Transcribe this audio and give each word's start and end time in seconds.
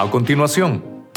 A 0.00 0.08
continuación, 0.12 1.08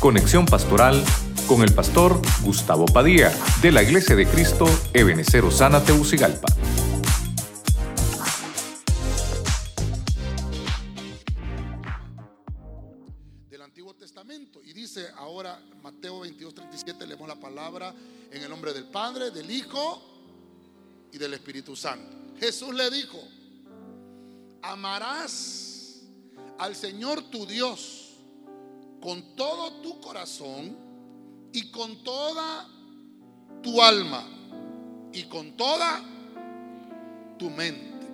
conexión 0.00 0.44
pastoral 0.44 1.00
con 1.46 1.62
el 1.62 1.72
pastor 1.72 2.20
Gustavo 2.42 2.84
Padilla 2.86 3.32
de 3.62 3.70
la 3.70 3.84
Iglesia 3.84 4.16
de 4.16 4.26
Cristo 4.26 4.66
Ebenecer 4.92 5.44
Osana 5.44 5.80
Teucigalpa. 5.84 6.48
del 13.48 13.62
Antiguo 13.62 13.94
Testamento. 13.94 14.60
Y 14.64 14.72
dice 14.72 15.06
ahora 15.16 15.62
Mateo 15.80 16.18
22, 16.18 16.52
37, 16.52 17.06
leemos 17.06 17.28
la 17.28 17.36
palabra 17.36 17.94
en 18.32 18.42
el 18.42 18.50
nombre 18.50 18.72
del 18.72 18.86
Padre, 18.86 19.30
del 19.30 19.48
Hijo 19.48 20.02
y 21.12 21.18
del 21.18 21.34
Espíritu 21.34 21.76
Santo. 21.76 22.16
Jesús 22.40 22.74
le 22.74 22.90
dijo, 22.90 23.22
amarás 24.62 26.00
al 26.58 26.74
Señor 26.74 27.22
tu 27.30 27.46
Dios 27.46 27.99
con 29.00 29.34
todo 29.34 29.80
tu 29.82 30.00
corazón 30.00 30.76
y 31.52 31.70
con 31.70 32.02
toda 32.04 32.68
tu 33.62 33.82
alma 33.82 34.24
y 35.12 35.24
con 35.24 35.56
toda 35.56 36.02
tu 37.38 37.50
mente. 37.50 38.06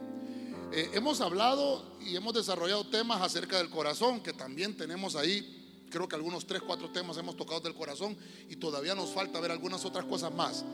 Eh, 0.73 0.91
hemos 0.95 1.21
hablado 1.21 1.97
y 2.01 2.17
hemos 2.17 2.35
desarrollado 2.35 2.87
temas 2.87 3.21
acerca 3.21 3.59
del 3.59 3.71
corazón, 3.71 4.21
que 4.21 4.33
también 4.33 4.77
tenemos 4.77 5.17
ahí, 5.17 5.85
creo 5.91 6.09
que 6.09 6.17
algunos 6.17 6.47
tres, 6.47 6.63
cuatro 6.63 6.91
temas 6.91 7.17
hemos 7.17 7.37
tocado 7.37 7.61
del 7.61 7.75
corazón 7.75 8.17
y 8.49 8.57
todavía 8.57 8.95
nos 8.95 9.11
falta 9.11 9.41
ver 9.41 9.51
algunas 9.51 9.85
otras 9.85 10.05
cosas 10.05 10.33
más. 10.33 10.65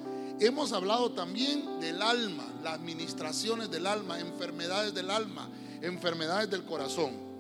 Hemos 0.41 0.73
hablado 0.73 1.13
también 1.13 1.81
del 1.81 2.03
alma, 2.03 2.47
las 2.63 2.75
administraciones 2.75 3.71
del 3.71 3.87
alma, 3.87 4.19
enfermedades 4.19 4.95
del 4.95 5.11
alma, 5.11 5.49
enfermedades 5.83 6.51
del 6.51 6.65
corazón. 6.65 7.32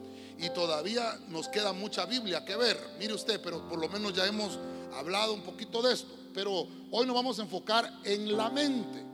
Y 0.42 0.50
todavía 0.50 1.20
nos 1.28 1.48
queda 1.48 1.72
mucha 1.72 2.04
Biblia 2.04 2.44
que 2.44 2.56
ver, 2.56 2.76
mire 2.98 3.14
usted, 3.14 3.40
pero 3.40 3.68
por 3.68 3.78
lo 3.78 3.88
menos 3.88 4.12
ya 4.12 4.26
hemos 4.26 4.58
hablado 4.92 5.34
un 5.34 5.42
poquito 5.42 5.80
de 5.80 5.94
esto. 5.94 6.12
Pero 6.34 6.66
hoy 6.90 7.06
nos 7.06 7.14
vamos 7.14 7.38
a 7.38 7.42
enfocar 7.42 8.00
en 8.02 8.36
la 8.36 8.50
mente. 8.50 9.04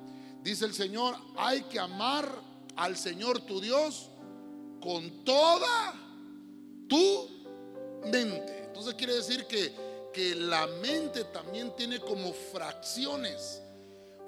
Dice 0.42 0.64
el 0.64 0.72
Señor, 0.72 1.14
hay 1.36 1.64
que 1.64 1.78
amar 1.78 2.26
al 2.76 2.96
Señor 2.96 3.40
tu 3.42 3.60
Dios 3.60 4.08
con 4.80 5.22
toda 5.24 5.94
tu 6.88 7.28
mente. 8.06 8.64
Entonces 8.64 8.94
quiere 8.94 9.14
decir 9.14 9.44
que, 9.46 9.74
que 10.14 10.34
la 10.34 10.66
mente 10.66 11.24
también 11.24 11.76
tiene 11.76 12.00
como 12.00 12.32
fracciones, 12.32 13.60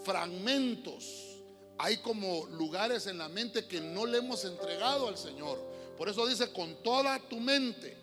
fragmentos. 0.04 1.38
Hay 1.78 1.96
como 1.96 2.44
lugares 2.48 3.06
en 3.06 3.16
la 3.16 3.30
mente 3.30 3.66
que 3.66 3.80
no 3.80 4.04
le 4.04 4.18
hemos 4.18 4.44
entregado 4.44 5.08
al 5.08 5.16
Señor. 5.16 5.69
Por 6.00 6.08
eso 6.08 6.26
dice 6.26 6.50
con 6.50 6.76
toda 6.76 7.18
tu 7.28 7.38
mente. 7.38 7.94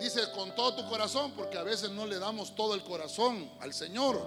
Dice 0.00 0.22
con 0.34 0.54
todo 0.54 0.74
tu 0.76 0.88
corazón, 0.88 1.32
porque 1.32 1.58
a 1.58 1.62
veces 1.62 1.90
no 1.90 2.06
le 2.06 2.18
damos 2.18 2.56
todo 2.56 2.74
el 2.74 2.82
corazón 2.82 3.46
al 3.60 3.74
Señor. 3.74 4.18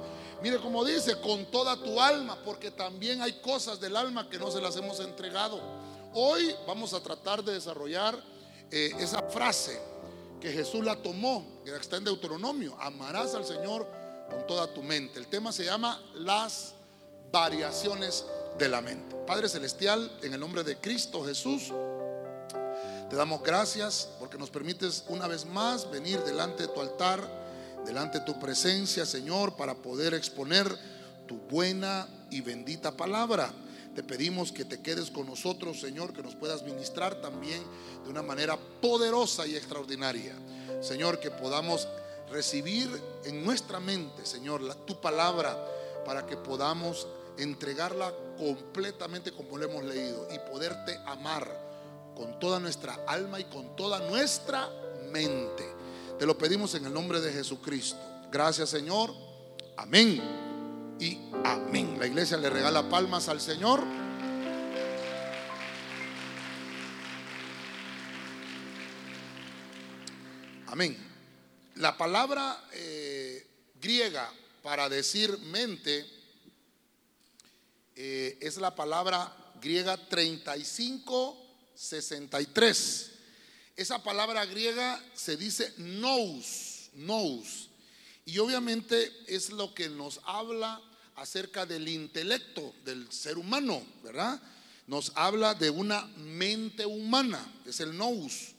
Mire 0.44 0.59
como 0.59 0.85
dice, 0.85 1.19
con 1.19 1.47
toda 1.47 1.75
tu 1.75 2.00
alma, 2.00 2.38
porque 2.45 2.69
también 2.69 3.19
hay 3.23 3.41
cosas 3.41 3.80
del 3.80 3.95
alma 3.95 4.30
que 4.30 4.38
no 4.38 4.52
se 4.52 4.61
las 4.61 4.77
hemos 4.77 5.00
entregado. 5.00 5.59
Hoy 6.13 6.53
vamos 6.67 6.94
a 6.94 7.02
tratar 7.02 7.44
de 7.44 7.53
desarrollar 7.53 8.16
eh, 8.69 8.91
esa 9.00 9.23
frase 9.23 9.81
que 10.39 10.52
Jesús 10.52 10.85
la 10.85 10.95
tomó, 10.95 11.63
que 11.66 11.75
está 11.75 11.97
en 11.97 12.03
Deuteronomio. 12.03 12.78
Amarás 12.80 13.33
al 13.33 13.44
Señor 13.44 13.88
con 14.30 14.45
toda 14.45 14.72
tu 14.72 14.83
mente. 14.83 15.17
El 15.17 15.25
tema 15.25 15.52
se 15.52 15.66
llama 15.66 16.00
las 16.13 16.75
variaciones 17.31 18.23
de 18.59 18.69
la 18.69 18.81
mente. 18.81 19.16
Padre 19.25 19.50
Celestial, 19.50 20.16
en 20.22 20.35
el 20.35 20.39
nombre 20.39 20.63
de 20.63 20.78
Cristo 20.78 21.25
Jesús. 21.25 21.72
Te 23.14 23.17
damos 23.17 23.44
gracias 23.44 24.09
porque 24.17 24.39
nos 24.39 24.50
permites 24.50 25.03
una 25.08 25.28
vez 25.28 25.45
más 25.45 25.88
venir 25.92 26.19
delante 26.22 26.64
de 26.64 26.69
tu 26.69 26.81
altar, 26.81 27.22
delante 27.85 28.18
de 28.18 28.25
tu 28.25 28.40
presencia, 28.40 29.06
Señor, 29.06 29.56
para 29.56 29.75
poder 29.75 30.16
exponer 30.16 30.68
tu 31.28 31.38
buena 31.38 32.07
y 32.31 32.41
bendita 32.41 32.97
palabra. 32.97 33.53
Te 33.94 34.02
pedimos 34.02 34.52
que 34.52 34.66
te 34.66 34.81
quedes 34.81 35.12
con 35.12 35.28
nosotros, 35.28 35.79
Señor, 35.79 36.12
que 36.12 36.23
nos 36.23 36.34
puedas 36.34 36.63
ministrar 36.63 37.22
también 37.22 37.62
de 38.03 38.09
una 38.09 38.23
manera 38.23 38.57
poderosa 38.81 39.46
y 39.46 39.56
extraordinaria. 39.56 40.34
Señor, 40.81 41.19
que 41.19 41.29
podamos 41.29 41.88
recibir 42.31 42.90
en 43.25 43.46
nuestra 43.46 43.79
mente, 43.79 44.25
Señor, 44.25 44.59
la, 44.62 44.73
tu 44.73 45.00
palabra 45.00 45.56
para 46.03 46.25
que 46.25 46.35
podamos 46.35 47.06
entregarla 47.38 48.12
completamente 48.40 49.31
como 49.31 49.59
lo 49.59 49.66
hemos 49.69 49.84
leído 49.84 50.28
y 50.34 50.40
poderte 50.50 50.97
amar 51.06 51.62
con 52.16 52.40
toda 52.40 52.59
nuestra 52.59 53.00
alma 53.07 53.40
y 53.40 53.46
con 53.46 53.75
toda 53.75 54.00
nuestra 54.09 54.69
mente. 55.12 55.63
Te 56.19 56.25
lo 56.25 56.38
pedimos 56.38 56.75
en 56.75 56.85
el 56.85 56.94
nombre 56.94 57.22
de 57.22 57.31
Jesucristo. 57.31 58.00
Gracias 58.31 58.69
Señor. 58.69 59.13
Amén. 59.78 60.22
Y 61.00 61.18
amén. 61.44 61.97
La 62.00 62.07
iglesia 62.07 62.38
le 62.38 62.50
regala 62.50 62.90
palmas 62.90 63.28
al 63.29 63.41
Señor. 63.41 63.84
Amén. 70.68 70.97
La 71.75 71.97
palabra 71.97 72.63
eh, 72.73 73.47
griega 73.79 74.31
para 74.63 74.90
decir 74.90 75.38
mente 75.40 76.06
eh, 77.96 78.38
es 78.41 78.57
la 78.57 78.73
palabra 78.73 79.31
griega 79.62 79.97
35 79.97 81.42
63. 81.75 83.11
Esa 83.75 84.03
palabra 84.03 84.45
griega 84.45 85.03
se 85.13 85.35
dice 85.38 85.73
nous, 85.78 86.89
nous. 86.94 87.69
Y 88.25 88.38
obviamente 88.38 89.11
es 89.28 89.50
lo 89.51 89.73
que 89.73 89.89
nos 89.89 90.22
habla 90.25 90.81
acerca 91.16 91.66
del 91.66 91.88
intelecto 91.88 92.73
del 92.85 93.11
ser 93.11 93.38
humano, 93.38 93.84
¿verdad? 94.03 94.41
Nos 94.88 95.11
habla 95.16 95.53
de 95.56 95.69
una 95.69 96.06
mente 96.17 96.85
humana, 96.85 97.45
es 97.66 97.79
el 97.79 97.97
nous. 97.97 98.53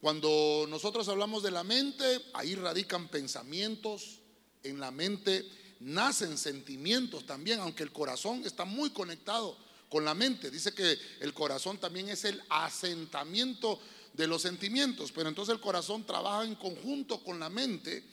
Cuando 0.00 0.66
nosotros 0.68 1.08
hablamos 1.08 1.42
de 1.42 1.50
la 1.50 1.64
mente, 1.64 2.04
ahí 2.34 2.54
radican 2.54 3.08
pensamientos, 3.08 4.20
en 4.62 4.78
la 4.78 4.90
mente 4.90 5.44
nacen 5.80 6.38
sentimientos 6.38 7.26
también, 7.26 7.60
aunque 7.60 7.82
el 7.82 7.92
corazón 7.92 8.44
está 8.44 8.64
muy 8.64 8.90
conectado 8.90 9.56
con 9.88 10.04
la 10.04 10.14
mente. 10.14 10.50
Dice 10.50 10.72
que 10.72 10.98
el 11.20 11.32
corazón 11.34 11.78
también 11.78 12.08
es 12.08 12.24
el 12.24 12.42
asentamiento 12.48 13.80
de 14.12 14.26
los 14.26 14.42
sentimientos, 14.42 15.12
pero 15.12 15.28
entonces 15.28 15.54
el 15.54 15.60
corazón 15.60 16.04
trabaja 16.04 16.44
en 16.44 16.56
conjunto 16.56 17.22
con 17.22 17.38
la 17.38 17.48
mente 17.48 18.04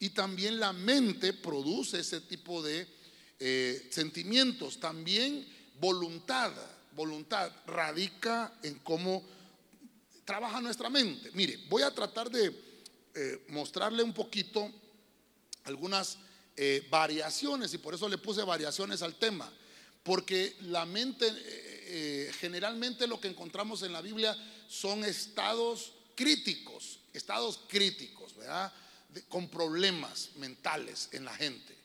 y 0.00 0.10
también 0.10 0.58
la 0.58 0.72
mente 0.72 1.32
produce 1.32 2.00
ese 2.00 2.20
tipo 2.20 2.62
de 2.62 2.86
eh, 3.38 3.88
sentimientos. 3.90 4.80
También 4.80 5.46
voluntad, 5.78 6.52
voluntad 6.96 7.52
radica 7.66 8.52
en 8.62 8.80
cómo 8.80 9.22
trabaja 10.24 10.60
nuestra 10.60 10.90
mente. 10.90 11.30
Mire, 11.34 11.58
voy 11.68 11.82
a 11.82 11.94
tratar 11.94 12.30
de 12.30 12.52
eh, 13.14 13.44
mostrarle 13.48 14.02
un 14.02 14.12
poquito 14.12 14.70
algunas 15.64 16.18
eh, 16.56 16.86
variaciones 16.90 17.72
y 17.72 17.78
por 17.78 17.94
eso 17.94 18.08
le 18.08 18.18
puse 18.18 18.42
variaciones 18.42 19.02
al 19.02 19.14
tema. 19.14 19.52
Porque 20.02 20.56
la 20.62 20.84
mente, 20.84 21.26
eh, 21.26 21.34
eh, 21.36 22.32
generalmente 22.40 23.06
lo 23.06 23.20
que 23.20 23.28
encontramos 23.28 23.82
en 23.82 23.92
la 23.92 24.00
Biblia 24.00 24.36
son 24.68 25.04
estados 25.04 25.92
críticos, 26.14 26.98
estados 27.12 27.60
críticos, 27.68 28.34
¿verdad? 28.36 28.72
con 29.28 29.48
problemas 29.48 30.30
mentales 30.36 31.08
en 31.12 31.24
la 31.24 31.34
gente. 31.34 31.76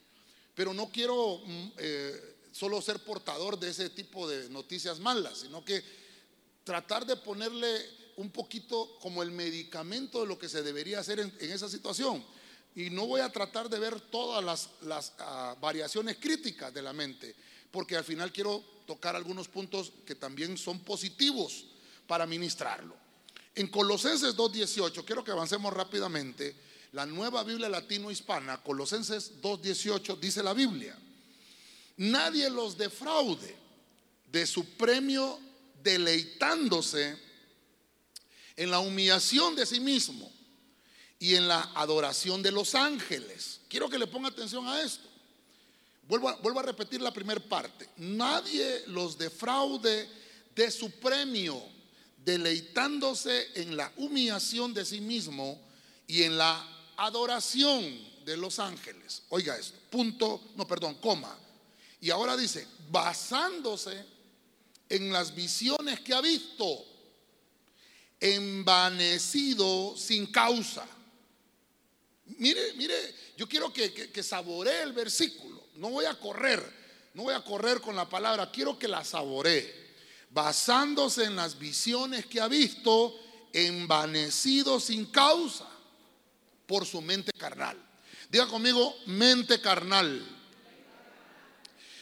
Pero 0.55 0.73
no 0.73 0.89
quiero 0.89 1.41
mm, 1.45 1.67
eh, 1.77 2.35
solo 2.51 2.81
ser 2.81 2.99
portador 2.99 3.59
de 3.59 3.69
ese 3.69 3.89
tipo 3.89 4.27
de 4.27 4.49
noticias 4.49 4.99
malas, 4.99 5.39
sino 5.39 5.63
que 5.63 5.83
tratar 6.63 7.05
de 7.05 7.15
ponerle 7.15 7.85
un 8.17 8.31
poquito 8.31 8.97
como 8.99 9.21
el 9.21 9.31
medicamento 9.31 10.21
de 10.21 10.27
lo 10.27 10.39
que 10.39 10.49
se 10.49 10.63
debería 10.63 10.99
hacer 10.99 11.19
en, 11.19 11.33
esa 11.39 11.69
situación. 11.69 12.23
Y 12.75 12.89
no 12.89 13.05
voy 13.05 13.21
a 13.21 13.31
tratar 13.31 13.69
de 13.69 13.79
ver 13.79 13.99
todas 13.99 14.43
las, 14.81 15.13
ah, 15.19 15.55
variaciones 15.61 16.17
críticas 16.17 16.73
de 16.73 16.81
la 16.81 16.93
mente, 16.93 17.35
porque 17.77 17.95
al 17.95 18.03
final 18.03 18.33
quiero 18.33 18.63
tocar 18.87 19.15
algunos 19.15 19.47
puntos 19.47 19.93
que 20.03 20.15
también 20.15 20.57
son 20.57 20.79
positivos 20.79 21.65
para 22.07 22.25
ministrarlo. 22.25 22.95
En 23.53 23.67
Colosenses 23.67 24.35
2.18, 24.35 25.05
quiero 25.05 25.23
que 25.23 25.29
avancemos 25.29 25.71
rápidamente, 25.71 26.55
la 26.93 27.05
nueva 27.05 27.43
Biblia 27.43 27.69
latino-hispana, 27.69 28.63
Colosenses 28.63 29.39
2.18, 29.43 30.19
dice 30.19 30.41
la 30.41 30.55
Biblia, 30.55 30.97
nadie 31.97 32.49
los 32.49 32.75
defraude 32.75 33.55
de 34.31 34.47
su 34.47 34.65
premio 34.75 35.39
deleitándose 35.83 37.15
en 38.55 38.71
la 38.71 38.79
humillación 38.79 39.55
de 39.55 39.67
sí 39.67 39.79
mismo 39.79 40.31
y 41.19 41.35
en 41.35 41.47
la 41.47 41.61
adoración 41.75 42.41
de 42.41 42.51
los 42.51 42.73
ángeles. 42.73 43.61
Quiero 43.69 43.87
que 43.87 43.99
le 43.99 44.07
ponga 44.07 44.29
atención 44.29 44.67
a 44.67 44.81
esto. 44.81 45.06
Vuelvo 46.07 46.59
a, 46.59 46.63
repetir 46.63 47.01
la 47.01 47.11
primera 47.11 47.39
parte. 47.41 47.89
Nadie 47.97 48.83
los 48.87 49.17
defraude 49.17 50.07
de 50.55 50.71
su 50.71 50.89
premio, 50.91 51.61
deleitándose 52.23 53.47
en 53.55 53.75
la 53.75 53.91
humillación 53.97 54.73
de 54.73 54.85
sí 54.85 55.01
mismo 55.01 55.59
y 56.07 56.23
en 56.23 56.37
la 56.37 56.93
adoración 56.95 57.83
de 58.25 58.37
los 58.37 58.59
ángeles. 58.59 59.23
Oiga 59.29 59.57
esto, 59.57 59.77
punto, 59.89 60.41
no, 60.55 60.65
perdón, 60.65 60.95
coma. 60.95 61.37
Y 61.99 62.09
ahora 62.09 62.37
dice, 62.37 62.67
basándose 62.89 64.05
en 64.89 65.11
las 65.11 65.35
visiones 65.35 65.99
que 65.99 66.13
ha 66.13 66.21
visto, 66.21 66.85
envanecido 68.19 69.95
sin 69.97 70.27
causa. 70.27 70.87
Mire, 72.39 72.73
mire, 72.73 72.95
yo 73.37 73.47
quiero 73.47 73.71
que, 73.71 73.93
que, 73.93 74.23
saboree 74.23 74.83
el 74.83 74.93
versículo. 74.93 75.56
No 75.77 75.89
voy 75.89 76.05
a 76.05 76.19
correr, 76.19 76.61
no 77.13 77.23
voy 77.23 77.33
a 77.33 77.43
correr 77.43 77.79
con 77.81 77.95
la 77.95 78.09
palabra, 78.09 78.51
quiero 78.51 78.77
que 78.77 78.87
la 78.87 79.03
saboree. 79.03 79.87
Basándose 80.29 81.23
en 81.23 81.35
las 81.35 81.57
visiones 81.57 82.25
que 82.25 82.41
ha 82.41 82.47
visto, 82.47 83.15
envanecido 83.53 84.79
sin 84.79 85.05
causa 85.05 85.67
por 86.65 86.85
su 86.85 87.01
mente 87.01 87.31
carnal. 87.31 87.77
Diga 88.29 88.47
conmigo, 88.47 88.95
mente 89.05 89.61
carnal. 89.61 90.25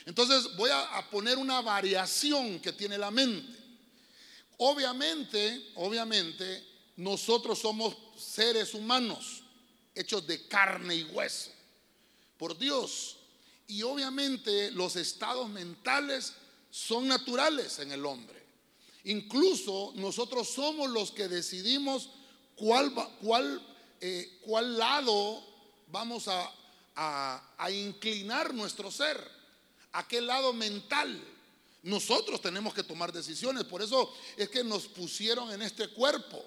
Entonces 0.06 0.56
voy 0.56 0.70
a, 0.72 1.08
poner 1.12 1.38
una 1.38 1.62
variación 1.62 2.60
que 2.60 2.72
tiene 2.72 2.98
la 2.98 3.12
mente. 3.12 3.58
Obviamente, 4.58 5.72
obviamente, 5.76 6.66
nosotros 6.96 7.60
somos 7.60 7.96
seres 8.18 8.74
humanos 8.74 9.44
hechos 9.94 10.26
de 10.26 10.48
carne 10.48 10.96
y 10.96 11.04
hueso 11.04 11.52
por 12.38 12.58
Dios. 12.58 13.15
Y 13.68 13.82
obviamente 13.84 14.72
los 14.72 14.96
estados 14.96 15.50
mentales 15.50 16.34
son 16.70 17.08
naturales 17.08 17.80
en 17.80 17.92
el 17.92 18.06
hombre. 18.06 18.44
Incluso 19.06 19.94
nosotros 19.96 20.50
somos 20.50 20.90
los 20.90 21.12
que 21.12 21.28
decidimos 21.28 22.10
cuál, 22.56 22.94
cuál, 23.22 23.62
eh, 24.02 24.40
cuál 24.42 24.78
lado 24.78 25.44
vamos 25.88 26.28
a, 26.28 26.52
a 26.96 27.72
inclinar 27.72 28.54
nuestro 28.54 28.92
ser, 28.92 29.20
a 29.92 30.08
qué 30.08 30.22
lado 30.22 30.54
mental. 30.54 31.24
Nosotros 31.84 32.42
tenemos 32.42 32.74
que 32.74 32.84
tomar 32.84 33.14
decisiones, 33.14 33.64
por 33.64 33.82
eso 33.82 34.12
es 34.38 34.50
que 34.50 34.64
nos 34.64 34.88
pusieron 34.88 35.52
en 35.52 35.62
este 35.62 35.88
cuerpo. 35.90 36.44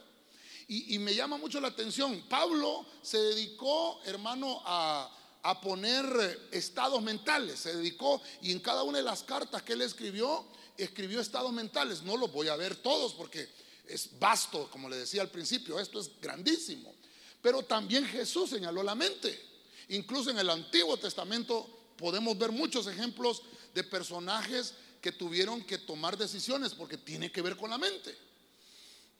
Y, 0.70 0.98
me 0.98 1.14
llama 1.14 1.38
mucho 1.38 1.62
la 1.62 1.68
atención, 1.68 2.24
Pablo 2.28 2.84
se 3.00 3.16
dedicó, 3.16 4.02
hermano, 4.04 4.60
a, 4.66 5.10
a 5.42 5.60
poner 5.60 6.48
estados 6.50 7.02
mentales, 7.02 7.60
se 7.60 7.76
dedicó 7.76 8.20
y 8.42 8.52
en 8.52 8.60
cada 8.60 8.82
una 8.82 8.98
de 8.98 9.04
las 9.04 9.22
cartas 9.22 9.62
que 9.62 9.74
él 9.74 9.82
escribió, 9.82 10.44
escribió 10.76 11.20
estados 11.20 11.52
mentales. 11.52 12.02
No 12.02 12.16
los 12.16 12.32
voy 12.32 12.48
a 12.48 12.56
ver 12.56 12.76
todos 12.76 13.14
porque 13.14 13.48
es 13.86 14.18
vasto, 14.18 14.68
como 14.70 14.88
le 14.88 14.96
decía 14.96 15.22
al 15.22 15.30
principio, 15.30 15.78
esto 15.80 16.00
es 16.00 16.10
grandísimo. 16.20 16.94
Pero 17.40 17.62
también 17.62 18.04
Jesús 18.06 18.50
señaló 18.50 18.82
la 18.82 18.94
mente. 18.94 19.46
Incluso 19.88 20.30
en 20.30 20.38
el 20.38 20.50
Antiguo 20.50 20.96
Testamento 20.96 21.66
podemos 21.96 22.36
ver 22.36 22.52
muchos 22.52 22.86
ejemplos 22.86 23.42
de 23.74 23.84
personajes 23.84 24.74
que 25.00 25.12
tuvieron 25.12 25.62
que 25.62 25.78
tomar 25.78 26.16
decisiones 26.16 26.74
porque 26.74 26.98
tiene 26.98 27.30
que 27.30 27.42
ver 27.42 27.56
con 27.56 27.70
la 27.70 27.78
mente. 27.78 28.16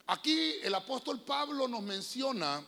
Aquí 0.09 0.57
el 0.63 0.75
apóstol 0.75 1.21
Pablo 1.21 1.69
nos 1.69 1.83
menciona, 1.83 2.65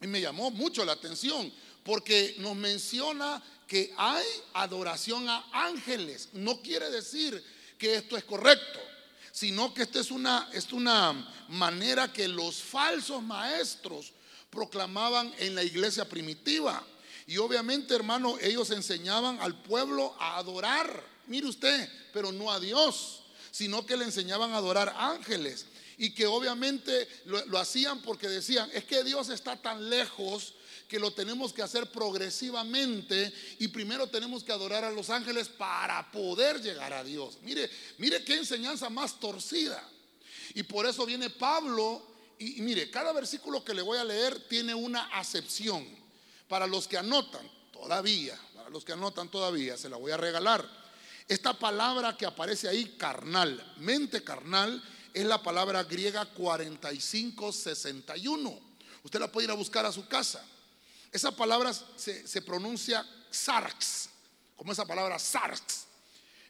y 0.00 0.06
me 0.06 0.20
llamó 0.20 0.50
mucho 0.50 0.84
la 0.84 0.92
atención, 0.92 1.52
porque 1.84 2.34
nos 2.38 2.56
menciona 2.56 3.42
que 3.66 3.92
hay 3.96 4.24
adoración 4.54 5.28
a 5.28 5.44
ángeles. 5.52 6.28
No 6.32 6.60
quiere 6.60 6.90
decir 6.90 7.42
que 7.78 7.94
esto 7.94 8.16
es 8.16 8.24
correcto, 8.24 8.80
sino 9.32 9.72
que 9.72 9.82
esta 9.82 10.00
es 10.00 10.10
una, 10.10 10.48
es 10.52 10.72
una 10.72 11.12
manera 11.48 12.12
que 12.12 12.28
los 12.28 12.56
falsos 12.56 13.22
maestros 13.22 14.12
proclamaban 14.50 15.32
en 15.38 15.54
la 15.54 15.62
iglesia 15.62 16.08
primitiva. 16.08 16.84
Y 17.26 17.38
obviamente, 17.38 17.94
hermano, 17.94 18.36
ellos 18.40 18.70
enseñaban 18.70 19.40
al 19.40 19.62
pueblo 19.62 20.16
a 20.18 20.36
adorar, 20.38 21.04
mire 21.28 21.46
usted, 21.46 21.88
pero 22.12 22.32
no 22.32 22.50
a 22.50 22.58
Dios, 22.58 23.22
sino 23.52 23.86
que 23.86 23.96
le 23.96 24.04
enseñaban 24.04 24.52
a 24.52 24.56
adorar 24.56 24.94
ángeles 24.98 25.66
y 25.96 26.10
que 26.10 26.26
obviamente 26.26 27.06
lo, 27.26 27.58
hacían 27.58 28.00
porque 28.00 28.26
decían, 28.26 28.70
es 28.72 28.84
que 28.84 29.04
Dios 29.04 29.28
está 29.28 29.56
tan 29.56 29.90
lejos 29.90 30.54
que 30.90 30.98
lo 30.98 31.12
tenemos 31.12 31.52
que 31.52 31.62
hacer 31.62 31.86
progresivamente 31.86 33.32
y 33.60 33.68
primero 33.68 34.08
tenemos 34.08 34.42
que 34.42 34.50
adorar 34.50 34.84
a 34.84 34.90
los 34.90 35.08
ángeles 35.08 35.48
para 35.48 36.10
poder 36.10 36.60
llegar 36.60 36.92
a 36.92 37.04
Dios. 37.04 37.38
Mire, 37.42 37.70
mire 37.98 38.24
qué 38.24 38.34
enseñanza 38.34 38.90
más 38.90 39.20
torcida. 39.20 39.88
Y 40.52 40.64
por 40.64 40.86
eso 40.86 41.06
viene 41.06 41.30
Pablo 41.30 42.02
y, 42.40 42.58
y 42.58 42.62
mire, 42.62 42.90
cada 42.90 43.12
versículo 43.12 43.64
que 43.64 43.72
le 43.72 43.82
voy 43.82 43.98
a 43.98 44.04
leer 44.04 44.48
tiene 44.48 44.74
una 44.74 45.02
acepción. 45.16 45.86
Para 46.48 46.66
los 46.66 46.88
que 46.88 46.98
anotan, 46.98 47.48
todavía, 47.72 48.36
para 48.56 48.68
los 48.68 48.84
que 48.84 48.90
anotan 48.90 49.28
todavía, 49.28 49.76
se 49.76 49.88
la 49.88 49.96
voy 49.96 50.10
a 50.10 50.16
regalar. 50.16 50.68
Esta 51.28 51.56
palabra 51.56 52.16
que 52.16 52.26
aparece 52.26 52.68
ahí, 52.68 52.96
carnal, 52.98 53.74
mente 53.76 54.24
carnal, 54.24 54.82
es 55.14 55.24
la 55.24 55.40
palabra 55.40 55.84
griega 55.84 56.24
4561. 56.24 58.58
Usted 59.04 59.20
la 59.20 59.30
puede 59.30 59.44
ir 59.44 59.52
a 59.52 59.54
buscar 59.54 59.86
a 59.86 59.92
su 59.92 60.08
casa. 60.08 60.44
Esa 61.12 61.32
palabra 61.32 61.72
se, 61.72 62.42
pronuncia 62.42 63.04
sarx, 63.30 64.08
como 64.56 64.72
esa 64.72 64.86
palabra 64.86 65.18
sarx. 65.18 65.86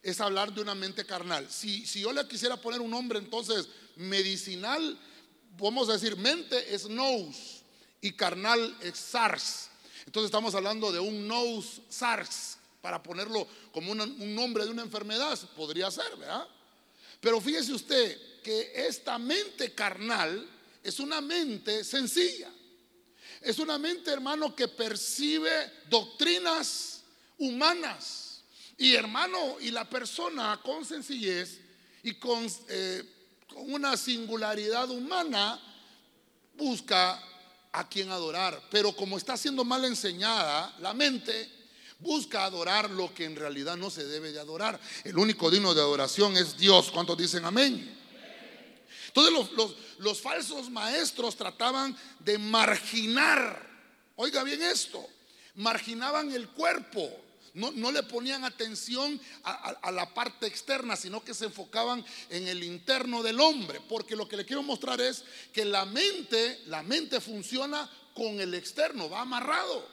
Es 0.02 0.20
hablar 0.20 0.52
de 0.52 0.62
una 0.62 0.74
mente 0.74 1.04
carnal. 1.04 1.50
Si, 1.50 1.86
si 1.86 2.00
yo 2.00 2.12
le 2.12 2.26
quisiera 2.26 2.56
poner 2.56 2.80
un 2.80 2.90
nombre 2.90 3.18
entonces 3.18 3.68
medicinal, 3.96 4.98
vamos 5.58 5.88
a 5.88 5.94
decir 5.94 6.16
mente 6.16 6.74
es 6.74 6.88
nous 6.88 7.62
y 8.00 8.12
carnal 8.12 8.76
es 8.80 8.98
sars. 8.98 9.68
Entonces 10.06 10.26
estamos 10.26 10.54
hablando 10.54 10.90
de 10.90 11.00
un 11.00 11.28
nous 11.28 11.82
sars, 11.88 12.56
para 12.80 13.02
ponerlo 13.02 13.46
como 13.72 13.92
un 13.92 14.34
nombre 14.34 14.64
de 14.64 14.70
una 14.70 14.82
enfermedad, 14.82 15.38
podría 15.54 15.90
ser, 15.90 16.16
¿verdad? 16.16 16.48
Pero 17.20 17.40
fíjese 17.40 17.74
usted, 17.74 18.18
que 18.42 18.72
esta 18.74 19.18
mente 19.18 19.74
carnal 19.74 20.48
es 20.82 20.98
una 20.98 21.20
mente 21.20 21.84
sencilla. 21.84 22.50
Es 23.40 23.58
una 23.58 23.78
mente, 23.78 24.10
hermano, 24.10 24.54
que 24.54 24.68
percibe 24.68 25.50
doctrinas 25.88 27.02
humanas. 27.38 28.42
Y 28.76 28.94
hermano, 28.94 29.56
y 29.60 29.70
la 29.70 29.88
persona 29.88 30.60
con 30.62 30.84
sencillez 30.84 31.58
y 32.02 32.14
con, 32.14 32.46
eh, 32.68 33.04
con 33.48 33.72
una 33.72 33.96
singularidad 33.96 34.88
humana 34.90 35.60
busca 36.56 37.22
a 37.72 37.88
quien 37.88 38.10
adorar. 38.10 38.62
Pero 38.70 38.94
como 38.94 39.16
está 39.16 39.36
siendo 39.36 39.64
mal 39.64 39.84
enseñada 39.84 40.74
la 40.80 40.94
mente, 40.94 41.50
busca 41.98 42.44
adorar 42.44 42.90
lo 42.90 43.12
que 43.14 43.24
en 43.24 43.36
realidad 43.36 43.76
no 43.76 43.90
se 43.90 44.06
debe 44.06 44.32
de 44.32 44.40
adorar. 44.40 44.80
El 45.04 45.18
único 45.18 45.50
digno 45.50 45.74
de 45.74 45.80
adoración 45.80 46.36
es 46.36 46.56
Dios. 46.56 46.90
¿Cuántos 46.90 47.16
dicen 47.16 47.44
amén? 47.44 47.99
Entonces 49.14 49.76
los, 49.98 50.20
falsos 50.20 50.70
maestros 50.70 51.36
trataban 51.36 51.96
de 52.20 52.38
marginar, 52.38 53.68
oiga 54.16 54.44
bien 54.44 54.62
esto, 54.62 55.04
marginaban 55.56 56.32
el 56.32 56.48
cuerpo. 56.48 57.10
No, 57.52 57.90
le 57.90 58.04
ponían 58.04 58.44
atención 58.44 59.20
a, 59.42 59.70
a, 59.82 59.90
la 59.90 60.14
parte 60.14 60.46
externa, 60.46 60.94
sino 60.94 61.24
que 61.24 61.34
se 61.34 61.46
enfocaban 61.46 62.04
en 62.28 62.46
el 62.46 62.62
interno 62.62 63.24
del 63.24 63.40
hombre. 63.40 63.80
Porque 63.88 64.14
lo 64.14 64.28
que 64.28 64.36
le 64.36 64.46
quiero 64.46 64.62
mostrar 64.62 65.00
es 65.00 65.24
que 65.52 65.64
la 65.64 65.84
mente, 65.84 66.60
la 66.66 66.84
mente 66.84 67.20
funciona 67.20 67.90
con 68.14 68.40
el 68.40 68.54
externo, 68.54 69.10
va 69.10 69.22
amarrado. 69.22 69.84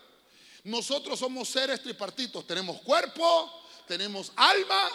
Nosotros 0.66 1.18
somos 1.18 1.50
seres 1.50 1.82
tripartitos, 1.82 2.46
tenemos 2.46 2.80
cuerpo, 2.82 3.52
tenemos 3.88 4.32
alma 4.36 4.92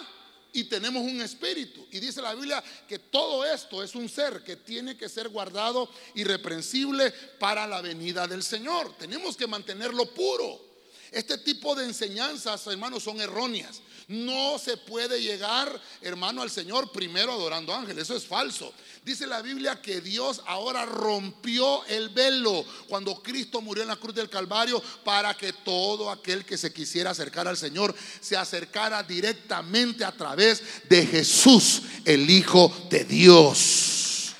y 0.52 0.64
tenemos 0.64 1.02
un 1.02 1.20
espíritu. 1.20 1.86
Y 1.90 2.00
dice 2.00 2.22
la 2.22 2.34
Biblia 2.34 2.62
que 2.88 2.98
todo 2.98 3.44
esto 3.44 3.82
es 3.82 3.94
un 3.94 4.08
ser 4.08 4.42
que 4.42 4.56
tiene 4.56 4.96
que 4.96 5.08
ser 5.08 5.28
guardado 5.28 5.88
irreprensible 6.14 7.10
para 7.38 7.66
la 7.66 7.80
venida 7.80 8.26
del 8.26 8.42
Señor. 8.42 8.96
Tenemos 8.98 9.36
que 9.36 9.46
mantenerlo 9.46 10.06
puro. 10.06 10.71
Este 11.12 11.36
tipo 11.36 11.74
de 11.74 11.84
enseñanzas, 11.84 12.66
hermanos, 12.66 13.02
son 13.02 13.20
erróneas. 13.20 13.82
No 14.08 14.58
se 14.58 14.78
puede 14.78 15.20
llegar, 15.20 15.80
hermano, 16.00 16.40
al 16.40 16.50
Señor 16.50 16.90
primero 16.90 17.32
adorando 17.32 17.74
ángeles. 17.74 18.04
Eso 18.04 18.16
es 18.16 18.26
falso. 18.26 18.72
Dice 19.04 19.26
la 19.26 19.42
Biblia 19.42 19.82
que 19.82 20.00
Dios 20.00 20.40
ahora 20.46 20.86
rompió 20.86 21.84
el 21.84 22.08
velo 22.08 22.64
cuando 22.88 23.22
Cristo 23.22 23.60
murió 23.60 23.82
en 23.82 23.90
la 23.90 23.96
cruz 23.96 24.14
del 24.14 24.30
Calvario 24.30 24.82
para 25.04 25.34
que 25.34 25.52
todo 25.52 26.10
aquel 26.10 26.46
que 26.46 26.56
se 26.56 26.72
quisiera 26.72 27.10
acercar 27.10 27.46
al 27.46 27.58
Señor 27.58 27.94
se 28.20 28.36
acercara 28.36 29.02
directamente 29.02 30.06
a 30.06 30.12
través 30.12 30.62
de 30.88 31.06
Jesús, 31.06 31.82
el 32.06 32.28
Hijo 32.30 32.74
de 32.88 33.04
Dios. 33.04 34.34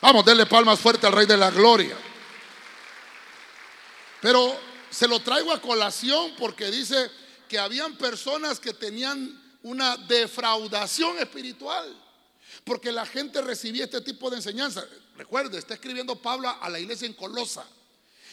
Vamos, 0.00 0.24
denle 0.24 0.46
palmas 0.46 0.78
fuerte 0.78 1.06
al 1.06 1.12
Rey 1.12 1.26
de 1.26 1.36
la 1.36 1.50
Gloria. 1.50 1.96
Pero 4.20 4.65
se 4.96 5.06
lo 5.06 5.20
traigo 5.20 5.52
a 5.52 5.60
colación 5.60 6.32
porque 6.38 6.70
dice 6.70 7.10
que 7.50 7.58
habían 7.58 7.98
personas 7.98 8.58
que 8.58 8.72
tenían 8.72 9.58
una 9.62 9.94
defraudación 9.98 11.18
espiritual. 11.18 11.94
Porque 12.64 12.90
la 12.90 13.04
gente 13.04 13.42
recibía 13.42 13.84
este 13.84 14.00
tipo 14.00 14.30
de 14.30 14.36
enseñanza. 14.36 14.86
Recuerde, 15.14 15.58
está 15.58 15.74
escribiendo 15.74 16.16
Pablo 16.22 16.48
a 16.48 16.70
la 16.70 16.80
iglesia 16.80 17.06
en 17.06 17.12
Colosa. 17.12 17.66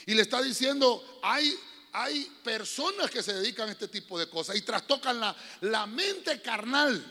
Y 0.06 0.14
le 0.14 0.22
está 0.22 0.42
diciendo, 0.42 1.20
hay, 1.22 1.54
hay 1.92 2.32
personas 2.46 3.12
que 3.12 3.22
se 3.22 3.34
dedican 3.34 3.68
a 3.68 3.74
este 3.74 3.90
tipo 3.90 4.18
de 4.18 4.30
cosas 4.30 4.56
y 4.56 4.62
trastocan 4.62 5.20
la, 5.20 5.36
la 5.60 5.86
mente 5.86 6.42
carnal. 6.42 7.04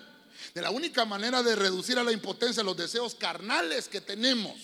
De 0.54 0.62
la 0.62 0.70
única 0.70 1.04
manera 1.04 1.42
de 1.42 1.56
reducir 1.56 1.98
a 1.98 2.04
la 2.04 2.12
impotencia 2.12 2.62
los 2.62 2.76
deseos 2.78 3.14
carnales 3.14 3.86
que 3.86 4.00
tenemos 4.00 4.56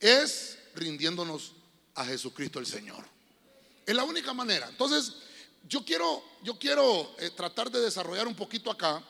es 0.00 0.58
rindiéndonos 0.74 1.52
a 1.94 2.04
Jesucristo 2.04 2.58
el 2.58 2.66
Señor. 2.66 3.11
Es 3.86 3.94
la 3.94 4.04
única 4.04 4.32
manera. 4.32 4.68
Entonces, 4.68 5.14
yo 5.68 5.84
quiero, 5.84 6.22
yo 6.42 6.58
quiero 6.58 7.14
eh, 7.18 7.30
tratar 7.30 7.70
de 7.70 7.80
desarrollar 7.80 8.26
un 8.26 8.34
poquito 8.34 8.70
acá, 8.70 9.02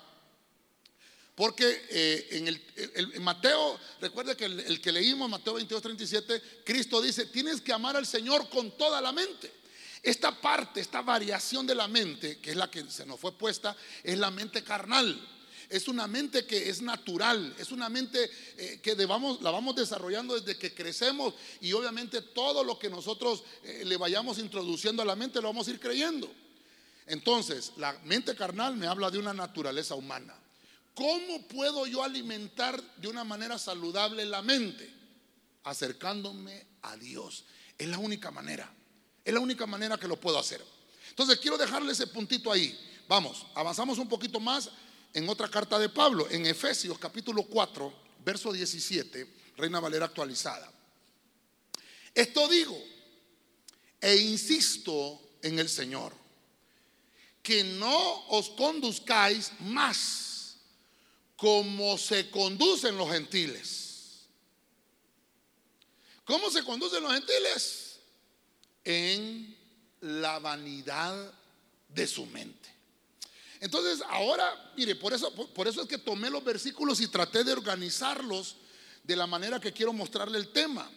porque 1.35 1.87
eh, 1.88 2.29
en 2.33 2.49
el, 2.49 3.21
Mateo, 3.21 3.79
recuerde 4.00 4.37
que 4.37 4.45
el, 4.45 4.81
que 4.81 4.93
leímos, 4.93 5.31
Mateo 5.31 5.55
22, 5.55 5.83
37, 5.83 6.43
Cristo 6.64 7.00
dice, 7.00 7.26
tienes 7.26 7.61
que 7.61 7.73
amar 7.73 7.97
al 7.97 8.07
Señor 8.07 8.49
con 8.50 8.76
toda 8.76 9.00
la 9.00 9.12
mente. 9.12 9.52
Esta 10.02 10.41
parte, 10.41 10.81
esta 10.81 11.00
variación 11.00 11.67
de 11.67 11.75
la 11.75 11.88
mente, 11.88 12.38
que 12.38 12.50
es 12.50 12.57
la 12.57 12.71
que 12.71 12.88
se 12.91 13.07
nos 13.07 13.19
fue 13.19 13.33
puesta, 13.33 13.76
es 14.02 14.19
la 14.19 14.31
mente 14.31 14.62
carnal. 14.62 15.32
Es 15.73 15.88
una 15.88 16.07
mente 16.07 16.45
que 16.47 16.69
es 16.69 16.83
natural, 16.83 17.55
es 17.59 17.73
una 17.73 17.88
mente 17.88 18.31
eh, 18.59 18.81
que 18.83 18.95
la 18.95 19.50
vamos 19.50 19.75
desarrollando 19.75 20.38
desde 20.38 20.59
que 20.59 20.75
crecemos 20.75 21.35
y 21.61 21.73
obviamente 21.73 22.21
todo 22.21 22.62
lo 22.62 22.79
que 22.79 22.91
nosotros 22.91 23.43
le 23.85 23.97
vayamos 23.97 24.38
introduciendo 24.38 25.02
a 25.02 25.07
la 25.07 25.17
mente 25.17 25.41
lo 25.41 25.49
vamos 25.49 25.67
a 25.67 25.71
ir 25.71 25.81
creyendo. 25.81 26.31
Entonces, 27.07 27.73
la 27.76 27.93
mente 28.05 28.35
carnal 28.35 28.76
me 28.76 28.87
habla 28.87 29.11
de 29.11 29.19
una 29.19 29.35
naturaleza 29.35 29.95
humana. 29.95 30.35
¿Cómo 30.95 31.47
puedo 31.49 31.87
yo 31.87 32.02
alimentar 32.02 32.83
de 32.97 33.09
una 33.09 33.25
manera 33.25 33.59
saludable 33.59 34.25
la 34.25 34.43
mente? 34.43 34.93
Acercándome 35.64 36.67
a 36.83 36.97
Dios. 36.97 37.45
Es 37.79 37.88
la 37.88 37.99
única 37.99 38.31
manera. 38.31 38.73
Es 39.25 39.33
la 39.33 39.41
única 39.41 39.67
manera 39.67 39.97
que 39.97 40.09
lo 40.09 40.21
puedo 40.21 40.38
hacer. 40.38 40.62
Entonces, 41.09 41.38
quiero 41.38 41.57
dejarle 41.57 41.93
ese 41.93 42.07
puntito 42.07 42.52
ahí. 42.52 42.79
Vamos, 43.09 43.47
avanzamos 43.55 43.99
un 43.99 44.09
poquito 44.09 44.38
más 44.38 44.71
en 45.12 45.28
otra 45.28 45.49
carta 45.49 45.78
de 45.78 45.88
Pablo, 45.88 46.28
en 46.31 46.47
Efesios 46.47 46.99
capítulo 46.99 47.45
4, 47.45 47.92
verso 48.25 48.52
17, 48.52 49.26
Reina 49.57 49.81
Valera 49.81 50.07
actualizada. 50.07 50.73
Esto 52.14 52.49
digo 52.49 52.78
e 54.00 54.16
insisto 54.16 55.21
en 55.42 55.59
el 55.59 55.69
Señor 55.69 56.12
que 57.42 57.64
no 57.64 58.26
os 58.28 58.50
conduzcáis 58.50 59.52
más 59.61 60.57
como 61.37 61.99
se 61.99 62.31
conducen 62.31 62.97
los 62.97 63.11
gentiles. 63.11 64.26
¿Cómo 66.25 66.50
se 66.50 66.62
conducen 66.62 67.02
los 67.02 67.12
gentiles? 67.12 67.99
En 68.85 69.57
la 70.00 70.38
vanidad 70.38 71.33
de 71.88 72.07
su 72.07 72.26
mente. 72.26 72.71
Entonces, 73.62 74.02
ahora, 74.09 74.73
mire, 74.76 74.97
por 74.97 75.12
eso, 75.12 75.33
por 75.33 75.69
eso 75.69 75.83
es 75.83 75.88
que 75.88 75.97
tomé 75.97 76.28
los 76.28 76.42
versículos 76.42 77.00
y 77.00 77.07
traté 77.07 77.45
de 77.45 77.52
organizarlos 77.52 78.57
de 79.04 79.14
la 79.14 79.28
manera 79.28 79.61
que 79.61 79.73
quiero 79.73 79.92
mostrarle 79.92 80.37
el 80.37 80.50
tema. 80.50 80.90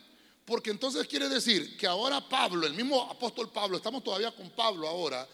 Porque 0.45 0.72
entonces 0.72 1.05
quiere 1.05 1.29
decir 1.29 1.77
que 1.77 1.86
ahora 1.86 2.27
Pablo, 2.27 2.65
el 2.65 2.74
mismo 2.74 3.03
apóstol 3.03 3.51
Pablo, 3.51 3.77
estamos 3.77 4.03
todavía 4.03 4.36
con 4.36 4.50
Pablo 4.50 4.88
ahora, 4.88 5.27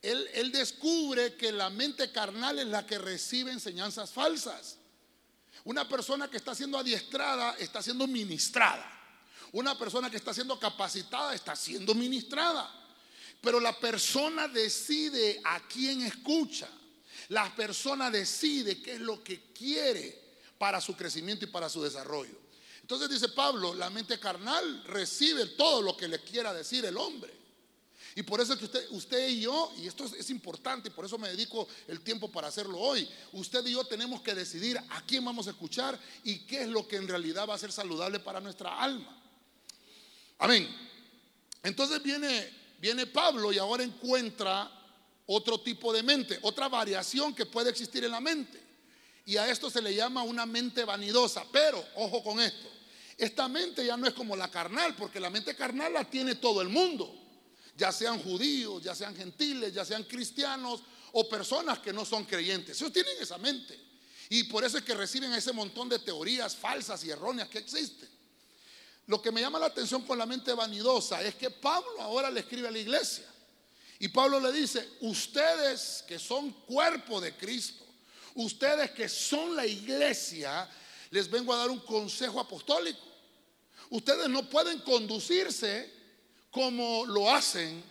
él, 0.00 0.50
descubre 0.52 1.34
que 1.34 1.52
la 1.52 1.68
mente 1.68 2.10
carnal 2.10 2.58
es 2.58 2.66
la 2.68 2.86
que 2.86 2.96
recibe 2.96 3.52
enseñanzas 3.52 4.10
falsas. 4.10 4.78
Una 5.64 5.86
persona 5.86 6.30
que 6.30 6.38
está 6.38 6.54
siendo 6.54 6.78
adiestrada 6.78 7.56
está 7.58 7.82
siendo 7.82 8.06
ministrada. 8.06 8.90
Una 9.52 9.76
persona 9.76 10.08
que 10.08 10.16
está 10.16 10.32
siendo 10.32 10.58
capacitada 10.58 11.34
está 11.34 11.54
siendo 11.54 11.94
ministrada. 11.94 12.79
Pero 13.40 13.60
la 13.60 13.78
persona 13.78 14.48
decide 14.48 15.40
a 15.44 15.66
quién 15.66 16.02
escucha. 16.02 16.68
La 17.28 17.54
persona 17.54 18.10
decide 18.10 18.82
qué 18.82 18.94
es 18.94 19.00
lo 19.00 19.22
que 19.22 19.52
quiere 19.52 20.20
para 20.58 20.80
su 20.80 20.96
crecimiento 20.96 21.44
y 21.44 21.48
para 21.48 21.68
su 21.68 21.82
desarrollo. 21.82 22.38
Entonces 22.82 23.08
dice 23.08 23.28
Pablo, 23.28 23.74
la 23.74 23.88
mente 23.88 24.18
carnal 24.18 24.82
recibe 24.84 25.46
todo 25.46 25.80
lo 25.80 25.96
que 25.96 26.08
le 26.08 26.20
quiera 26.22 26.52
decir 26.52 26.84
el 26.84 26.96
hombre. 26.96 27.32
Y 28.16 28.22
por 28.22 28.40
eso 28.40 28.52
es 28.52 28.58
que 28.58 28.64
usted, 28.64 28.86
usted 28.90 29.28
y 29.28 29.42
yo, 29.42 29.72
y 29.78 29.86
esto 29.86 30.04
es, 30.04 30.30
importante, 30.30 30.88
y 30.88 30.92
por 30.92 31.04
eso 31.04 31.16
me 31.16 31.28
dedico 31.28 31.68
el 31.86 32.00
tiempo 32.00 32.30
para 32.30 32.48
hacerlo 32.48 32.78
hoy, 32.78 33.08
usted 33.32 33.64
y 33.66 33.72
yo 33.72 33.84
tenemos 33.84 34.20
que 34.22 34.34
decidir 34.34 34.76
a 34.88 35.00
quién 35.06 35.24
vamos 35.24 35.46
a 35.46 35.50
escuchar 35.50 35.98
y 36.24 36.40
qué 36.40 36.62
es 36.62 36.68
lo 36.68 36.88
que 36.88 36.96
en 36.96 37.06
realidad 37.06 37.48
va 37.48 37.54
a 37.54 37.58
ser 37.58 37.70
saludable 37.70 38.18
para 38.18 38.40
nuestra 38.40 38.82
alma. 38.82 39.16
Amén. 40.38 40.68
Entonces 41.62 42.02
viene, 42.02 42.50
viene 42.80 43.06
Pablo 43.06 43.52
y 43.52 43.58
ahora 43.58 43.82
encuentra 43.82 44.70
otro 45.26 45.60
tipo 45.60 45.92
de 45.92 46.02
mente, 46.02 46.38
otra 46.42 46.68
variación 46.68 47.34
que 47.34 47.46
puede 47.46 47.70
existir 47.70 48.04
en 48.04 48.10
la 48.10 48.20
mente. 48.20 48.60
Y 49.26 49.36
a 49.36 49.48
esto 49.48 49.70
se 49.70 49.80
le 49.80 49.94
llama 49.94 50.22
una 50.22 50.46
mente 50.46 50.84
vanidosa. 50.84 51.44
Pero, 51.52 51.84
ojo 51.94 52.22
con 52.24 52.40
esto, 52.40 52.68
esta 53.16 53.46
mente 53.46 53.84
ya 53.84 53.96
no 53.96 54.08
es 54.08 54.14
como 54.14 54.34
la 54.34 54.50
carnal, 54.50 54.96
porque 54.96 55.20
la 55.20 55.30
mente 55.30 55.54
carnal 55.54 55.92
la 55.92 56.04
tiene 56.04 56.34
todo 56.36 56.60
el 56.62 56.68
mundo 56.68 57.20
ya 57.80 57.90
sean 57.90 58.22
judíos, 58.22 58.82
ya 58.82 58.94
sean 58.94 59.16
gentiles, 59.16 59.72
ya 59.72 59.84
sean 59.84 60.04
cristianos 60.04 60.82
o 61.12 61.28
personas 61.28 61.78
que 61.78 61.92
no 61.92 62.04
son 62.04 62.24
creyentes. 62.24 62.78
Ellos 62.80 62.92
tienen 62.92 63.16
esa 63.18 63.38
mente. 63.38 63.78
Y 64.28 64.44
por 64.44 64.62
eso 64.62 64.78
es 64.78 64.84
que 64.84 64.94
reciben 64.94 65.32
ese 65.32 65.52
montón 65.52 65.88
de 65.88 65.98
teorías 65.98 66.54
falsas 66.54 67.02
y 67.04 67.10
erróneas 67.10 67.48
que 67.48 67.58
existen. 67.58 68.08
Lo 69.10 69.20
que 69.20 69.32
me 69.32 69.40
llama 69.40 69.58
la 69.58 69.66
atención 69.66 70.02
con 70.02 70.16
la 70.16 70.24
mente 70.24 70.52
vanidosa 70.52 71.20
es 71.20 71.34
que 71.34 71.50
Pablo 71.50 72.00
ahora 72.00 72.30
le 72.30 72.38
escribe 72.38 72.68
a 72.68 72.70
la 72.70 72.78
iglesia. 72.78 73.26
Y 73.98 74.06
Pablo 74.06 74.38
le 74.38 74.52
dice, 74.52 74.88
ustedes 75.00 76.04
que 76.06 76.16
son 76.16 76.52
cuerpo 76.52 77.20
de 77.20 77.36
Cristo, 77.36 77.84
ustedes 78.36 78.92
que 78.92 79.08
son 79.08 79.56
la 79.56 79.66
iglesia, 79.66 80.70
les 81.10 81.28
vengo 81.28 81.52
a 81.52 81.56
dar 81.56 81.70
un 81.70 81.80
consejo 81.80 82.38
apostólico. 82.38 83.00
Ustedes 83.88 84.28
no 84.28 84.48
pueden 84.48 84.78
conducirse 84.82 85.92
como 86.48 87.04
lo 87.04 87.34
hacen 87.34 87.82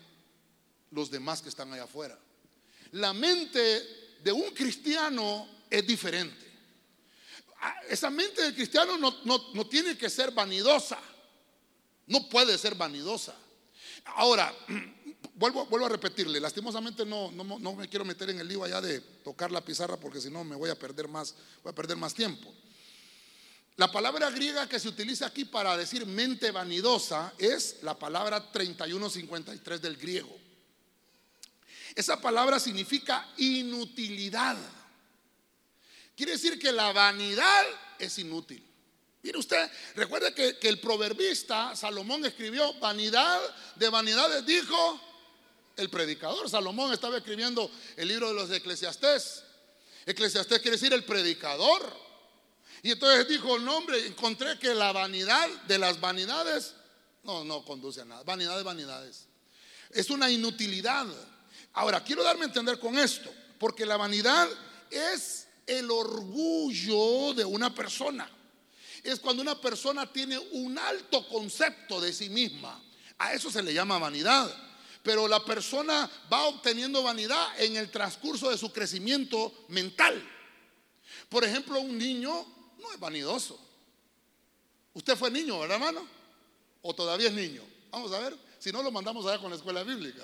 los 0.91 1.11
demás 1.11 1.41
que 1.41 1.49
están 1.49 1.73
allá 1.73 1.83
afuera. 1.83 2.17
La 2.93 3.11
mente 3.11 4.15
de 4.23 4.31
un 4.31 4.51
cristiano 4.51 5.49
es 5.69 5.85
diferente. 5.85 6.49
Ah, 7.61 7.75
esa 7.89 8.09
mente 8.09 8.41
del 8.41 8.55
cristiano 8.55 8.97
no, 8.97 9.67
tiene 9.67 9.97
que 9.97 10.09
ser 10.09 10.31
vanidosa. 10.31 10.97
No 12.09 12.27
puede 12.27 12.57
ser 12.57 12.75
vanidosa. 12.75 13.35
Ahora, 14.15 14.53
vuelvo, 15.35 15.65
vuelvo 15.67 15.85
a 15.85 15.89
repetirle, 15.89 16.39
lastimosamente 16.39 17.05
no, 17.05 17.31
no, 17.31 17.75
me 17.75 17.87
quiero 17.87 18.03
meter 18.03 18.29
en 18.31 18.39
el 18.39 18.47
lío 18.47 18.63
allá 18.63 18.81
de 18.81 18.99
tocar 18.99 19.51
la 19.51 19.63
pizarra 19.63 19.97
porque 19.97 20.19
si 20.19 20.29
no 20.29 20.43
me 20.43 20.55
voy 20.55 20.69
a 20.69 20.77
perder 20.77 21.07
más, 21.07 21.35
voy 21.63 21.71
a 21.71 21.75
perder 21.75 21.97
más 21.97 22.13
tiempo. 22.13 22.53
La 23.77 23.91
palabra 23.91 24.29
griega 24.29 24.67
que 24.67 24.79
se 24.79 24.89
utiliza 24.89 25.27
aquí 25.27 25.45
para 25.45 25.77
decir 25.77 26.05
mente 26.05 26.51
vanidosa 26.51 27.33
es 27.37 27.77
la 27.81 27.97
palabra 27.97 28.51
3153 28.51 29.81
del 29.81 29.95
griego. 29.95 30.35
Esa 31.95 32.19
palabra 32.19 32.59
significa 32.59 33.29
inutilidad. 33.37 34.57
Quiere 36.15 36.33
decir 36.33 36.59
que 36.59 36.71
la 36.71 36.91
vanidad 36.91 37.63
es 37.97 38.19
inútil. 38.19 38.68
Mire 39.21 39.37
usted, 39.37 39.69
recuerde 39.95 40.33
que, 40.33 40.67
el 40.67 40.79
proverbista 40.79 41.75
Salomón 41.75 42.25
escribió, 42.25 42.73
vanidad 42.75 43.39
de 43.75 43.89
vanidades 43.89 44.45
dijo 44.45 45.01
el 45.75 45.89
predicador. 45.89 46.49
Salomón 46.49 46.93
estaba 46.93 47.17
escribiendo 47.17 47.69
el 47.97 48.07
libro 48.07 48.29
de 48.29 48.33
los 48.33 48.49
Eclesiastés. 48.51 49.43
Eclesiastés 50.05 50.59
quiere 50.59 50.77
decir 50.77 50.93
el 50.93 51.03
predicador. 51.03 52.09
Y 52.81 52.91
entonces 52.91 53.27
dijo, 53.27 53.59
no 53.59 53.77
hombre, 53.77 54.07
encontré 54.07 54.57
que 54.57 54.73
la 54.73 54.93
vanidad 54.93 55.49
de 55.67 55.77
las 55.77 55.99
vanidades, 55.99 56.75
no, 57.23 57.43
no 57.43 57.65
conduce 57.65 58.01
a 58.01 58.05
nada. 58.05 58.23
Vanidad 58.23 58.55
de 58.55 58.63
vanidades. 58.63 59.25
Es 59.89 60.09
una 60.09 60.31
inutilidad. 60.31 61.07
Ahora, 61.73 62.01
quiero 62.03 62.23
darme 62.23 62.43
a 62.43 62.47
entender 62.47 62.79
con 62.79 62.97
esto, 62.97 63.29
porque 63.59 63.85
la 63.85 63.97
vanidad 63.97 64.47
es 64.89 65.47
el 65.67 65.91
orgullo 65.91 67.33
de 67.33 67.43
una 67.43 67.75
persona. 67.75 68.29
Es 69.03 69.19
cuando 69.19 69.41
una 69.41 69.59
persona 69.59 70.11
tiene 70.11 70.37
un 70.37 70.77
alto 70.77 71.27
concepto 71.27 72.01
de 72.01 72.13
sí 72.13 72.29
misma. 72.29 72.81
A 73.17 73.33
eso 73.33 73.51
se 73.51 73.63
le 73.63 73.73
llama 73.73 73.97
vanidad. 73.99 74.53
Pero 75.03 75.27
la 75.27 75.43
persona 75.43 76.09
va 76.31 76.45
obteniendo 76.45 77.01
vanidad 77.01 77.61
en 77.61 77.77
el 77.77 77.89
transcurso 77.89 78.49
de 78.49 78.57
su 78.57 78.71
crecimiento 78.71 79.65
mental. 79.69 80.21
Por 81.29 81.43
ejemplo, 81.43 81.79
un 81.79 81.97
niño 81.97 82.45
no 82.79 82.91
es 82.91 82.99
vanidoso. 82.99 83.59
Usted 84.93 85.15
fue 85.15 85.31
niño, 85.31 85.59
¿verdad, 85.59 85.77
hermano? 85.77 86.05
¿O 86.81 86.93
todavía 86.93 87.27
es 87.27 87.33
niño? 87.33 87.63
Vamos 87.91 88.11
a 88.11 88.19
ver, 88.19 88.37
si 88.59 88.71
no 88.71 88.83
lo 88.83 88.91
mandamos 88.91 89.25
allá 89.25 89.39
con 89.39 89.49
la 89.49 89.55
escuela 89.55 89.83
bíblica. 89.83 90.23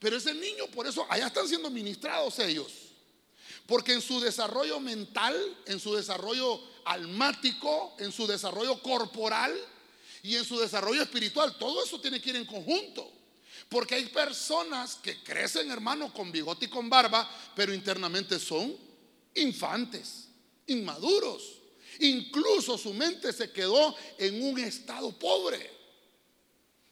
Pero 0.00 0.16
ese 0.16 0.34
niño, 0.34 0.66
por 0.74 0.86
eso, 0.86 1.06
allá 1.08 1.28
están 1.28 1.46
siendo 1.46 1.70
ministrados 1.70 2.38
ellos. 2.40 2.72
Porque 3.66 3.92
en 3.92 4.02
su 4.02 4.20
desarrollo 4.20 4.80
mental, 4.80 5.34
en 5.66 5.78
su 5.78 5.94
desarrollo 5.94 6.60
almático, 6.84 7.94
en 7.98 8.12
su 8.12 8.26
desarrollo 8.26 8.80
corporal 8.82 9.52
y 10.22 10.36
en 10.36 10.44
su 10.44 10.58
desarrollo 10.58 11.02
espiritual, 11.02 11.56
todo 11.58 11.84
eso 11.84 12.00
tiene 12.00 12.20
que 12.20 12.30
ir 12.30 12.36
en 12.36 12.46
conjunto. 12.46 13.10
Porque 13.68 13.94
hay 13.94 14.06
personas 14.06 14.96
que 14.96 15.22
crecen, 15.22 15.70
hermano, 15.70 16.12
con 16.12 16.30
bigote 16.30 16.66
y 16.66 16.68
con 16.68 16.90
barba, 16.90 17.28
pero 17.56 17.72
internamente 17.72 18.38
son 18.38 18.76
infantes, 19.34 20.28
inmaduros. 20.66 21.58
Incluso 22.00 22.76
su 22.76 22.92
mente 22.92 23.32
se 23.32 23.50
quedó 23.50 23.94
en 24.18 24.42
un 24.42 24.58
estado 24.58 25.10
pobre. 25.18 25.70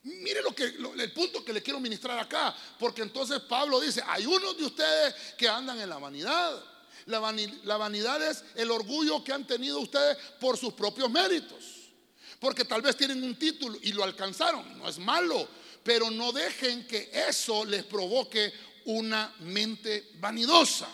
Mire 0.02 0.40
lo 0.42 0.54
que 0.54 0.64
el 0.64 1.12
punto 1.12 1.44
que 1.44 1.52
le 1.52 1.62
quiero 1.62 1.78
ministrar 1.78 2.18
acá, 2.18 2.56
porque 2.78 3.02
entonces 3.02 3.40
Pablo 3.40 3.80
dice, 3.80 4.02
hay 4.06 4.25
unos 4.25 4.56
de 4.56 4.64
ustedes 4.64 5.14
que 5.37 5.47
andan 5.49 5.78
en 5.78 5.88
la 5.88 5.99
vanidad. 5.99 6.64
La, 7.10 7.76
vanidad 7.76 8.22
es 8.22 8.44
el 8.54 8.70
orgullo 8.70 9.22
que 9.24 9.32
han 9.32 9.46
tenido 9.46 9.80
ustedes 9.80 10.16
por 10.40 10.56
sus 10.56 10.72
propios 10.72 11.10
méritos. 11.10 11.90
Porque 12.38 12.64
tal 12.64 12.80
vez 12.80 12.96
tienen 12.96 13.22
un 13.22 13.36
título 13.36 13.78
y 13.82 13.92
lo 13.92 14.02
alcanzaron, 14.02 14.78
no 14.78 14.88
es 14.88 14.98
malo, 14.98 15.46
pero 15.82 16.10
no 16.10 16.32
dejen 16.32 16.86
que 16.86 17.10
eso 17.28 17.64
les 17.64 17.84
provoque 17.84 18.52
una 18.86 19.34
mente 19.40 20.12
vanidosa. 20.14 20.88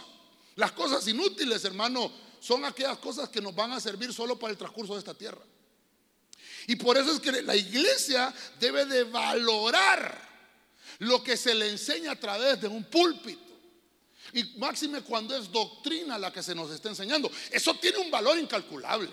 Las 0.56 0.72
cosas 0.72 1.06
inútiles, 1.06 1.64
hermano, 1.64 2.10
son 2.40 2.64
aquellas 2.64 2.98
cosas 2.98 3.28
que 3.28 3.40
nos 3.40 3.54
van 3.54 3.72
a 3.72 3.80
servir 3.80 4.12
solo 4.12 4.38
para 4.38 4.52
el 4.52 4.58
transcurso 4.58 4.94
de 4.94 5.00
esta 5.00 5.14
tierra. 5.14 5.42
Y 6.66 6.76
por 6.76 6.96
eso 6.96 7.12
es 7.12 7.20
que 7.20 7.42
la 7.42 7.54
iglesia 7.54 8.34
debe 8.58 8.86
de 8.86 9.04
valorar 9.04 10.26
lo 10.98 11.22
que 11.22 11.36
se 11.36 11.54
le 11.54 11.70
enseña 11.70 12.12
a 12.12 12.20
través 12.20 12.60
de 12.60 12.68
un 12.68 12.84
púlpito. 12.84 13.45
Y 14.36 14.44
máxime 14.58 15.00
cuando 15.00 15.34
es 15.34 15.50
doctrina 15.50 16.18
la 16.18 16.30
que 16.30 16.42
se 16.42 16.54
nos 16.54 16.70
está 16.70 16.90
enseñando. 16.90 17.30
Eso 17.50 17.74
tiene 17.76 17.96
un 17.96 18.10
valor 18.10 18.38
incalculable. 18.38 19.08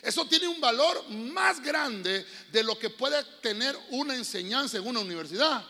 Eso 0.00 0.24
tiene 0.26 0.46
un 0.46 0.60
valor 0.60 1.10
más 1.10 1.60
grande 1.60 2.24
de 2.52 2.62
lo 2.62 2.78
que 2.78 2.90
puede 2.90 3.20
tener 3.42 3.76
una 3.90 4.14
enseñanza 4.14 4.76
en 4.76 4.86
una 4.86 5.00
universidad. 5.00 5.64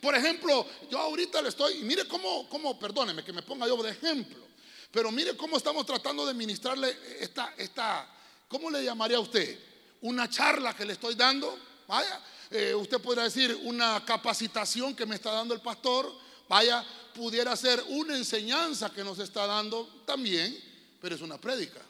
Por 0.00 0.16
ejemplo, 0.16 0.66
yo 0.90 0.98
ahorita 0.98 1.40
le 1.40 1.50
estoy, 1.50 1.74
y 1.74 1.82
mire 1.84 2.08
cómo, 2.08 2.48
cómo, 2.48 2.76
perdóneme 2.76 3.22
que 3.22 3.32
me 3.32 3.42
ponga 3.42 3.68
yo 3.68 3.80
de 3.80 3.90
ejemplo, 3.90 4.44
pero 4.90 5.12
mire 5.12 5.36
cómo 5.36 5.56
estamos 5.56 5.86
tratando 5.86 6.26
de 6.26 6.34
ministrarle 6.34 6.96
esta, 7.20 7.54
esta, 7.56 8.12
¿cómo 8.48 8.72
le 8.72 8.82
llamaría 8.82 9.18
a 9.18 9.20
usted? 9.20 9.56
Una 10.00 10.28
charla 10.28 10.74
que 10.74 10.84
le 10.84 10.94
estoy 10.94 11.14
dando, 11.14 11.56
vaya, 11.86 12.20
eh, 12.50 12.74
usted 12.74 13.00
podría 13.00 13.22
decir 13.22 13.56
una 13.62 14.04
capacitación 14.04 14.96
que 14.96 15.06
me 15.06 15.14
está 15.14 15.30
dando 15.30 15.54
el 15.54 15.60
pastor, 15.60 16.21
vaya, 16.48 16.84
pudiera 17.14 17.56
ser 17.56 17.82
una 17.88 18.16
enseñanza 18.16 18.90
que 18.90 19.04
nos 19.04 19.18
está 19.18 19.46
dando 19.46 20.02
también, 20.06 20.58
pero 21.00 21.14
es 21.14 21.20
una 21.20 21.38
prédica 21.38 21.80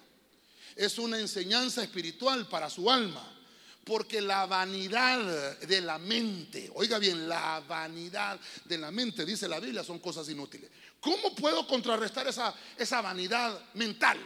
es 0.77 0.99
una 0.99 1.19
enseñanza 1.19 1.83
espiritual 1.83 2.47
para 2.47 2.71
su 2.71 2.91
alma. 2.91 3.29
Porque 3.85 4.21
la 4.21 4.47
vanidad 4.47 5.59
de 5.59 5.81
la 5.81 5.99
mente, 5.99 6.71
oiga 6.77 7.01
bien, 7.01 7.29
la 7.29 7.61
vanidad 7.67 8.39
de 8.65 8.79
la 8.79 8.93
mente, 8.93 9.25
dice 9.25 9.49
la 9.49 9.59
Biblia, 9.59 9.83
son 9.83 9.99
cosas 9.99 10.29
inútiles. 10.29 10.71
¿Cómo 11.01 11.35
puedo 11.35 11.67
contrarrestar 11.67 12.29
esa, 12.29 12.55
esa 12.79 13.01
vanidad 13.01 13.61
mental? 13.75 14.21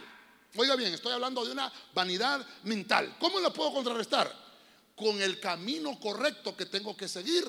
Oiga 0.55 0.75
bien, 0.75 0.93
estoy 0.93 1.11
hablando 1.11 1.43
de 1.43 1.53
una 1.53 1.73
vanidad 1.95 2.45
mental. 2.63 3.15
¿Cómo 3.19 3.39
la 3.39 3.51
puedo 3.51 3.73
contrarrestar? 3.73 4.31
Con 4.95 5.19
el 5.23 5.39
camino 5.39 5.99
correcto 5.99 6.55
que 6.55 6.67
tengo 6.67 6.95
que 6.95 7.07
seguir. 7.07 7.43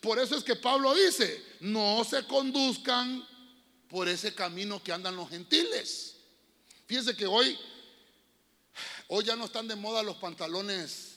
Por 0.00 0.18
eso 0.18 0.36
es 0.36 0.44
que 0.44 0.56
Pablo 0.56 0.94
dice, 0.94 1.42
no 1.60 2.04
se 2.04 2.24
conduzcan 2.24 3.26
por 3.88 4.08
ese 4.08 4.34
camino 4.34 4.82
que 4.82 4.92
andan 4.92 5.16
los 5.16 5.28
gentiles. 5.28 6.16
Fíjense 6.86 7.16
que 7.16 7.26
hoy 7.26 7.58
Hoy 9.08 9.24
ya 9.24 9.36
no 9.36 9.46
están 9.46 9.66
de 9.66 9.74
moda 9.74 10.02
los 10.02 10.16
pantalones. 10.16 11.16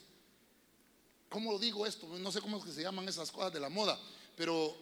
¿Cómo 1.29 1.57
digo 1.59 1.85
esto? 1.85 2.07
No 2.07 2.31
sé 2.31 2.41
cómo 2.41 2.57
es 2.57 2.63
que 2.63 2.71
se 2.71 2.81
llaman 2.81 3.07
esas 3.07 3.31
cosas 3.31 3.53
de 3.53 3.59
la 3.59 3.69
moda, 3.69 3.99
pero 4.35 4.75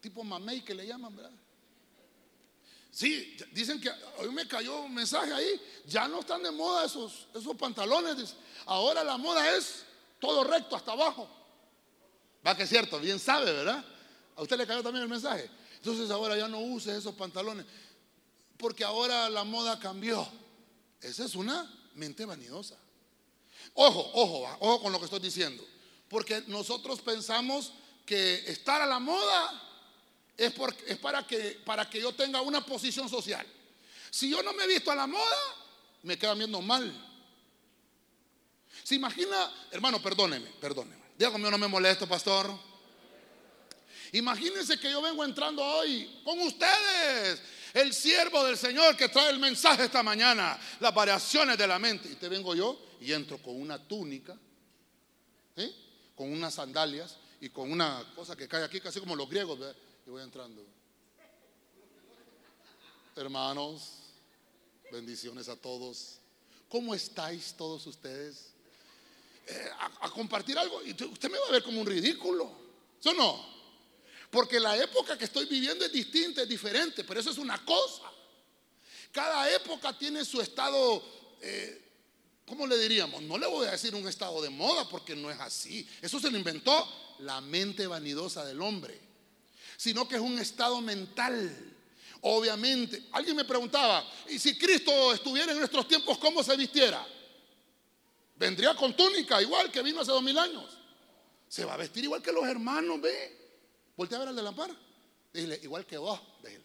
tipo 0.00 0.24
mamey 0.24 0.62
que 0.62 0.74
le 0.74 0.86
llaman, 0.86 1.14
¿verdad? 1.14 1.32
Sí, 2.90 3.36
dicen 3.52 3.78
que 3.78 3.90
hoy 4.18 4.30
me 4.30 4.48
cayó 4.48 4.80
un 4.80 4.94
mensaje 4.94 5.32
ahí, 5.32 5.60
ya 5.86 6.08
no 6.08 6.20
están 6.20 6.42
de 6.42 6.50
moda 6.50 6.86
esos, 6.86 7.28
esos 7.34 7.54
pantalones. 7.56 8.34
Ahora 8.64 9.04
la 9.04 9.18
moda 9.18 9.54
es 9.54 9.84
todo 10.18 10.42
recto 10.44 10.76
hasta 10.76 10.92
abajo. 10.92 11.28
Va 12.46 12.56
que 12.56 12.62
es 12.62 12.68
cierto, 12.68 13.00
bien 13.00 13.18
sabe, 13.18 13.52
¿verdad? 13.52 13.84
A 14.36 14.42
usted 14.42 14.56
le 14.56 14.66
cayó 14.66 14.82
también 14.82 15.02
el 15.02 15.08
mensaje. 15.08 15.50
Entonces 15.76 16.10
ahora 16.10 16.36
ya 16.36 16.46
no 16.46 16.60
use 16.60 16.96
esos 16.96 17.14
pantalones, 17.14 17.66
porque 18.56 18.84
ahora 18.84 19.28
la 19.28 19.42
moda 19.42 19.78
cambió. 19.80 20.26
Esa 21.00 21.24
es 21.24 21.34
una 21.34 21.68
mente 21.94 22.24
vanidosa. 22.24 22.76
Ojo, 23.74 24.10
ojo, 24.14 24.56
ojo 24.60 24.82
con 24.82 24.92
lo 24.92 24.98
que 24.98 25.06
estoy 25.06 25.20
diciendo. 25.20 25.64
Porque 26.08 26.44
nosotros 26.46 27.00
pensamos 27.00 27.72
que 28.04 28.34
estar 28.46 28.80
a 28.80 28.86
la 28.86 29.00
moda 29.00 29.62
es, 30.36 30.52
es 30.86 30.98
para, 30.98 31.26
que, 31.26 31.60
para 31.64 31.90
que 31.90 32.00
yo 32.00 32.14
tenga 32.14 32.40
una 32.42 32.64
posición 32.64 33.08
social. 33.08 33.46
Si 34.10 34.30
yo 34.30 34.42
no 34.42 34.52
me 34.52 34.64
he 34.64 34.68
visto 34.68 34.92
a 34.92 34.94
la 34.94 35.06
moda, 35.08 35.36
me 36.04 36.16
queda 36.16 36.34
viendo 36.34 36.62
mal. 36.62 36.92
Se 38.84 38.94
imagina, 38.94 39.52
hermano, 39.72 40.00
perdóneme, 40.00 40.48
perdóneme. 40.60 41.05
Dígame, 41.18 41.50
no 41.50 41.58
me 41.58 41.68
molesto, 41.68 42.06
pastor. 42.06 42.50
Imagínense 44.12 44.78
que 44.78 44.90
yo 44.90 45.00
vengo 45.02 45.24
entrando 45.24 45.62
hoy 45.64 46.20
con 46.24 46.38
ustedes 46.40 47.42
el 47.74 47.92
siervo 47.92 48.44
del 48.44 48.56
Señor 48.56 48.96
que 48.96 49.08
trae 49.08 49.30
el 49.30 49.38
mensaje 49.38 49.84
esta 49.84 50.02
mañana, 50.02 50.58
las 50.80 50.94
variaciones 50.94 51.58
de 51.58 51.66
la 51.66 51.78
mente. 51.78 52.08
Y 52.10 52.14
te 52.14 52.28
vengo 52.28 52.54
yo 52.54 52.78
y 53.00 53.12
entro 53.12 53.38
con 53.38 53.60
una 53.60 53.78
túnica, 53.78 54.36
con 56.14 56.32
unas 56.32 56.54
sandalias 56.54 57.16
y 57.40 57.48
con 57.50 57.70
una 57.70 58.12
cosa 58.14 58.36
que 58.36 58.48
cae 58.48 58.64
aquí, 58.64 58.80
casi 58.80 59.00
como 59.00 59.16
los 59.16 59.28
griegos, 59.28 59.58
y 60.06 60.10
voy 60.10 60.22
entrando. 60.22 60.64
Hermanos, 63.14 63.98
bendiciones 64.92 65.48
a 65.48 65.56
todos. 65.56 66.18
¿Cómo 66.68 66.94
estáis 66.94 67.54
todos 67.54 67.86
ustedes? 67.86 68.55
Eh, 69.48 69.70
a, 70.00 70.10
compartir 70.10 70.58
algo 70.58 70.82
y 70.82 70.90
usted 70.90 71.30
me 71.30 71.38
va 71.38 71.46
a 71.48 71.52
ver 71.52 71.62
como 71.62 71.80
un 71.80 71.86
ridículo. 71.86 72.50
¿Sí 72.98 73.10
o 73.10 73.14
no? 73.14 73.56
Porque 74.28 74.58
la 74.58 74.76
época 74.76 75.16
que 75.16 75.26
estoy 75.26 75.46
viviendo 75.46 75.84
es 75.84 75.92
distinta, 75.92 76.42
es 76.42 76.48
diferente, 76.48 77.04
pero 77.04 77.20
eso 77.20 77.30
es 77.30 77.38
una 77.38 77.64
cosa. 77.64 78.10
Cada 79.12 79.48
época 79.54 79.96
tiene 79.96 80.24
su 80.24 80.40
estado, 80.40 81.00
eh, 81.40 81.80
¿cómo 82.44 82.66
le 82.66 82.76
diríamos? 82.76 83.22
No 83.22 83.38
le 83.38 83.46
voy 83.46 83.68
a 83.68 83.72
decir 83.72 83.94
un 83.94 84.08
estado 84.08 84.42
de 84.42 84.50
moda 84.50 84.88
porque 84.88 85.14
no 85.14 85.30
es 85.30 85.38
así. 85.38 85.88
Eso 86.02 86.18
se 86.18 86.30
lo 86.30 86.38
inventó 86.38 87.14
la 87.20 87.40
mente 87.40 87.86
vanidosa 87.86 88.44
del 88.44 88.60
hombre, 88.60 88.98
sino 89.76 90.08
que 90.08 90.16
es 90.16 90.20
un 90.20 90.40
estado 90.40 90.80
mental. 90.80 91.74
Obviamente, 92.22 93.04
alguien 93.12 93.36
me 93.36 93.44
preguntaba, 93.44 94.04
¿y 94.28 94.40
si 94.40 94.58
Cristo 94.58 95.12
estuviera 95.12 95.52
en 95.52 95.58
nuestros 95.58 95.86
tiempos, 95.86 96.18
cómo 96.18 96.42
se 96.42 96.56
vistiera? 96.56 97.06
Vendría 98.36 98.74
con 98.74 98.94
túnica, 98.94 99.40
igual 99.40 99.70
que 99.70 99.82
vino 99.82 100.00
hace 100.00 100.12
dos 100.12 100.22
mil 100.22 100.38
años. 100.38 100.78
Se 101.48 101.64
va 101.64 101.74
a 101.74 101.76
vestir 101.76 102.04
igual 102.04 102.22
que 102.22 102.32
los 102.32 102.44
hermanos, 102.44 103.00
ve. 103.00 103.36
Voltea 103.96 104.18
a 104.18 104.20
ver 104.20 104.28
al 104.28 104.36
de 104.36 104.42
la 104.42 104.52
par. 104.52 104.70
Dile, 105.32 105.58
igual 105.62 105.86
que 105.86 105.96
vos, 105.96 106.20
dile. 106.42 106.64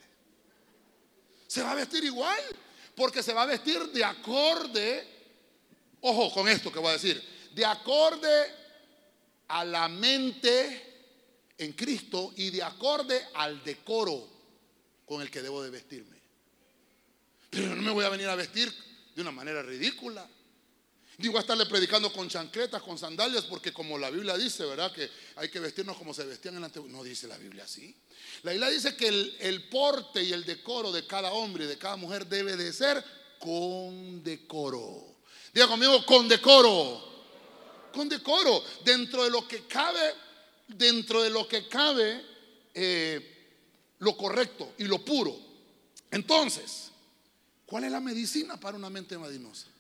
Se 1.47 1.61
va 1.61 1.71
a 1.71 1.75
vestir 1.75 2.03
igual, 2.03 2.41
porque 2.95 3.23
se 3.23 3.33
va 3.33 3.43
a 3.43 3.45
vestir 3.45 3.79
de 3.91 4.03
acorde, 4.03 5.07
ojo 6.01 6.33
con 6.33 6.47
esto 6.47 6.71
que 6.71 6.79
voy 6.79 6.89
a 6.89 6.93
decir, 6.93 7.21
de 7.53 7.65
acorde 7.65 8.55
a 9.47 9.65
la 9.65 9.87
mente 9.87 10.91
en 11.57 11.73
Cristo 11.73 12.33
y 12.35 12.49
de 12.49 12.63
acorde 12.63 13.27
al 13.33 13.63
decoro 13.63 14.27
con 15.05 15.21
el 15.21 15.29
que 15.29 15.41
debo 15.41 15.61
de 15.61 15.69
vestirme. 15.69 16.17
Pero 17.49 17.75
no 17.75 17.81
me 17.81 17.91
voy 17.91 18.05
a 18.05 18.09
venir 18.09 18.27
a 18.27 18.35
vestir 18.35 18.73
de 19.13 19.21
una 19.21 19.31
manera 19.31 19.61
ridícula. 19.61 20.27
Digo 21.21 21.37
estarle 21.37 21.67
predicando 21.67 22.11
con 22.11 22.27
chancletas, 22.27 22.81
con 22.81 22.97
sandalias, 22.97 23.43
porque 23.43 23.71
como 23.71 23.95
la 23.97 24.09
Biblia 24.09 24.35
dice, 24.35 24.65
¿verdad? 24.65 24.91
Que 24.91 25.07
hay 25.35 25.49
que 25.49 25.59
vestirnos 25.59 25.95
como 25.95 26.15
se 26.15 26.23
vestían 26.25 26.55
en 26.55 26.61
la 26.61 26.67
antigüedad. 26.67 26.97
No 26.97 27.03
dice 27.03 27.27
la 27.27 27.37
Biblia 27.37 27.63
así. 27.63 27.95
La 28.41 28.51
Biblia 28.51 28.69
dice 28.69 28.95
que 28.95 29.07
el, 29.07 29.37
el, 29.39 29.69
porte 29.69 30.23
y 30.23 30.33
el 30.33 30.43
decoro 30.43 30.91
de 30.91 31.05
cada 31.05 31.31
hombre 31.31 31.65
y 31.65 31.67
de 31.67 31.77
cada 31.77 31.95
mujer 31.95 32.25
debe 32.25 32.57
de 32.57 32.73
ser 32.73 33.03
con 33.39 34.23
decoro. 34.23 35.15
Diga 35.53 35.67
conmigo, 35.67 36.03
con 36.07 36.27
decoro. 36.27 37.03
Con 37.93 38.09
decoro. 38.09 38.63
Dentro 38.83 39.23
de 39.23 39.29
lo 39.29 39.47
que 39.47 39.67
cabe, 39.67 40.15
dentro 40.67 41.21
de 41.21 41.29
lo 41.29 41.47
que 41.47 41.67
cabe, 41.67 42.25
eh, 42.73 43.31
lo 43.99 44.17
correcto 44.17 44.73
y 44.79 44.85
lo 44.85 45.05
puro. 45.05 45.37
Entonces, 46.09 46.89
¿cuál 47.67 47.83
es 47.83 47.91
la 47.91 47.99
medicina 47.99 48.59
para 48.59 48.75
una 48.75 48.89
mente 48.89 49.17
madinosa? 49.19 49.70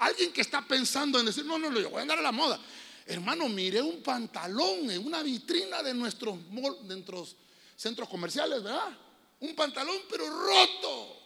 Alguien 0.00 0.32
que 0.32 0.40
está 0.40 0.62
pensando 0.62 1.20
en 1.20 1.26
decir, 1.26 1.44
no, 1.44 1.58
no, 1.58 1.70
yo 1.78 1.90
voy 1.90 1.98
a 1.98 2.02
andar 2.02 2.18
a 2.18 2.22
la 2.22 2.32
moda. 2.32 2.58
Hermano, 3.04 3.48
miré 3.50 3.82
un 3.82 4.02
pantalón 4.02 4.90
en 4.90 5.04
una 5.04 5.22
vitrina 5.22 5.82
de 5.82 5.92
nuestros, 5.92 6.38
de 6.48 6.94
nuestros 6.94 7.36
centros 7.76 8.08
comerciales, 8.08 8.62
¿verdad? 8.62 8.96
Un 9.40 9.54
pantalón 9.54 9.96
pero 10.08 10.24
roto. 10.26 11.20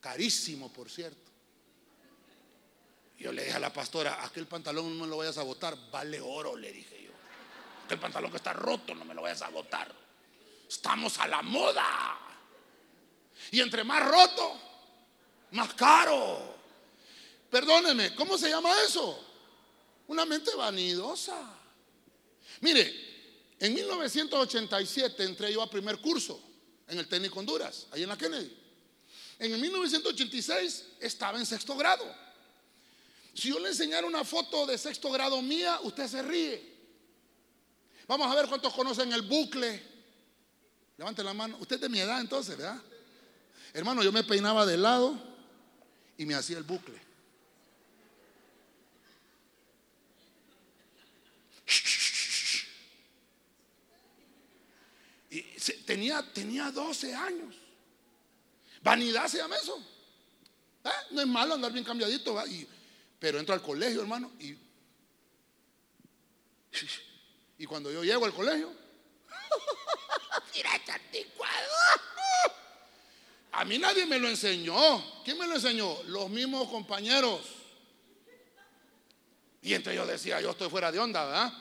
Carísimo, 0.00 0.70
por 0.70 0.90
cierto. 0.90 1.32
Yo 3.18 3.32
le 3.32 3.44
dije 3.44 3.56
a 3.56 3.60
la 3.60 3.72
pastora, 3.72 4.22
aquel 4.22 4.46
pantalón 4.46 4.98
no 4.98 5.04
me 5.04 5.10
lo 5.10 5.16
vayas 5.16 5.38
a 5.38 5.44
botar, 5.44 5.78
vale 5.90 6.20
oro, 6.20 6.56
le 6.56 6.72
dije 6.72 7.04
yo. 7.04 7.12
Aquel 7.86 8.00
pantalón 8.00 8.30
que 8.30 8.36
está 8.36 8.52
roto, 8.52 8.94
no 8.94 9.06
me 9.06 9.14
lo 9.14 9.22
vayas 9.22 9.40
a 9.40 9.48
botar. 9.48 9.90
Estamos 10.68 11.18
a 11.20 11.26
la 11.26 11.40
moda. 11.40 12.18
Y 13.50 13.60
entre 13.60 13.82
más 13.82 14.06
roto, 14.06 14.60
más 15.52 15.72
caro. 15.72 16.53
Perdóneme, 17.54 18.16
¿cómo 18.16 18.36
se 18.36 18.48
llama 18.48 18.74
eso? 18.82 19.16
Una 20.08 20.26
mente 20.26 20.52
vanidosa. 20.56 21.56
Mire, 22.60 22.92
en 23.60 23.72
1987 23.72 25.22
entré 25.22 25.52
yo 25.52 25.62
a 25.62 25.70
primer 25.70 26.00
curso 26.00 26.42
en 26.88 26.98
el 26.98 27.06
técnico 27.06 27.38
Honduras, 27.38 27.86
ahí 27.92 28.02
en 28.02 28.08
la 28.08 28.18
Kennedy. 28.18 28.52
En 29.38 29.52
el 29.52 29.60
1986 29.60 30.84
estaba 30.98 31.38
en 31.38 31.46
sexto 31.46 31.76
grado. 31.76 32.04
Si 33.32 33.50
yo 33.50 33.60
le 33.60 33.68
enseñara 33.68 34.04
una 34.04 34.24
foto 34.24 34.66
de 34.66 34.76
sexto 34.76 35.12
grado 35.12 35.40
mía, 35.40 35.78
usted 35.84 36.08
se 36.08 36.22
ríe. 36.22 36.60
Vamos 38.08 38.32
a 38.32 38.34
ver 38.34 38.48
cuántos 38.48 38.74
conocen 38.74 39.12
el 39.12 39.22
bucle. 39.22 39.80
Levante 40.96 41.22
la 41.22 41.32
mano. 41.32 41.56
Usted 41.60 41.76
es 41.76 41.82
de 41.82 41.88
mi 41.88 42.00
edad 42.00 42.20
entonces, 42.20 42.56
¿verdad? 42.56 42.82
Hermano, 43.72 44.02
yo 44.02 44.10
me 44.10 44.24
peinaba 44.24 44.66
de 44.66 44.76
lado 44.76 45.16
y 46.18 46.26
me 46.26 46.34
hacía 46.34 46.58
el 46.58 46.64
bucle. 46.64 47.04
Y 55.34 55.44
tenía, 55.94 56.22
tenía 56.32 56.72
12 56.72 57.14
años. 57.14 57.54
Vanidad 58.82 59.28
se 59.28 59.38
llama 59.38 59.56
eso. 59.56 59.78
¿Eh? 60.84 60.90
No 61.12 61.20
es 61.20 61.26
malo 61.28 61.54
andar 61.54 61.70
bien 61.72 61.84
cambiadito, 61.84 62.36
pero 63.20 63.38
entro 63.38 63.54
al 63.54 63.62
colegio, 63.62 64.00
hermano, 64.00 64.32
y, 64.40 64.56
y 67.62 67.66
cuando 67.66 67.92
yo 67.92 68.02
llego 68.02 68.24
al 68.24 68.34
colegio. 68.34 68.72
A 73.52 73.64
mí 73.64 73.78
nadie 73.78 74.04
me 74.04 74.18
lo 74.18 74.28
enseñó. 74.28 75.22
¿Quién 75.24 75.38
me 75.38 75.46
lo 75.46 75.54
enseñó? 75.54 76.02
Los 76.06 76.28
mismos 76.28 76.68
compañeros. 76.68 77.40
Y 79.62 79.74
entonces 79.74 79.96
yo 79.96 80.04
decía, 80.04 80.40
yo 80.40 80.50
estoy 80.50 80.68
fuera 80.68 80.90
de 80.90 80.98
onda, 80.98 81.24
¿verdad? 81.24 81.52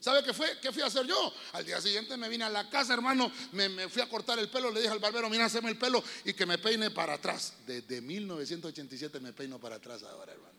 ¿Sabe 0.00 0.24
qué 0.24 0.32
fue? 0.32 0.58
¿Qué 0.60 0.72
fui 0.72 0.80
a 0.80 0.86
hacer 0.86 1.06
yo? 1.06 1.32
Al 1.52 1.64
día 1.64 1.78
siguiente 1.78 2.16
me 2.16 2.26
vine 2.30 2.44
a 2.44 2.48
la 2.48 2.70
casa, 2.70 2.94
hermano, 2.94 3.30
me, 3.52 3.86
fui 3.90 4.00
a 4.00 4.08
cortar 4.08 4.38
el 4.38 4.48
pelo, 4.48 4.70
le 4.70 4.80
dije 4.80 4.92
al 4.92 4.98
barbero, 4.98 5.28
mira, 5.28 5.44
hazme 5.44 5.68
el 5.68 5.76
pelo 5.76 6.02
y 6.24 6.32
que 6.32 6.46
me 6.46 6.56
peine 6.56 6.90
para 6.90 7.14
atrás. 7.14 7.52
Desde 7.66 8.00
1987 8.00 9.20
me 9.20 9.34
peino 9.34 9.58
para 9.58 9.76
atrás 9.76 10.02
ahora, 10.02 10.32
hermano. 10.32 10.58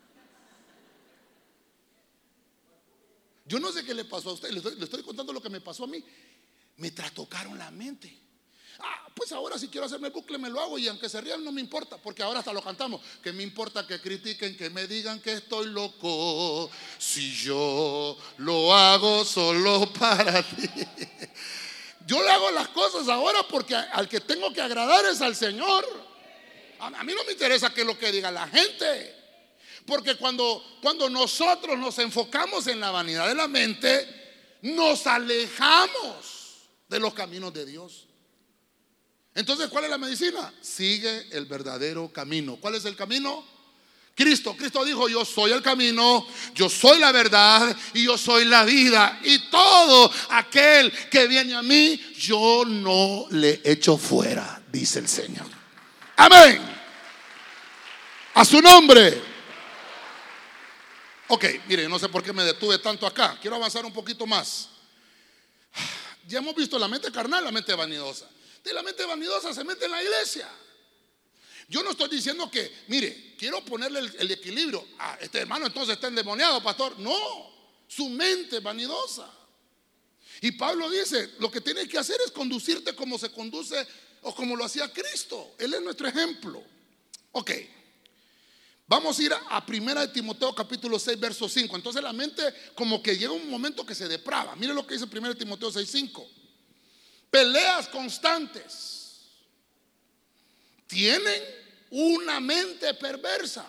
Yo 3.46 3.60
no 3.60 3.72
sé 3.72 3.84
qué 3.84 3.96
le 3.96 4.06
pasó 4.06 4.30
a 4.30 4.34
usted, 4.34 4.52
le 4.52 4.58
estoy, 4.58 4.76
le 4.76 4.84
estoy 4.84 5.02
contando 5.02 5.34
lo 5.34 5.42
que 5.42 5.50
me 5.50 5.60
pasó 5.60 5.86
a 5.86 5.88
mí. 5.88 6.06
Me 6.78 6.92
trastocaron 6.92 7.58
la 7.58 7.72
mente. 7.72 8.21
Ah, 8.84 9.08
pues 9.14 9.32
ahora 9.32 9.58
si 9.60 9.68
quiero 9.68 9.86
hacerme 9.86 10.10
bucle 10.10 10.38
me 10.38 10.50
lo 10.50 10.60
hago 10.60 10.78
y 10.80 10.88
aunque 10.88 11.08
se 11.08 11.22
rían 11.22 11.44
no 11.44 11.52
me 11.52 11.62
importa, 11.62 11.98
porque 11.98 12.24
ahora 12.24 12.40
hasta 12.40 12.54
lo 12.54 12.62
cantamos. 12.62 13.02
Que 13.22 13.32
me 13.32 13.44
importa 13.44 13.86
que 13.86 14.02
critiquen, 14.02 14.58
que 14.58 14.70
me 14.70 14.88
digan 14.88 15.20
que 15.20 15.34
estoy 15.34 15.68
loco, 15.68 16.70
si 16.98 17.32
yo 17.36 18.18
lo 18.38 18.74
hago 18.74 19.24
solo 19.26 19.92
para 20.00 20.42
ti. 20.44 20.70
Yo 22.08 22.22
le 22.24 22.30
hago 22.30 22.52
las 22.52 22.70
cosas 22.70 23.08
ahora 23.08 23.44
porque 23.48 23.76
al 23.76 24.10
que 24.10 24.20
tengo 24.22 24.52
que 24.52 24.62
agradar 24.62 25.06
es 25.06 25.22
al 25.22 25.36
Señor. 25.36 25.86
A, 26.80 27.04
mí 27.04 27.14
no 27.14 27.24
me 27.24 27.34
interesa 27.34 27.72
qué 27.72 27.82
es 27.82 27.88
lo 27.88 27.98
que 27.98 28.12
diga 28.12 28.32
la 28.32 28.48
gente. 28.48 29.16
Porque 29.86 30.16
cuando, 30.16 30.64
cuando 30.82 31.10
nosotros 31.10 31.78
nos 31.78 32.00
enfocamos 32.00 32.68
en 32.68 32.80
la 32.80 32.92
vanidad 32.92 33.28
de 33.28 33.36
la 33.36 33.48
mente, 33.48 34.58
nos 34.64 35.06
alejamos 35.06 36.70
de 36.88 37.00
los 37.00 37.14
caminos 37.14 37.54
de 37.54 37.66
Dios. 37.66 38.08
Entonces, 39.34 39.70
¿cuál 39.70 39.86
es 39.86 39.90
la 39.90 39.98
medicina? 39.98 40.54
Sigue 40.62 41.28
el 41.32 41.46
verdadero 41.46 42.12
camino. 42.12 42.58
¿Cuál 42.58 42.76
es 42.76 42.86
el 42.86 42.96
camino? 42.96 43.46
Cristo. 44.14 44.56
Cristo 44.58 44.84
dijo, 44.84 45.08
yo 45.08 45.24
soy 45.24 45.52
el 45.52 45.62
camino, 45.62 46.28
yo 46.54 46.70
soy 46.70 47.00
la 47.00 47.14
verdad 47.14 47.76
y 47.94 48.04
yo 48.04 48.18
soy 48.18 48.46
la 48.46 48.66
vida. 48.66 49.20
Y 49.24 49.50
todo 49.50 50.12
aquel 50.30 50.92
que 51.10 51.28
viene 51.28 51.56
a 51.56 51.62
mí, 51.62 52.00
yo 52.18 52.66
no 52.66 53.26
le 53.32 53.62
echo 53.64 53.98
fuera, 53.98 54.62
dice 54.70 55.00
el 55.00 55.08
Señor. 55.08 55.48
Amén. 56.18 56.62
A 58.34 58.44
su 58.44 58.62
nombre. 58.62 59.22
Ok, 61.30 61.46
mire, 61.68 61.88
no 61.88 61.98
sé 61.98 62.10
por 62.10 62.22
qué 62.22 62.34
me 62.34 62.44
detuve 62.44 62.80
tanto 62.80 63.08
acá. 63.08 63.38
Quiero 63.42 63.56
avanzar 63.56 63.86
un 63.86 63.94
poquito 63.94 64.28
más. 64.28 64.68
Ya 66.28 66.40
hemos 66.40 66.54
visto 66.54 66.78
la 66.78 66.90
mente 66.90 67.10
carnal, 67.14 67.46
la 67.46 67.52
mente 67.52 67.74
vanidosa 67.74 68.28
de 68.64 68.74
la 68.74 68.84
mente 68.84 69.06
vanidosa 69.06 69.54
se 69.54 69.64
mete 69.64 69.86
en 69.86 69.92
la 69.92 70.04
iglesia. 70.04 70.48
Yo 71.68 71.84
no 71.84 71.92
estoy 71.92 72.10
diciendo 72.10 72.52
que, 72.52 72.70
mire, 72.88 73.36
quiero 73.38 73.64
ponerle 73.64 74.00
el, 74.20 74.32
equilibrio. 74.32 74.86
a 75.00 75.16
este 75.16 75.40
hermano 75.40 75.66
entonces 75.66 75.96
está 75.96 76.08
endemoniado, 76.08 76.62
pastor. 76.62 77.00
No, 77.00 77.16
su 77.88 78.10
mente 78.10 78.60
vanidosa. 78.60 79.32
Y 80.42 80.52
Pablo 80.52 80.90
dice, 80.90 81.36
lo 81.40 81.50
que 81.50 81.62
tienes 81.62 81.88
que 81.88 81.98
hacer 81.98 82.18
es 82.26 82.32
conducirte 82.32 82.94
como 82.94 83.18
se 83.18 83.32
conduce 83.32 83.88
o 84.24 84.36
como 84.36 84.56
lo 84.56 84.66
hacía 84.66 84.92
Cristo. 84.92 85.56
Él 85.58 85.74
es 85.74 85.82
nuestro 85.82 86.08
ejemplo. 86.08 86.62
Ok. 87.32 87.52
Vamos 88.88 89.18
a 89.18 89.24
ir 89.24 89.34
a 89.34 89.66
Primera 89.66 90.02
de 90.02 90.10
Timoteo 90.10 90.54
capítulo 90.54 91.00
6 91.00 91.18
verso 91.20 91.48
5. 91.48 91.74
Entonces 91.76 92.04
la 92.04 92.12
mente 92.12 92.44
como 92.76 93.02
que 93.02 93.18
llega 93.18 93.32
un 93.32 93.50
momento 93.50 93.86
que 93.86 93.96
se 93.96 94.08
deprava. 94.10 94.56
Mire 94.58 94.74
lo 94.74 94.86
que 94.86 94.96
dice 94.96 95.08
Primera 95.08 95.34
de 95.34 95.40
Timoteo 95.40 95.72
6 95.72 95.90
5 95.90 96.41
peleas 97.32 97.88
constantes, 97.88 99.22
tienen 100.86 101.42
una 101.92 102.42
mente 102.42 102.94
perversa, 102.96 103.66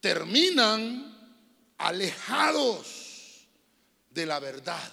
terminan 0.00 1.12
alejados 1.78 3.48
de 4.10 4.24
la 4.24 4.38
verdad 4.38 4.92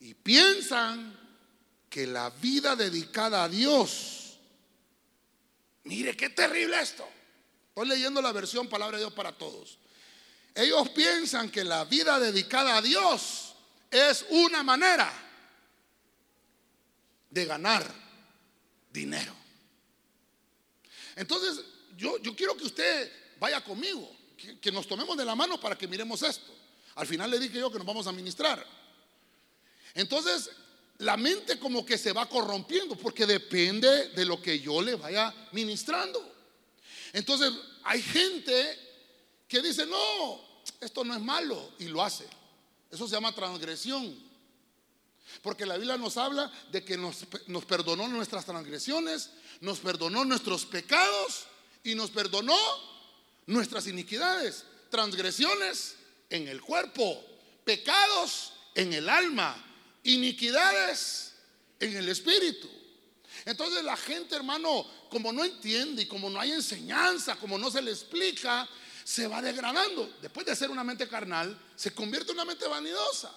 y 0.00 0.14
piensan 0.14 1.20
que 1.90 2.06
la 2.06 2.30
vida 2.30 2.74
dedicada 2.74 3.44
a 3.44 3.48
Dios, 3.50 4.38
mire 5.84 6.16
qué 6.16 6.30
terrible 6.30 6.80
esto, 6.80 7.06
estoy 7.68 7.86
leyendo 7.86 8.22
la 8.22 8.32
versión 8.32 8.66
Palabra 8.66 8.96
de 8.96 9.04
Dios 9.04 9.12
para 9.12 9.32
todos, 9.32 9.78
ellos 10.54 10.88
piensan 10.90 11.50
que 11.50 11.64
la 11.64 11.84
vida 11.84 12.18
dedicada 12.18 12.78
a 12.78 12.82
Dios 12.82 13.54
es 13.90 14.24
una 14.30 14.62
manera 14.62 15.28
de 17.32 17.46
ganar 17.46 17.82
dinero. 18.92 19.34
Entonces, 21.16 21.64
yo, 21.96 22.18
yo 22.18 22.36
quiero 22.36 22.56
que 22.56 22.64
usted 22.64 23.10
vaya 23.40 23.62
conmigo, 23.64 24.08
que, 24.60 24.70
nos 24.70 24.86
tomemos 24.86 25.16
de 25.16 25.24
la 25.24 25.34
mano 25.34 25.58
para 25.58 25.76
que 25.76 25.88
miremos 25.88 26.22
esto. 26.22 26.52
Al 26.94 27.06
final 27.06 27.30
le 27.30 27.38
dije 27.38 27.58
yo 27.58 27.72
que 27.72 27.78
nos 27.78 27.86
vamos 27.86 28.06
a 28.06 28.12
ministrar. 28.12 28.64
Entonces, 29.94 30.50
la 30.98 31.16
mente 31.16 31.58
como 31.58 31.84
que 31.86 31.96
se 31.96 32.12
va 32.12 32.28
corrompiendo 32.28 32.96
porque 32.96 33.26
depende 33.26 34.08
de 34.08 34.24
lo 34.24 34.40
que 34.40 34.60
yo 34.60 34.82
le 34.82 34.94
vaya 34.94 35.34
ministrando. 35.52 36.22
Entonces, 37.12 37.52
hay 37.84 38.02
gente 38.02 38.78
que 39.48 39.60
dice, 39.60 39.86
no, 39.86 40.40
esto 40.80 41.02
no 41.04 41.14
es 41.14 41.20
malo 41.20 41.72
y 41.78 41.84
lo 41.84 42.02
hace. 42.02 42.26
Eso 42.90 43.06
se 43.06 43.14
llama 43.14 43.34
transgresión. 43.34 44.31
Porque 45.40 45.66
la 45.66 45.76
Biblia 45.76 45.96
nos 45.96 46.16
habla 46.16 46.50
de 46.70 46.84
que 46.84 46.96
nos, 46.96 47.24
perdonó 47.66 48.08
nuestras 48.08 48.44
transgresiones, 48.44 49.30
nos 49.60 49.78
perdonó 49.78 50.24
nuestros 50.24 50.66
pecados 50.66 51.44
y 51.84 51.94
nos 51.94 52.10
perdonó 52.10 52.58
nuestras 53.46 53.86
iniquidades, 53.86 54.64
transgresiones 54.90 55.96
en 56.30 56.48
el 56.48 56.60
cuerpo, 56.60 57.24
pecados 57.64 58.52
en 58.74 58.92
el 58.92 59.08
alma, 59.08 59.56
iniquidades 60.04 61.32
en 61.80 61.96
el 61.96 62.08
espíritu. 62.08 62.68
Entonces 63.44 63.82
la 63.82 63.96
gente, 63.96 64.36
hermano, 64.36 64.86
como 65.08 65.32
no 65.32 65.44
entiende 65.44 66.02
y 66.02 66.06
como 66.06 66.30
no 66.30 66.40
hay 66.40 66.52
enseñanza, 66.52 67.36
como 67.36 67.58
no 67.58 67.70
se 67.70 67.82
le 67.82 67.90
explica, 67.90 68.68
se 69.04 69.26
va 69.26 69.42
degradando. 69.42 70.14
Después 70.20 70.46
de 70.46 70.54
ser 70.54 70.70
una 70.70 70.84
mente 70.84 71.08
carnal, 71.08 71.58
se 71.74 71.92
convierte 71.92 72.30
en 72.30 72.38
una 72.38 72.44
mente 72.44 72.66
vanidosa. 72.68 73.32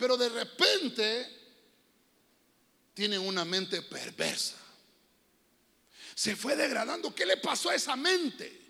Pero 0.00 0.16
de 0.16 0.30
repente 0.30 1.28
tiene 2.94 3.18
una 3.18 3.44
mente 3.44 3.82
perversa. 3.82 4.56
Se 6.14 6.34
fue 6.34 6.56
degradando. 6.56 7.14
¿Qué 7.14 7.26
le 7.26 7.36
pasó 7.36 7.68
a 7.68 7.74
esa 7.74 7.96
mente? 7.96 8.60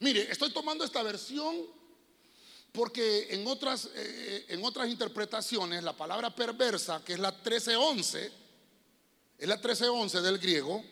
Mire, 0.00 0.32
estoy 0.32 0.50
tomando 0.50 0.82
esta 0.82 1.02
versión 1.02 1.66
Porque 2.72 3.28
en 3.30 3.46
otras, 3.46 3.88
eh, 3.94 4.46
en 4.48 4.64
otras 4.64 4.88
interpretaciones, 4.88 5.84
la 5.84 5.96
palabra 5.96 6.34
perversa, 6.34 7.04
que 7.04 7.12
es 7.12 7.20
la 7.20 7.30
1311, 7.30 8.32
es 9.38 9.48
la 9.48 9.54
1311 9.56 10.20
del 10.22 10.38
griego, 10.38 10.84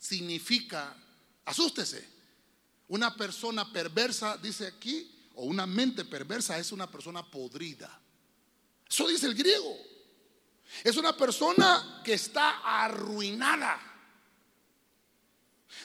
significa, 0.00 0.96
asústese, 1.44 2.04
una 2.88 3.14
persona 3.14 3.72
perversa, 3.72 4.36
dice 4.38 4.66
aquí, 4.66 5.28
o 5.36 5.44
una 5.44 5.66
mente 5.66 6.04
perversa 6.04 6.58
es 6.58 6.72
una 6.72 6.90
persona 6.90 7.30
podrida. 7.30 8.01
Eso 8.92 9.08
dice 9.08 9.26
el 9.26 9.34
griego. 9.34 9.74
Es 10.84 10.98
una 10.98 11.16
persona 11.16 12.02
que 12.04 12.12
está 12.12 12.58
arruinada. 12.58 13.80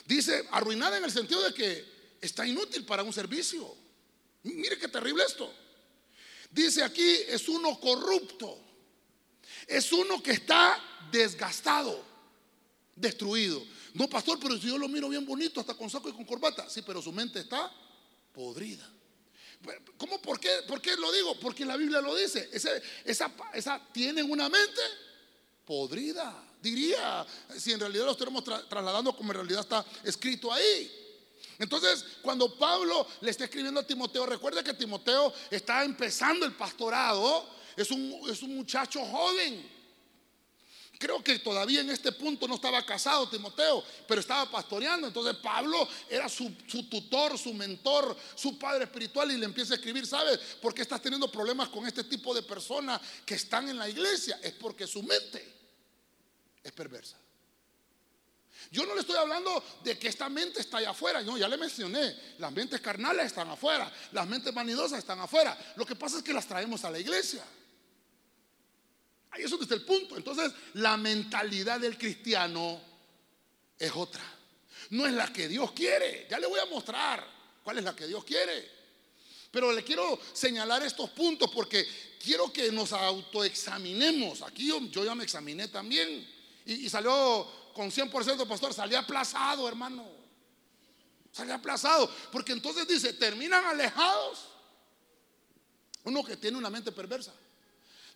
Dice 0.04 0.46
arruinada 0.50 0.98
en 0.98 1.04
el 1.04 1.10
sentido 1.10 1.42
de 1.42 1.54
que 1.54 2.18
está 2.20 2.46
inútil 2.46 2.84
para 2.84 3.02
un 3.02 3.12
servicio. 3.14 3.74
Mire 4.42 4.78
qué 4.78 4.88
terrible 4.88 5.24
esto. 5.24 5.50
Dice 6.50 6.82
aquí 6.82 7.08
es 7.28 7.48
uno 7.48 7.80
corrupto. 7.80 8.62
Es 9.66 9.90
uno 9.90 10.22
que 10.22 10.32
está 10.32 10.78
desgastado, 11.10 12.04
destruido. 12.94 13.64
No, 13.94 14.06
pastor, 14.08 14.38
pero 14.38 14.58
si 14.58 14.68
yo 14.68 14.76
lo 14.76 14.86
miro 14.86 15.08
bien 15.08 15.24
bonito, 15.24 15.60
hasta 15.60 15.74
con 15.74 15.88
saco 15.88 16.10
y 16.10 16.12
con 16.12 16.26
corbata. 16.26 16.68
Sí, 16.68 16.82
pero 16.82 17.00
su 17.00 17.12
mente 17.12 17.40
está 17.40 17.72
podrida. 18.34 18.86
¿Cómo? 19.96 20.20
¿Por 20.22 20.38
qué, 20.38 20.50
¿Por 20.66 20.80
qué 20.80 20.96
lo 20.96 21.10
digo? 21.12 21.38
Porque 21.40 21.64
la 21.64 21.76
Biblia 21.76 22.00
lo 22.00 22.14
dice. 22.14 22.48
Esa, 22.52 22.70
esa, 23.52 23.80
tienen 23.92 24.30
una 24.30 24.48
mente 24.48 24.80
podrida. 25.64 26.44
Diría, 26.60 27.26
si 27.56 27.72
en 27.72 27.80
realidad 27.80 28.06
lo 28.06 28.12
estamos 28.12 28.44
trasladando 28.44 29.16
como 29.16 29.32
en 29.32 29.38
realidad 29.38 29.60
está 29.60 29.84
escrito 30.04 30.52
ahí. 30.52 30.90
Entonces, 31.58 32.04
cuando 32.22 32.56
Pablo 32.56 33.06
le 33.20 33.30
está 33.30 33.44
escribiendo 33.44 33.80
a 33.80 33.86
Timoteo, 33.86 34.26
recuerde 34.26 34.62
que 34.62 34.74
Timoteo 34.74 35.32
está 35.50 35.84
empezando 35.84 36.46
el 36.46 36.52
pastorado, 36.52 37.48
es 37.76 37.90
un, 37.90 38.20
es 38.30 38.42
un 38.42 38.56
muchacho 38.56 39.04
joven. 39.04 39.77
Creo 40.98 41.22
que 41.22 41.38
todavía 41.38 41.80
en 41.80 41.90
este 41.90 42.10
punto 42.10 42.48
no 42.48 42.56
estaba 42.56 42.84
casado 42.84 43.28
Timoteo, 43.28 43.84
pero 44.08 44.20
estaba 44.20 44.50
pastoreando. 44.50 45.06
Entonces 45.06 45.36
Pablo 45.36 45.88
era 46.10 46.28
su, 46.28 46.50
tutor, 46.90 47.38
su 47.38 47.54
mentor, 47.54 48.16
su 48.34 48.58
padre 48.58 48.84
espiritual 48.84 49.30
y 49.30 49.36
le 49.36 49.44
empieza 49.44 49.74
a 49.74 49.76
escribir, 49.76 50.04
¿sabes 50.08 50.38
por 50.60 50.74
qué 50.74 50.82
estás 50.82 51.00
teniendo 51.00 51.30
problemas 51.30 51.68
con 51.68 51.86
este 51.86 52.02
tipo 52.02 52.34
de 52.34 52.42
personas 52.42 53.00
que 53.24 53.36
están 53.36 53.68
en 53.68 53.78
la 53.78 53.88
iglesia? 53.88 54.40
Es 54.42 54.54
porque 54.54 54.88
su 54.88 55.04
mente 55.04 55.56
es 56.64 56.72
perversa. 56.72 57.16
Yo 58.72 58.84
no 58.84 58.94
le 58.94 59.02
estoy 59.02 59.16
hablando 59.16 59.62
de 59.84 59.96
que 59.96 60.08
esta 60.08 60.28
mente 60.28 60.60
está 60.60 60.78
allá 60.78 60.90
afuera, 60.90 61.22
no, 61.22 61.38
ya 61.38 61.46
le 61.46 61.56
mencioné, 61.56 62.34
las 62.38 62.50
mentes 62.50 62.80
carnales 62.80 63.26
están 63.26 63.48
afuera, 63.48 63.90
las 64.10 64.26
mentes 64.26 64.52
vanidosas 64.52 64.98
están 64.98 65.20
afuera. 65.20 65.56
Lo 65.76 65.86
que 65.86 65.94
pasa 65.94 66.18
es 66.18 66.24
que 66.24 66.32
las 66.32 66.48
traemos 66.48 66.84
a 66.84 66.90
la 66.90 66.98
iglesia. 66.98 67.44
Ahí 69.30 69.42
es 69.42 69.50
donde 69.50 69.64
está 69.64 69.74
el 69.74 69.84
punto. 69.84 70.16
Entonces, 70.16 70.52
la 70.74 70.96
mentalidad 70.96 71.80
del 71.80 71.98
cristiano 71.98 72.80
es 73.78 73.92
otra. 73.94 74.22
No 74.90 75.06
es 75.06 75.12
la 75.12 75.32
que 75.32 75.48
Dios 75.48 75.72
quiere. 75.72 76.26
Ya 76.30 76.38
le 76.38 76.46
voy 76.46 76.60
a 76.60 76.66
mostrar 76.66 77.26
cuál 77.62 77.78
es 77.78 77.84
la 77.84 77.94
que 77.94 78.06
Dios 78.06 78.24
quiere. 78.24 78.78
Pero 79.50 79.72
le 79.72 79.82
quiero 79.82 80.18
señalar 80.32 80.82
estos 80.82 81.10
puntos 81.10 81.50
porque 81.50 81.86
quiero 82.22 82.52
que 82.52 82.70
nos 82.72 82.92
autoexaminemos. 82.92 84.42
Aquí 84.42 84.66
yo, 84.66 85.04
ya 85.04 85.14
me 85.14 85.24
examiné 85.24 85.68
también. 85.68 86.26
Y, 86.64 86.88
salió 86.88 87.46
con 87.74 87.90
100% 87.90 88.46
pastor, 88.46 88.72
salí 88.72 88.94
aplazado, 88.94 89.68
hermano. 89.68 90.06
Salí 91.32 91.50
aplazado. 91.50 92.10
Porque 92.32 92.52
entonces 92.52 92.88
dice, 92.88 93.12
terminan 93.12 93.64
alejados. 93.64 94.46
Uno 96.04 96.24
que 96.24 96.36
tiene 96.36 96.56
una 96.56 96.70
mente 96.70 96.92
perversa 96.92 97.34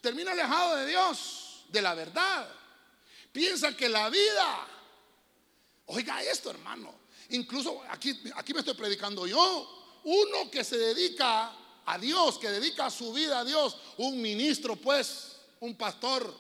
termina 0.02 0.32
alejado 0.32 0.76
de 0.76 0.86
Dios, 0.88 1.64
de 1.68 1.80
la 1.80 1.94
verdad. 1.94 2.46
Piensa 3.32 3.74
que 3.74 3.88
la 3.88 4.10
vida, 4.10 4.66
oiga 5.86 6.22
esto 6.22 6.50
hermano, 6.50 6.92
incluso 7.30 7.82
aquí, 7.88 8.20
aquí 8.34 8.52
me 8.52 8.60
estoy 8.60 8.74
predicando 8.74 9.26
yo, 9.26 10.00
uno 10.04 10.50
que 10.50 10.64
se 10.64 10.76
dedica 10.76 11.56
a 11.86 11.98
Dios, 11.98 12.38
que 12.38 12.50
dedica 12.50 12.90
su 12.90 13.12
vida 13.12 13.40
a 13.40 13.44
Dios, 13.44 13.78
un 13.96 14.20
ministro 14.20 14.76
pues, 14.76 15.36
un 15.60 15.76
pastor, 15.76 16.34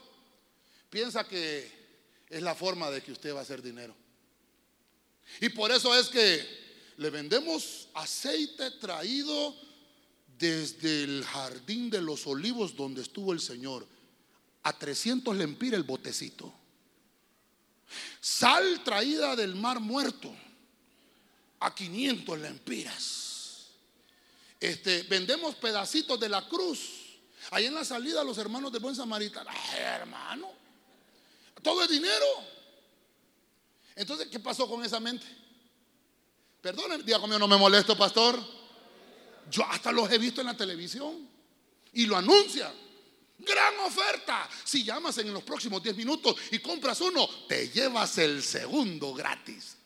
piensa 0.90 1.26
que 1.26 1.80
es 2.28 2.42
la 2.42 2.54
forma 2.54 2.90
de 2.90 3.02
que 3.02 3.12
usted 3.12 3.34
va 3.34 3.38
a 3.38 3.42
hacer 3.42 3.62
dinero. 3.62 3.94
Y 5.40 5.48
por 5.50 5.70
eso 5.70 5.94
es 5.94 6.08
que 6.08 6.62
le 6.96 7.10
vendemos 7.10 7.88
aceite 7.94 8.72
traído 8.72 9.56
desde 10.42 11.04
el 11.04 11.24
jardín 11.24 11.88
de 11.88 12.02
los 12.02 12.26
olivos 12.26 12.74
donde 12.74 13.00
estuvo 13.00 13.32
el 13.32 13.38
Señor, 13.38 13.86
a 14.64 14.76
300 14.76 15.36
lempiras 15.36 15.78
el 15.78 15.84
botecito. 15.84 16.52
Sal 18.20 18.82
traída 18.82 19.36
del 19.36 19.54
mar 19.54 19.78
muerto, 19.78 20.34
a 21.60 21.72
500 21.72 22.40
lempiras. 22.40 23.68
Este, 24.58 25.04
vendemos 25.04 25.54
pedacitos 25.54 26.18
de 26.18 26.28
la 26.28 26.48
cruz. 26.48 26.90
Ahí 27.52 27.66
en 27.66 27.74
la 27.76 27.84
salida 27.84 28.24
los 28.24 28.36
hermanos 28.36 28.72
de 28.72 28.80
Buen 28.80 28.96
Samaritano, 28.96 29.48
hermano, 29.78 30.50
todo 31.62 31.84
es 31.84 31.88
dinero. 31.88 32.26
Entonces, 33.94 34.26
¿qué 34.26 34.40
pasó 34.40 34.68
con 34.68 34.84
esa 34.84 34.98
mente? 34.98 35.26
Perdón, 36.60 37.00
diga 37.04 37.20
conmigo, 37.20 37.38
no 37.38 37.46
me 37.46 37.56
molesto, 37.56 37.96
pastor. 37.96 38.61
Yo 39.52 39.64
hasta 39.66 39.92
los 39.92 40.10
he 40.10 40.16
visto 40.16 40.40
en 40.40 40.46
la 40.46 40.56
televisión 40.56 41.28
y 41.92 42.06
lo 42.06 42.16
anuncian. 42.16 42.72
Gran 43.38 43.78
oferta. 43.80 44.48
Si 44.64 44.82
llamas 44.82 45.18
en 45.18 45.32
los 45.32 45.42
próximos 45.42 45.82
10 45.82 45.94
minutos 45.94 46.36
y 46.52 46.58
compras 46.60 47.02
uno, 47.02 47.28
te 47.46 47.68
llevas 47.68 48.16
el 48.16 48.42
segundo 48.42 49.12
gratis. 49.12 49.76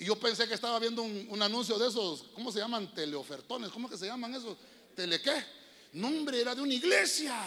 Y 0.00 0.06
yo 0.06 0.18
pensé 0.18 0.48
que 0.48 0.54
estaba 0.54 0.80
viendo 0.80 1.02
un, 1.02 1.40
anuncio 1.40 1.78
de 1.78 1.88
esos, 1.88 2.24
¿cómo 2.34 2.50
se 2.50 2.58
llaman? 2.58 2.92
Teleofertones, 2.92 3.70
¿cómo 3.70 3.88
que 3.88 3.96
se 3.96 4.06
llaman 4.06 4.34
esos? 4.34 4.58
¿Tele 4.96 5.22
qué? 5.22 5.44
Nombre 5.92 6.40
era 6.40 6.52
de 6.52 6.62
una 6.62 6.74
iglesia. 6.74 7.40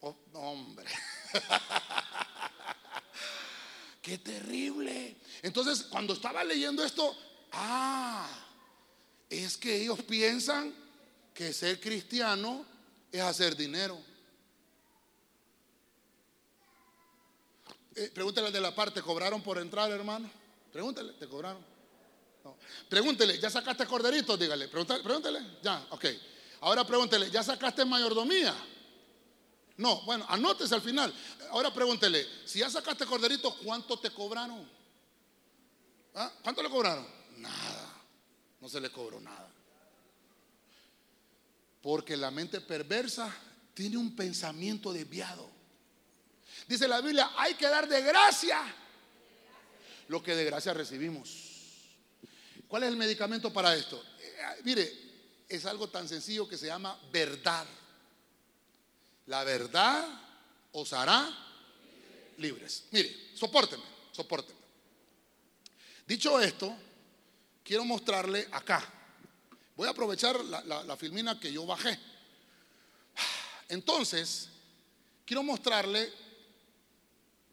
Oh, 0.00 0.16
hombre. 0.32 0.86
Qué 4.02 4.18
terrible. 4.18 5.16
Entonces, 5.42 5.84
cuando 5.84 6.14
estaba 6.14 6.42
leyendo 6.42 6.82
esto, 6.82 7.16
ah, 7.52 8.47
es 9.28 9.56
que 9.56 9.82
ellos 9.82 10.02
piensan 10.02 10.74
que 11.34 11.52
ser 11.52 11.80
cristiano 11.80 12.64
es 13.12 13.20
hacer 13.20 13.56
dinero. 13.56 13.98
Eh, 17.94 18.10
pregúntele 18.14 18.46
al 18.46 18.52
de 18.52 18.60
la 18.60 18.74
parte, 18.74 19.02
¿cobraron 19.02 19.42
por 19.42 19.58
entrar, 19.58 19.90
hermano? 19.90 20.30
Pregúntele, 20.72 21.12
¿te 21.14 21.26
cobraron? 21.28 21.64
Pregúntele, 22.88 23.38
¿ya 23.38 23.50
sacaste 23.50 23.86
corderito? 23.86 24.36
Dígale, 24.36 24.68
pregúntele, 24.68 25.58
ya, 25.62 25.86
ok. 25.90 26.04
Ahora 26.60 26.86
pregúntele, 26.86 27.30
¿ya 27.30 27.42
sacaste 27.42 27.84
mayordomía? 27.84 28.54
No, 29.76 30.00
bueno, 30.02 30.24
anótese 30.28 30.74
al 30.74 30.80
final. 30.80 31.12
Ahora 31.50 31.72
pregúntele, 31.72 32.26
si 32.46 32.60
ya 32.60 32.70
sacaste 32.70 33.04
corderito, 33.04 33.54
¿cuánto 33.62 33.98
te 33.98 34.10
cobraron? 34.10 34.68
¿Ah? 36.14 36.32
¿Cuánto 36.42 36.62
le 36.62 36.70
cobraron? 36.70 37.06
Nada 37.36 37.87
no 38.60 38.68
se 38.68 38.80
le 38.80 38.90
cobró 38.90 39.20
nada. 39.20 39.50
Porque 41.82 42.16
la 42.16 42.30
mente 42.30 42.60
perversa 42.60 43.34
tiene 43.74 43.96
un 43.96 44.16
pensamiento 44.16 44.92
desviado. 44.92 45.48
Dice 46.66 46.88
la 46.88 47.00
Biblia, 47.00 47.30
hay 47.36 47.54
que 47.54 47.68
dar 47.68 47.88
de 47.88 48.02
gracia 48.02 48.60
lo 50.08 50.22
que 50.22 50.34
de 50.34 50.44
gracia 50.44 50.74
recibimos. 50.74 51.48
¿Cuál 52.66 52.82
es 52.82 52.88
el 52.90 52.96
medicamento 52.96 53.52
para 53.52 53.74
esto? 53.76 54.02
Eh, 54.20 54.62
mire, 54.64 54.92
es 55.48 55.64
algo 55.64 55.88
tan 55.88 56.08
sencillo 56.08 56.48
que 56.48 56.58
se 56.58 56.66
llama 56.66 56.98
verdad. 57.10 57.66
La 59.26 59.44
verdad 59.44 60.06
os 60.72 60.92
hará 60.92 61.30
libres. 62.38 62.84
Mire, 62.90 63.30
sopórteme, 63.34 63.84
sopórteme. 64.12 64.58
Dicho 66.06 66.40
esto, 66.40 66.74
quiero 67.68 67.84
mostrarle 67.84 68.48
acá. 68.50 68.82
Voy 69.76 69.86
a 69.86 69.90
aprovechar 69.90 70.42
la, 70.42 70.96
filmina 70.96 71.38
que 71.38 71.52
yo 71.52 71.66
bajé. 71.66 72.00
Entonces, 73.68 74.48
quiero 75.26 75.42
mostrarle 75.42 76.10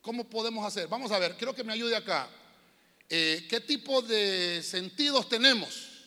cómo 0.01 0.23
podemos 0.23 0.65
hacer. 0.65 0.87
Vamos 0.87 1.11
a 1.11 1.19
ver, 1.19 1.35
quiero 1.35 1.53
que 1.53 1.65
me 1.65 1.73
ayude 1.73 1.97
acá. 1.97 2.29
Eh, 3.09 3.45
¿Qué 3.49 3.59
tipo 3.59 4.01
de 4.01 4.63
sentidos 4.63 5.27
tenemos? 5.27 6.05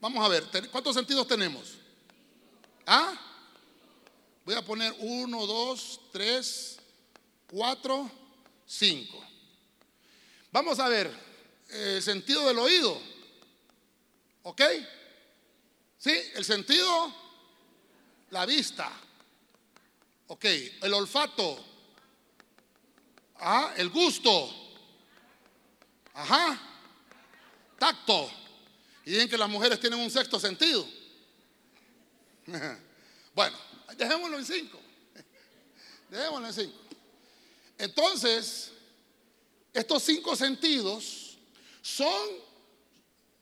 Vamos 0.00 0.22
a 0.24 0.28
ver, 0.28 0.44
¿cuántos 0.72 0.96
sentidos 0.96 1.28
tenemos? 1.28 1.78
¿Ah? 2.84 3.14
Voy 4.44 4.56
a 4.56 4.62
poner 4.62 4.92
uno, 4.98 5.46
dos, 5.46 6.00
tres, 6.10 6.80
cuatro, 7.46 8.10
cinco. 8.66 9.24
Vamos 10.50 10.80
a 10.80 10.88
ver, 10.88 11.23
el 11.68 12.02
sentido 12.02 12.46
del 12.46 12.58
oído. 12.58 13.00
¿Ok? 14.42 14.60
¿Sí? 15.98 16.12
El 16.34 16.44
sentido, 16.44 17.14
la 18.30 18.46
vista. 18.46 18.90
Ok, 20.28 20.44
el 20.44 20.94
olfato. 20.94 21.64
Ah, 23.36 23.72
el 23.76 23.90
gusto. 23.90 24.50
Ajá. 26.14 26.60
Tacto. 27.78 28.30
Y 29.04 29.12
dicen 29.12 29.28
que 29.28 29.38
las 29.38 29.48
mujeres 29.48 29.80
tienen 29.80 29.98
un 30.00 30.10
sexto 30.10 30.38
sentido. 30.38 30.86
Bueno, 33.34 33.58
dejémoslo 33.96 34.38
en 34.38 34.46
cinco. 34.46 34.78
Dejémoslo 36.08 36.46
en 36.46 36.52
cinco. 36.52 36.78
Entonces, 37.76 38.70
estos 39.72 40.04
cinco 40.04 40.36
sentidos 40.36 41.23
son 41.84 42.30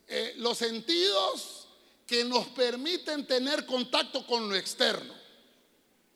eh, 0.08 0.34
los 0.38 0.58
sentidos 0.58 1.68
que 2.04 2.24
nos 2.24 2.48
permiten 2.48 3.24
tener 3.24 3.64
contacto 3.64 4.26
con 4.26 4.48
lo 4.48 4.56
externo. 4.56 5.14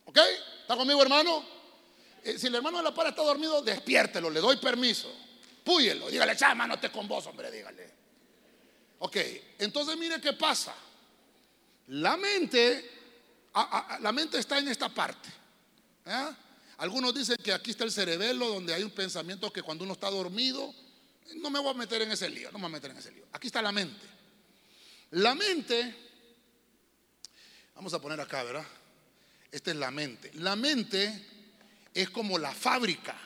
¿Ok? 0.06 0.18
¿Está 0.62 0.76
conmigo, 0.76 1.00
hermano? 1.00 1.44
Eh, 2.24 2.36
si 2.36 2.48
el 2.48 2.56
hermano 2.56 2.78
de 2.78 2.82
la 2.82 2.92
para 2.92 3.10
está 3.10 3.22
dormido, 3.22 3.62
despiértelo, 3.62 4.28
le 4.28 4.40
doy 4.40 4.56
permiso. 4.56 5.08
Púyelo, 5.62 6.10
dígale, 6.10 6.36
chama, 6.36 6.66
no 6.66 6.74
esté 6.74 6.90
con 6.90 7.06
vos, 7.06 7.24
hombre, 7.26 7.48
dígale. 7.48 7.94
Ok, 8.98 9.16
entonces 9.60 9.96
mire 9.96 10.20
qué 10.20 10.32
pasa. 10.32 10.74
La 11.86 12.16
mente, 12.16 12.90
la 14.00 14.10
mente 14.10 14.38
está 14.38 14.58
en 14.58 14.66
esta 14.66 14.88
parte. 14.88 15.28
¿eh? 16.04 16.30
Algunos 16.78 17.14
dicen 17.14 17.36
que 17.36 17.52
aquí 17.52 17.70
está 17.70 17.84
el 17.84 17.92
cerebelo, 17.92 18.48
donde 18.48 18.74
hay 18.74 18.82
un 18.82 18.90
pensamiento 18.90 19.52
que 19.52 19.62
cuando 19.62 19.84
uno 19.84 19.92
está 19.92 20.10
dormido, 20.10 20.74
no 21.34 21.50
me 21.50 21.58
voy 21.58 21.70
a 21.70 21.74
meter 21.74 22.02
en 22.02 22.12
ese 22.12 22.28
lío, 22.28 22.50
no 22.52 22.58
me 22.58 22.62
voy 22.62 22.72
a 22.72 22.76
meter 22.76 22.90
en 22.90 22.98
ese 22.98 23.12
lío. 23.12 23.26
Aquí 23.32 23.48
está 23.48 23.60
la 23.62 23.72
mente. 23.72 24.06
La 25.10 25.34
mente, 25.34 25.94
vamos 27.74 27.92
a 27.94 28.00
poner 28.00 28.20
acá, 28.20 28.42
¿verdad? 28.42 28.66
Esta 29.50 29.70
es 29.70 29.76
la 29.76 29.90
mente. 29.90 30.30
La 30.34 30.56
mente 30.56 31.26
es 31.94 32.10
como 32.10 32.38
la 32.38 32.52
fábrica 32.52 33.16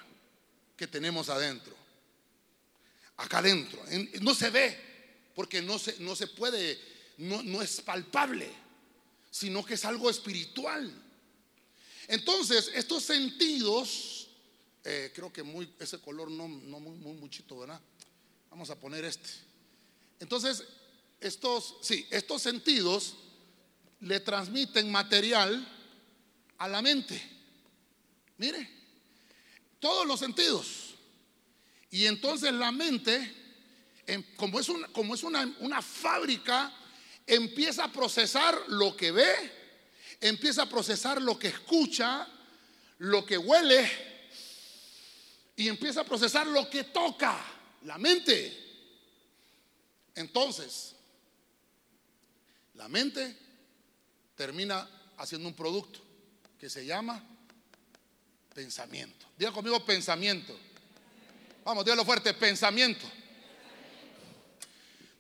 que 0.77 0.87
tenemos 0.87 1.29
adentro. 1.29 1.75
Acá 3.17 3.39
adentro. 3.39 3.83
No 4.21 4.35
se 4.35 4.51
ve, 4.51 4.79
porque 5.35 5.63
no 5.63 5.79
se, 5.79 5.99
no 6.01 6.15
se 6.15 6.27
puede, 6.27 6.81
no, 7.19 7.43
no 7.43 7.63
es 7.63 7.81
palpable, 7.81 8.51
sino 9.31 9.65
que 9.65 9.75
es 9.75 9.85
algo 9.85 10.09
espiritual. 10.09 10.93
Entonces, 12.09 12.71
estos 12.75 13.05
sentidos, 13.05 14.10
eh, 14.85 15.13
creo 15.15 15.33
que 15.33 15.43
muy, 15.43 15.73
ese 15.79 15.99
color 15.99 16.31
no, 16.31 16.49
no 16.49 16.81
muy, 16.81 16.97
muy 16.97 17.13
muchito, 17.15 17.59
¿verdad? 17.59 17.81
Vamos 18.51 18.71
a 18.71 18.79
poner 18.79 19.05
este. 19.05 19.29
Entonces, 20.19 20.65
estos, 21.21 21.77
sí, 21.83 22.07
estos 22.11 22.43
sentidos 22.43 23.17
le 24.01 24.21
transmiten 24.21 24.91
material 24.91 25.67
a 26.59 26.69
la 26.69 26.81
mente. 26.81 27.21
Mire, 28.39 28.69
todos 29.79 30.07
los 30.07 30.19
sentidos. 30.19 30.95
Y 31.91 32.07
entonces 32.07 32.53
la 32.53 32.73
mente, 32.73 33.35
em, 34.07 34.25
como 34.37 34.61
es, 34.61 34.69
una, 34.69 34.89
como 34.89 35.15
es 35.15 35.23
una, 35.23 35.55
una 35.61 35.83
fábrica, 35.83 36.73
empieza 37.27 37.85
a 37.85 37.93
procesar 37.93 38.59
lo 38.69 38.97
que 38.97 39.11
ve, 39.11 39.35
empieza 40.21 40.63
a 40.63 40.69
procesar 40.69 41.21
lo 41.21 41.39
que 41.39 41.49
escucha, 41.49 42.27
lo 42.99 43.27
que 43.27 43.37
huele 43.37 44.11
y 45.61 45.69
empieza 45.69 46.01
a 46.01 46.05
procesar 46.05 46.47
lo 46.47 46.71
que 46.71 46.85
toca, 46.85 47.39
la 47.83 47.99
mente. 47.99 48.51
Entonces, 50.15 50.95
la 52.77 52.89
mente 52.89 53.37
termina 54.35 54.89
haciendo 55.19 55.47
un 55.47 55.55
producto 55.55 56.01
que 56.59 56.71
se 56.71 56.87
llama 56.87 57.23
pensamiento. 58.55 59.27
Diga 59.37 59.53
conmigo 59.53 59.85
pensamiento. 59.85 60.59
Vamos, 61.63 61.85
dígalo 61.85 62.07
fuerte, 62.07 62.33
pensamiento. 62.33 63.07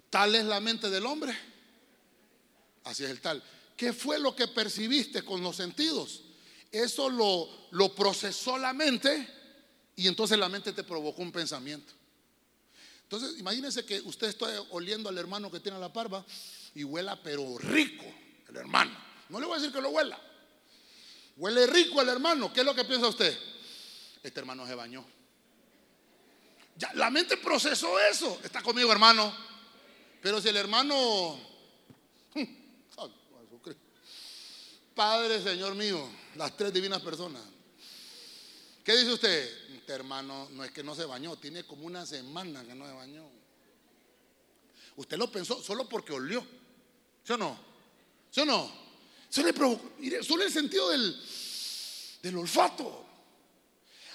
Tal 0.09 0.35
es 0.35 0.46
la 0.46 0.59
mente 0.59 0.88
del 0.88 1.05
hombre. 1.05 1.37
Así 2.85 3.05
es 3.05 3.11
el 3.11 3.20
tal. 3.20 3.44
¿Qué 3.76 3.92
fue 3.92 4.18
lo 4.18 4.35
que 4.35 4.48
percibiste 4.48 5.22
con 5.22 5.42
los 5.42 5.57
sentidos? 5.57 6.22
Eso 6.72 7.11
lo, 7.11 7.46
lo 7.72 7.94
procesó 7.94 8.57
la 8.57 8.72
mente 8.72 9.39
y 10.00 10.08
entonces 10.08 10.38
la 10.38 10.48
mente 10.48 10.72
te 10.72 10.82
provocó 10.82 11.20
un 11.20 11.30
pensamiento. 11.30 11.92
Entonces, 13.02 13.38
imagínense 13.38 13.84
que 13.84 14.00
usted 14.00 14.28
está 14.28 14.46
oliendo 14.70 15.08
al 15.08 15.18
hermano 15.18 15.50
que 15.50 15.60
tiene 15.60 15.78
la 15.78 15.92
parva 15.92 16.24
y 16.74 16.84
huela, 16.84 17.20
pero 17.22 17.58
rico, 17.58 18.04
el 18.48 18.56
hermano. 18.56 18.96
No 19.28 19.38
le 19.38 19.46
voy 19.46 19.56
a 19.56 19.58
decir 19.58 19.74
que 19.74 19.80
lo 19.80 19.90
huela. 19.90 20.18
Huele 21.36 21.66
rico 21.66 22.00
el 22.00 22.08
hermano. 22.08 22.52
¿Qué 22.52 22.60
es 22.60 22.66
lo 22.66 22.74
que 22.74 22.84
piensa 22.84 23.08
usted? 23.08 23.36
Este 24.22 24.40
hermano 24.40 24.66
se 24.66 24.74
bañó. 24.74 25.04
La 26.94 27.10
mente 27.10 27.36
procesó 27.36 28.00
eso. 28.00 28.40
Está 28.42 28.62
conmigo, 28.62 28.90
hermano. 28.90 29.34
Pero 30.22 30.40
si 30.40 30.48
el 30.48 30.56
hermano 30.56 31.38
Padre, 34.94 35.42
Señor 35.42 35.74
mío, 35.74 36.06
las 36.36 36.56
tres 36.56 36.72
divinas 36.72 37.00
personas. 37.00 37.42
¿Qué 38.84 38.96
dice 38.96 39.12
usted? 39.12 39.74
Este 39.74 39.92
hermano 39.92 40.48
no 40.52 40.64
es 40.64 40.70
que 40.70 40.82
no 40.82 40.94
se 40.94 41.04
bañó, 41.04 41.36
tiene 41.36 41.64
como 41.64 41.86
una 41.86 42.06
semana 42.06 42.64
que 42.64 42.74
no 42.74 42.86
se 42.86 42.92
bañó. 42.92 43.28
Usted 44.96 45.16
lo 45.16 45.30
pensó 45.30 45.62
solo 45.62 45.88
porque 45.88 46.12
olió. 46.12 46.44
¿Sí 47.24 47.32
o 47.32 47.36
no? 47.36 47.58
¿Sí 48.30 48.40
o 48.40 48.46
no? 48.46 48.90
solo 49.30 50.42
el 50.42 50.52
sentido 50.52 50.90
del, 50.90 51.22
del 52.22 52.36
olfato. 52.36 53.06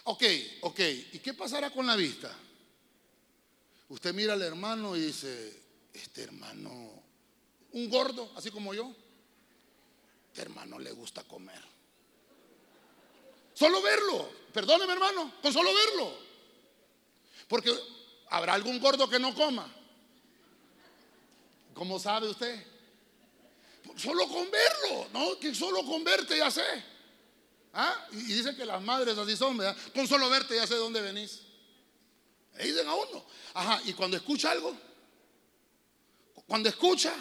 Ok, 0.05 0.23
ok. 0.61 0.79
¿Y 1.13 1.19
qué 1.19 1.33
pasará 1.33 1.71
con 1.71 1.85
la 1.85 1.95
vista? 1.95 2.35
Usted 3.89 4.13
mira 4.13 4.33
al 4.33 4.41
hermano 4.41 4.95
y 4.95 5.01
dice, 5.01 5.61
este 5.93 6.23
hermano, 6.23 7.03
un 7.71 7.89
gordo, 7.89 8.31
así 8.35 8.51
como 8.51 8.73
yo, 8.73 8.93
este 10.27 10.41
hermano 10.41 10.79
le 10.79 10.91
gusta 10.91 11.23
comer. 11.23 11.74
Solo 13.55 13.81
verlo, 13.81 14.29
perdóneme 14.53 14.93
hermano, 14.93 15.31
con 15.41 15.51
solo 15.51 15.73
verlo. 15.73 16.13
Porque 17.47 17.73
habrá 18.29 18.53
algún 18.53 18.79
gordo 18.79 19.09
que 19.09 19.17
no 19.17 19.33
coma. 19.33 19.73
¿Cómo 21.73 21.97
sabe 21.97 22.27
usted? 22.27 22.65
Solo 23.95 24.27
con 24.27 24.49
verlo, 24.51 25.07
¿no? 25.13 25.39
Que 25.39 25.55
solo 25.55 25.85
con 25.85 26.03
verte 26.03 26.37
ya 26.37 26.51
sé. 26.51 26.83
¿Ah? 27.73 28.07
Y, 28.11 28.17
dicen 28.33 28.55
que 28.55 28.65
las 28.65 28.81
madres 28.81 29.17
así 29.17 29.37
son, 29.37 29.57
¿verdad? 29.57 29.75
Con 29.93 30.07
solo 30.07 30.29
verte 30.29 30.55
ya 30.55 30.67
sé 30.67 30.75
dónde 30.75 31.01
venís. 31.01 31.41
Y 32.59 32.67
dicen 32.67 32.87
a 32.87 32.93
uno. 32.93 33.25
Ajá, 33.53 33.81
y 33.85 33.93
cuando 33.93 34.17
escucha 34.17 34.51
algo, 34.51 34.75
cuando 36.47 36.67
escucha, 36.67 37.13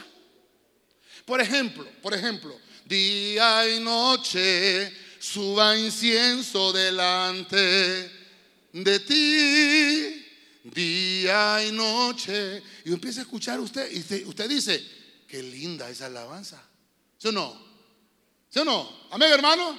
por 1.24 1.40
ejemplo, 1.40 1.86
por 2.02 2.12
ejemplo, 2.12 2.58
día 2.84 3.68
y 3.68 3.80
noche 3.80 5.03
suba 5.24 5.76
incienso 5.76 6.70
delante 6.70 7.56
de 8.72 9.00
ti, 9.00 10.26
día 10.64 11.64
y 11.64 11.72
noche. 11.72 12.62
Y 12.84 12.92
empieza 12.92 13.20
a 13.20 13.22
escuchar 13.22 13.58
usted, 13.58 13.90
y 13.90 14.24
usted, 14.24 14.48
dice, 14.48 14.84
qué 15.26 15.42
linda 15.42 15.88
esa 15.88 16.06
alabanza. 16.06 16.62
¿Sí 17.16 17.28
o 17.28 17.32
no? 17.32 17.58
¿Sí 18.50 18.58
o 18.58 18.64
no? 18.64 19.06
Amén, 19.10 19.32
hermano. 19.32 19.78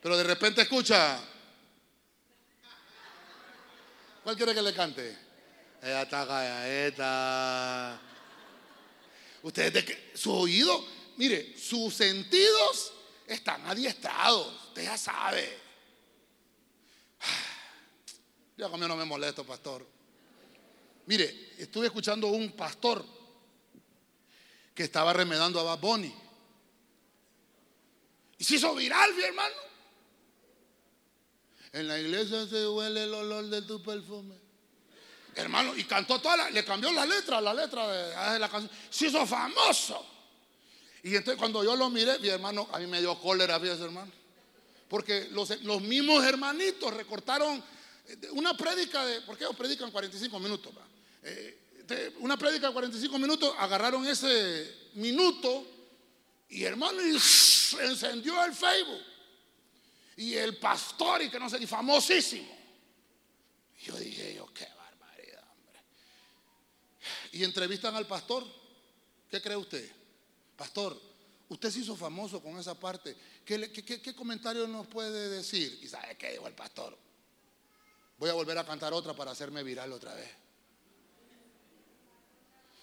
Pero 0.00 0.16
de 0.16 0.22
repente 0.22 0.62
escucha. 0.62 1.20
¿Cuál 4.22 4.36
quiere 4.36 4.54
que 4.54 4.62
le 4.62 4.72
cante? 4.72 5.18
Ustedes 9.42 9.72
de 9.72 9.84
que 9.84 10.12
su 10.14 10.32
oído 10.32 10.86
Mire, 11.20 11.54
sus 11.58 11.92
sentidos 11.92 12.94
están 13.34 13.64
adiestrados. 13.66 14.68
Usted 14.68 14.84
ya 14.84 14.98
sabe. 14.98 15.58
Yo 18.56 18.70
conmigo 18.70 18.88
no 18.88 18.96
me 18.96 19.04
molesto, 19.04 19.44
pastor. 19.44 19.86
Mire, 21.06 21.54
estuve 21.58 21.86
escuchando 21.86 22.26
un 22.28 22.52
pastor 22.52 23.04
que 24.74 24.82
estaba 24.82 25.12
remedando 25.12 25.60
a 25.60 25.62
Bad 25.62 25.80
Bunny. 25.80 26.14
Y 28.38 28.44
se 28.44 28.56
hizo 28.56 28.74
viral, 28.74 29.14
mi 29.14 29.22
hermano. 29.22 29.56
En 31.72 31.86
la 31.86 31.98
iglesia 31.98 32.46
se 32.46 32.66
huele 32.66 33.04
el 33.04 33.14
olor 33.14 33.46
de 33.46 33.62
tu 33.62 33.82
perfume. 33.82 34.34
Hermano, 35.36 35.76
y 35.76 35.84
cantó 35.84 36.20
toda 36.20 36.36
la, 36.36 36.50
le 36.50 36.64
cambió 36.64 36.92
la 36.92 37.06
letra, 37.06 37.40
la 37.40 37.54
letra 37.54 37.86
de, 37.86 38.32
de 38.32 38.38
la 38.38 38.48
canción. 38.48 38.72
Se 38.90 39.06
hizo 39.06 39.24
famoso. 39.24 40.19
Y 41.02 41.16
entonces 41.16 41.38
cuando 41.38 41.64
yo 41.64 41.74
lo 41.76 41.88
miré, 41.90 42.18
mi 42.18 42.28
hermano, 42.28 42.68
a 42.72 42.78
mí 42.78 42.86
me 42.86 43.00
dio 43.00 43.18
cólera, 43.18 43.58
fíjese 43.58 43.84
hermano. 43.84 44.12
Porque 44.88 45.28
los, 45.30 45.60
los 45.62 45.80
mismos 45.80 46.24
hermanitos 46.24 46.92
recortaron 46.92 47.62
eh, 48.06 48.28
una 48.32 48.56
prédica 48.56 49.04
de, 49.06 49.22
¿por 49.22 49.38
qué 49.38 49.44
ellos 49.44 49.56
predican 49.56 49.90
45 49.90 50.38
minutos? 50.40 50.72
Eh, 51.22 51.56
una 52.18 52.36
prédica 52.36 52.68
de 52.68 52.72
45 52.72 53.18
minutos, 53.18 53.54
agarraron 53.58 54.06
ese 54.06 54.90
minuto 54.94 55.66
y 56.48 56.64
hermano, 56.64 57.00
y 57.02 57.10
encendió 57.80 58.44
el 58.44 58.52
Facebook. 58.52 59.02
Y 60.16 60.34
el 60.34 60.56
pastor, 60.58 61.22
y 61.22 61.30
que 61.30 61.38
no 61.38 61.48
sé, 61.48 61.58
y 61.62 61.66
famosísimo. 61.66 62.58
yo 63.82 63.96
dije, 63.96 64.34
yo, 64.34 64.52
qué 64.52 64.66
barbaridad, 64.76 65.44
hombre. 65.56 65.80
Y 67.32 67.44
entrevistan 67.44 67.94
al 67.94 68.06
pastor. 68.06 68.44
¿Qué 69.30 69.40
cree 69.40 69.56
usted? 69.56 69.99
Pastor, 70.60 70.94
usted 71.48 71.70
se 71.70 71.78
hizo 71.78 71.96
famoso 71.96 72.42
con 72.42 72.58
esa 72.58 72.78
parte. 72.78 73.16
¿Qué, 73.46 74.14
comentario 74.14 74.68
nos 74.68 74.86
puede 74.88 75.30
decir? 75.30 75.80
¿Y 75.82 75.88
sabe 75.88 76.18
qué 76.18 76.32
dijo 76.32 76.46
el 76.46 76.52
pastor? 76.52 76.98
Voy 78.18 78.28
a 78.28 78.34
volver 78.34 78.58
a 78.58 78.66
cantar 78.66 78.92
otra 78.92 79.14
para 79.14 79.30
hacerme 79.30 79.62
viral 79.62 79.90
otra 79.90 80.12
vez. 80.12 80.28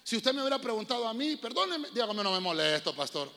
Si 0.02 0.16
usted 0.16 0.34
me 0.34 0.40
hubiera 0.40 0.60
preguntado 0.60 1.06
a 1.06 1.14
mí, 1.14 1.36
perdóneme, 1.36 1.90
dígame, 1.90 2.20
no 2.24 2.32
me 2.32 2.40
molesto, 2.40 2.96
pastor. 2.96 3.30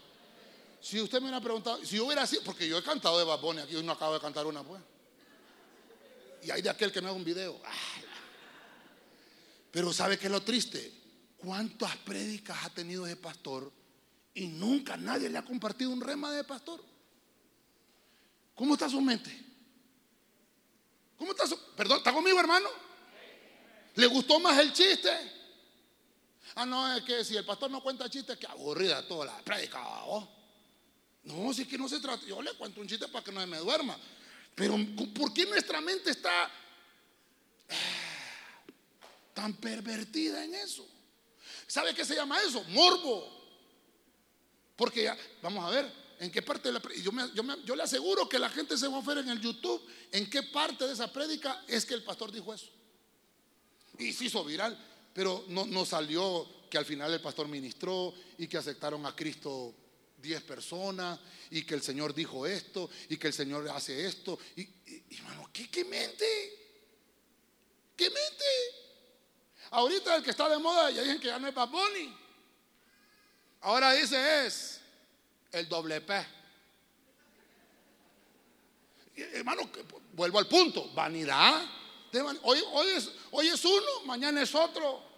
Si 0.81 0.99
usted 0.99 1.19
me 1.19 1.25
hubiera 1.25 1.39
preguntado, 1.39 1.85
si 1.85 1.97
yo 1.97 2.07
hubiera 2.07 2.25
sido, 2.25 2.41
porque 2.41 2.67
yo 2.67 2.79
he 2.79 2.83
cantado 2.83 3.19
de 3.19 3.25
Bad 3.25 3.59
aquí, 3.59 3.75
hoy 3.75 3.83
no 3.83 3.91
acabo 3.91 4.15
de 4.15 4.21
cantar 4.21 4.47
una, 4.47 4.63
pues. 4.63 4.81
Y 6.41 6.49
hay 6.49 6.63
de 6.63 6.69
aquel 6.71 6.91
que 6.91 6.99
me 6.99 7.09
haga 7.09 7.15
un 7.15 7.23
video. 7.23 7.61
Pero 9.69 9.93
¿sabe 9.93 10.17
qué 10.17 10.25
es 10.25 10.31
lo 10.31 10.41
triste? 10.41 10.91
¿Cuántas 11.37 11.95
prédicas 11.97 12.57
ha 12.65 12.71
tenido 12.71 13.05
ese 13.05 13.17
pastor 13.17 13.80
y 14.33 14.47
nunca 14.47 14.97
nadie 14.97 15.29
le 15.29 15.37
ha 15.37 15.45
compartido 15.45 15.91
un 15.91 16.01
rema 16.01 16.31
de 16.31 16.43
pastor? 16.43 16.83
¿Cómo 18.55 18.73
está 18.73 18.89
su 18.89 19.01
mente? 19.01 19.35
¿Cómo 21.17 21.31
está 21.31 21.47
su... 21.47 21.57
Perdón, 21.75 21.97
¿está 21.97 22.13
conmigo, 22.13 22.39
hermano? 22.39 22.69
¿Le 23.95 24.07
gustó 24.07 24.39
más 24.39 24.57
el 24.59 24.71
chiste? 24.71 25.09
Ah, 26.55 26.65
no, 26.65 26.95
es 26.95 27.03
que 27.03 27.23
si 27.23 27.37
el 27.37 27.45
pastor 27.45 27.69
no 27.71 27.81
cuenta 27.81 28.09
chistes, 28.09 28.37
que 28.37 28.47
aburrida 28.47 29.07
toda 29.07 29.25
la 29.25 29.37
prédica. 29.39 29.79
No, 31.23 31.53
si 31.53 31.63
es 31.63 31.67
que 31.67 31.77
no 31.77 31.87
se 31.87 31.99
trata. 31.99 32.25
Yo 32.25 32.41
le 32.41 32.53
cuento 32.53 32.81
un 32.81 32.87
chiste 32.87 33.07
para 33.07 33.23
que 33.23 33.31
no 33.31 33.45
me 33.47 33.57
duerma. 33.57 33.97
Pero 34.55 34.77
¿por 35.13 35.33
qué 35.33 35.45
nuestra 35.45 35.79
mente 35.81 36.11
está 36.11 36.45
ah, 36.45 36.49
tan 39.33 39.53
pervertida 39.53 40.43
en 40.43 40.55
eso? 40.55 40.87
¿Sabe 41.67 41.93
qué 41.93 42.03
se 42.03 42.15
llama 42.15 42.41
eso? 42.41 42.63
Morbo. 42.65 43.40
Porque 44.81 45.07
vamos 45.43 45.63
a 45.63 45.69
ver, 45.69 45.93
¿en 46.19 46.31
qué 46.31 46.41
parte 46.41 46.69
de 46.69 46.73
la 46.73 46.81
yo, 47.03 47.11
yo, 47.63 47.75
le 47.75 47.83
aseguro 47.83 48.27
que 48.27 48.39
la 48.39 48.49
gente 48.49 48.75
se 48.75 48.87
va 48.87 48.97
a 48.97 49.01
ver 49.01 49.19
en 49.19 49.29
el 49.29 49.39
YouTube, 49.39 49.79
¿en 50.11 50.27
qué 50.27 50.41
parte 50.41 50.87
de 50.87 50.93
esa 50.93 51.13
prédica 51.13 51.63
es 51.67 51.85
que 51.85 51.93
el 51.93 52.01
pastor 52.01 52.31
dijo 52.31 52.51
eso? 52.51 52.65
Y 53.99 54.11
se 54.11 54.25
hizo 54.25 54.43
viral, 54.43 54.75
pero 55.13 55.45
no, 55.49 55.67
no 55.67 55.85
salió 55.85 56.47
que 56.67 56.79
al 56.79 56.85
final 56.85 57.13
el 57.13 57.21
pastor 57.21 57.47
ministró 57.47 58.11
y 58.39 58.47
que 58.47 58.57
aceptaron 58.57 59.05
a 59.05 59.15
Cristo 59.15 59.75
10 60.17 60.41
personas 60.45 61.19
y 61.51 61.63
que 61.63 61.75
el 61.75 61.83
Señor 61.83 62.15
dijo 62.15 62.47
esto 62.47 62.89
y 63.07 63.17
que 63.17 63.27
el 63.27 63.33
Señor 63.33 63.69
hace 63.69 64.07
esto. 64.07 64.39
Y, 64.55 64.67
hermano, 65.15 65.47
¿qué, 65.53 65.69
¿qué, 65.69 65.85
mente? 65.85 66.25
¿Qué 67.95 68.05
mente? 68.05 68.45
Ahorita 69.69 70.15
el 70.15 70.23
que 70.23 70.31
está 70.31 70.49
de 70.49 70.57
moda 70.57 70.89
ya 70.89 71.03
dicen 71.03 71.19
que 71.19 71.27
ya 71.27 71.37
no 71.37 71.47
es 71.47 71.53
Bad 71.53 71.69
Ahora 73.61 73.93
dice 73.93 74.45
es 74.45 74.79
el 75.51 75.67
doble 75.69 76.01
P. 76.01 76.25
Hermano, 79.33 79.69
vuelvo 80.13 80.39
al 80.39 80.47
punto, 80.47 80.89
vanidad. 80.93 81.61
Hoy, 82.43 83.47
es 83.47 83.65
uno, 83.65 84.05
mañana 84.05 84.41
es 84.41 84.53
otro. 84.55 85.11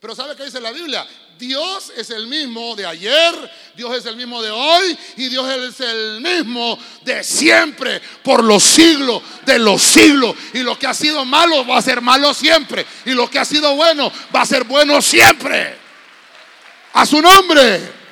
Pero 0.00 0.14
¿sabe 0.14 0.36
qué 0.36 0.44
dice 0.44 0.60
la 0.60 0.72
Biblia? 0.72 1.06
Dios 1.38 1.92
es 1.96 2.10
el 2.10 2.26
mismo 2.26 2.74
de 2.76 2.86
ayer, 2.86 3.50
Dios 3.76 3.96
es 3.96 4.06
el 4.06 4.16
mismo 4.16 4.42
de 4.42 4.50
hoy 4.50 4.98
y 5.16 5.28
Dios 5.28 5.48
es 5.48 5.80
el 5.80 6.20
mismo 6.20 6.78
de 7.02 7.22
siempre, 7.24 8.00
por 8.22 8.44
los 8.44 8.62
siglos 8.62 9.22
de 9.44 9.58
los 9.58 9.82
siglos. 9.82 10.36
Y 10.54 10.58
lo 10.58 10.78
que 10.78 10.86
ha 10.86 10.94
sido 10.94 11.24
malo 11.24 11.66
va 11.66 11.78
a 11.78 11.82
ser 11.82 12.00
malo 12.00 12.32
siempre. 12.34 12.86
Y 13.06 13.10
lo 13.10 13.28
que 13.28 13.38
ha 13.38 13.44
sido 13.44 13.74
bueno 13.74 14.12
va 14.34 14.42
a 14.42 14.46
ser 14.46 14.64
bueno 14.64 15.00
siempre. 15.02 15.81
A 16.94 17.06
su 17.06 17.20
nombre. 17.20 18.02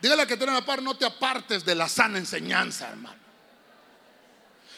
Dígale 0.00 0.26
que 0.26 0.36
tiene 0.36 0.52
la 0.52 0.64
par, 0.64 0.82
no 0.82 0.96
te 0.96 1.04
apartes 1.04 1.64
de 1.64 1.74
la 1.74 1.88
sana 1.88 2.18
enseñanza, 2.18 2.88
hermano. 2.88 3.20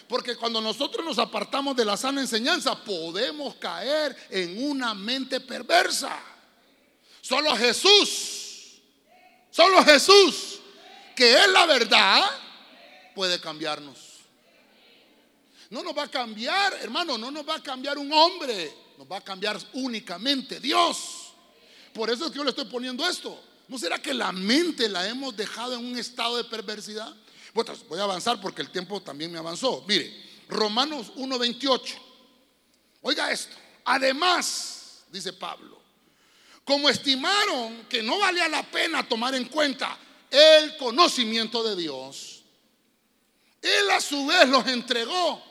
Porque 0.09 0.37
cuando 0.37 0.61
nosotros 0.61 1.05
nos 1.05 1.19
apartamos 1.19 1.77
de 1.77 1.85
la 1.85 1.97
sana 1.97 2.21
enseñanza, 2.21 2.75
podemos 2.85 3.55
caer 3.57 4.17
en 4.31 4.69
una 4.69 4.95
mente 4.95 5.41
perversa. 5.41 6.19
Solo 7.21 7.57
Jesús, 7.57 8.81
solo 9.51 9.83
Jesús, 9.85 10.61
que 11.15 11.33
es 11.33 11.49
la 11.49 11.67
verdad, 11.67 12.25
puede 13.15 13.41
cambiarnos. 13.41 13.97
No 15.71 15.83
nos 15.83 15.97
va 15.97 16.03
a 16.03 16.11
cambiar, 16.11 16.75
hermano, 16.83 17.17
no 17.17 17.31
nos 17.31 17.49
va 17.49 17.55
a 17.55 17.63
cambiar 17.63 17.97
un 17.97 18.13
hombre, 18.13 18.75
nos 18.99 19.11
va 19.11 19.19
a 19.19 19.23
cambiar 19.23 19.59
únicamente 19.75 20.61
Dios. 20.61 21.22
Por 21.93 22.11
eso 22.11 22.27
es 22.27 22.31
que 22.31 22.39
yo 22.39 22.45
le 22.45 22.51
estoy 22.51 22.67
poniendo 22.67 23.07
esto. 23.09 23.39
¿No 23.69 23.79
será 23.79 24.01
que 24.01 24.13
la 24.13 24.33
mente 24.33 24.89
la 24.89 25.09
hemos 25.09 25.37
dejado 25.37 25.75
en 25.75 25.85
un 25.85 25.99
estado 25.99 26.37
de 26.37 26.45
perversidad? 26.45 27.15
voy 27.89 27.99
a 27.99 28.05
avanzar 28.05 28.41
porque 28.41 28.63
el 28.63 28.71
tiempo 28.71 29.01
también 29.03 29.31
me 29.31 29.39
avanzó. 29.39 29.85
Mire, 29.87 30.13
Romanos 30.49 31.13
1.28. 31.17 31.95
Oiga 33.03 33.31
esto. 33.31 33.57
Además, 33.85 35.05
dice 35.11 35.33
Pablo, 35.33 35.81
como 36.65 36.89
estimaron 36.89 37.85
que 37.89 38.03
no 38.03 38.19
valía 38.19 38.49
la 38.49 38.63
pena 38.63 39.07
tomar 39.07 39.35
en 39.35 39.47
cuenta 39.47 39.99
el 40.31 40.77
conocimiento 40.77 41.63
de 41.63 41.77
Dios, 41.77 42.43
Él 43.61 43.91
a 43.91 44.01
su 44.01 44.27
vez 44.27 44.49
los 44.49 44.67
entregó 44.67 45.43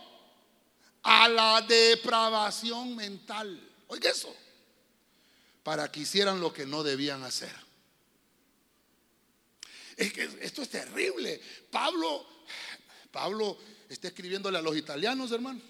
a 1.03 1.27
la 1.27 1.61
depravación 1.61 2.95
mental. 2.95 3.59
Oiga 3.87 4.09
eso. 4.09 4.33
Para 5.64 5.91
que 5.91 6.01
hicieran 6.01 6.39
lo 6.39 6.51
que 6.51 6.66
no 6.66 6.84
debían 6.84 7.24
hacer. 7.24 7.53
Es 9.95 10.14
que 10.14 10.24
esto 10.41 10.64
es 10.64 10.70
terrible. 10.70 11.39
Pablo, 11.70 12.26
Pablo 13.12 13.57
está 13.88 14.07
escribiéndole 14.07 14.57
a 14.57 14.62
los 14.62 14.76
italianos, 14.76 15.32
hermano. 15.32 15.62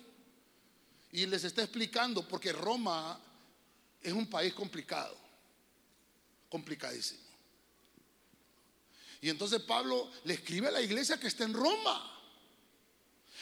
Y 1.12 1.26
les 1.26 1.44
está 1.44 1.64
explicando, 1.64 2.26
porque 2.28 2.54
Roma 2.54 3.20
es 4.02 4.14
un 4.14 4.28
país 4.28 4.54
complicado, 4.54 5.18
complicadísimo. 6.50 7.20
Y 9.22 9.30
entonces 9.30 9.62
Pablo 9.62 10.10
le 10.24 10.34
escribe 10.34 10.70
a 10.70 10.72
la 10.72 10.82
iglesia 10.82 11.20
que 11.20 11.28
está 11.28 11.44
en 11.44 11.54
Roma. 11.54 12.08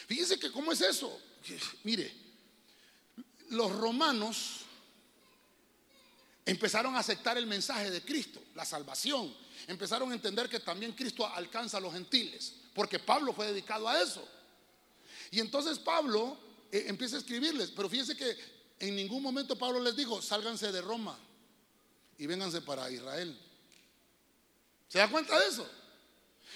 Fíjense 0.08 0.39
que 0.39 0.52
cómo 0.52 0.72
es 0.72 0.82
eso. 0.82 1.22
Mire, 1.84 2.12
los 3.50 3.72
romanos 3.72 4.66
empezaron 6.50 6.95
a 6.95 7.00
aceptar 7.00 7.38
el 7.38 7.47
mensaje 7.47 7.89
de 7.91 8.02
Cristo, 8.02 8.41
la 8.56 8.66
salvación 8.66 9.34
empezaron 9.68 10.12
a 10.12 10.16
entender 10.16 10.50
que 10.50 10.60
también 10.60 10.93
Cristo 10.93 11.26
alcanza 11.28 11.78
a 11.78 11.80
los 11.80 11.93
gentiles, 11.93 12.54
porque 12.74 13.00
Pablo 13.00 13.34
fue 13.34 13.47
dedicado 13.47 13.88
a 13.88 14.02
eso. 14.02 14.28
Y 15.32 15.39
entonces 15.39 15.78
Pablo 15.78 16.38
eh, 16.72 16.86
empieza 16.88 17.18
a 17.18 17.20
escribirles, 17.20 17.72
pero 17.72 17.89
fíjense 17.89 18.16
que 18.16 18.36
en 18.80 18.95
ningún 18.95 19.22
momento 19.22 19.58
Pablo 19.58 19.80
les 19.80 19.95
dijo, 19.95 20.22
sálganse 20.22 20.72
de 20.72 20.82
Roma 20.82 21.18
y 22.18 22.26
vénganse 22.26 22.62
para 22.62 22.89
Israel. 22.89 23.38
¿Se 24.88 24.97
da 24.97 25.10
cuenta 25.10 25.39
de 25.39 25.47
eso? 25.47 25.70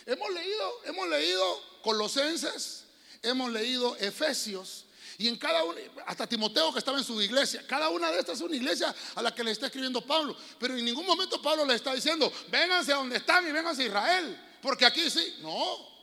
Hemos 0.06 0.34
leído, 0.34 0.86
hemos 0.86 1.08
leído 1.08 1.62
Colosenses, 1.84 2.86
hemos 3.22 3.52
leído 3.52 3.96
Efesios, 3.98 4.86
y 5.18 5.28
en 5.28 5.38
cada 5.38 5.64
uno, 5.64 5.78
hasta 6.06 6.28
Timoteo 6.28 6.74
que 6.74 6.80
estaba 6.80 6.98
en 6.98 7.04
su 7.04 7.22
iglesia, 7.22 7.66
cada 7.68 7.90
una 7.90 8.12
de 8.12 8.20
estas 8.20 8.38
es 8.38 8.42
una 8.42 8.56
iglesia 8.56 8.94
a 9.16 9.22
la 9.22 9.34
que 9.34 9.44
le 9.44 9.52
está 9.52 9.68
escribiendo 9.68 10.02
Pablo. 10.02 10.36
Pero 10.60 10.76
en 10.76 10.84
ningún 10.84 11.06
momento 11.06 11.42
Pablo 11.42 11.66
le 11.66 11.76
está 11.76 11.94
diciendo, 11.94 12.32
vénganse 12.50 12.94
a 12.94 12.96
donde 12.96 13.18
están 13.18 13.48
y 13.48 13.52
vénganse 13.52 13.84
a 13.84 13.86
Israel. 13.86 14.58
Porque 14.62 14.86
aquí 14.86 15.10
sí, 15.10 15.38
no. 15.42 15.94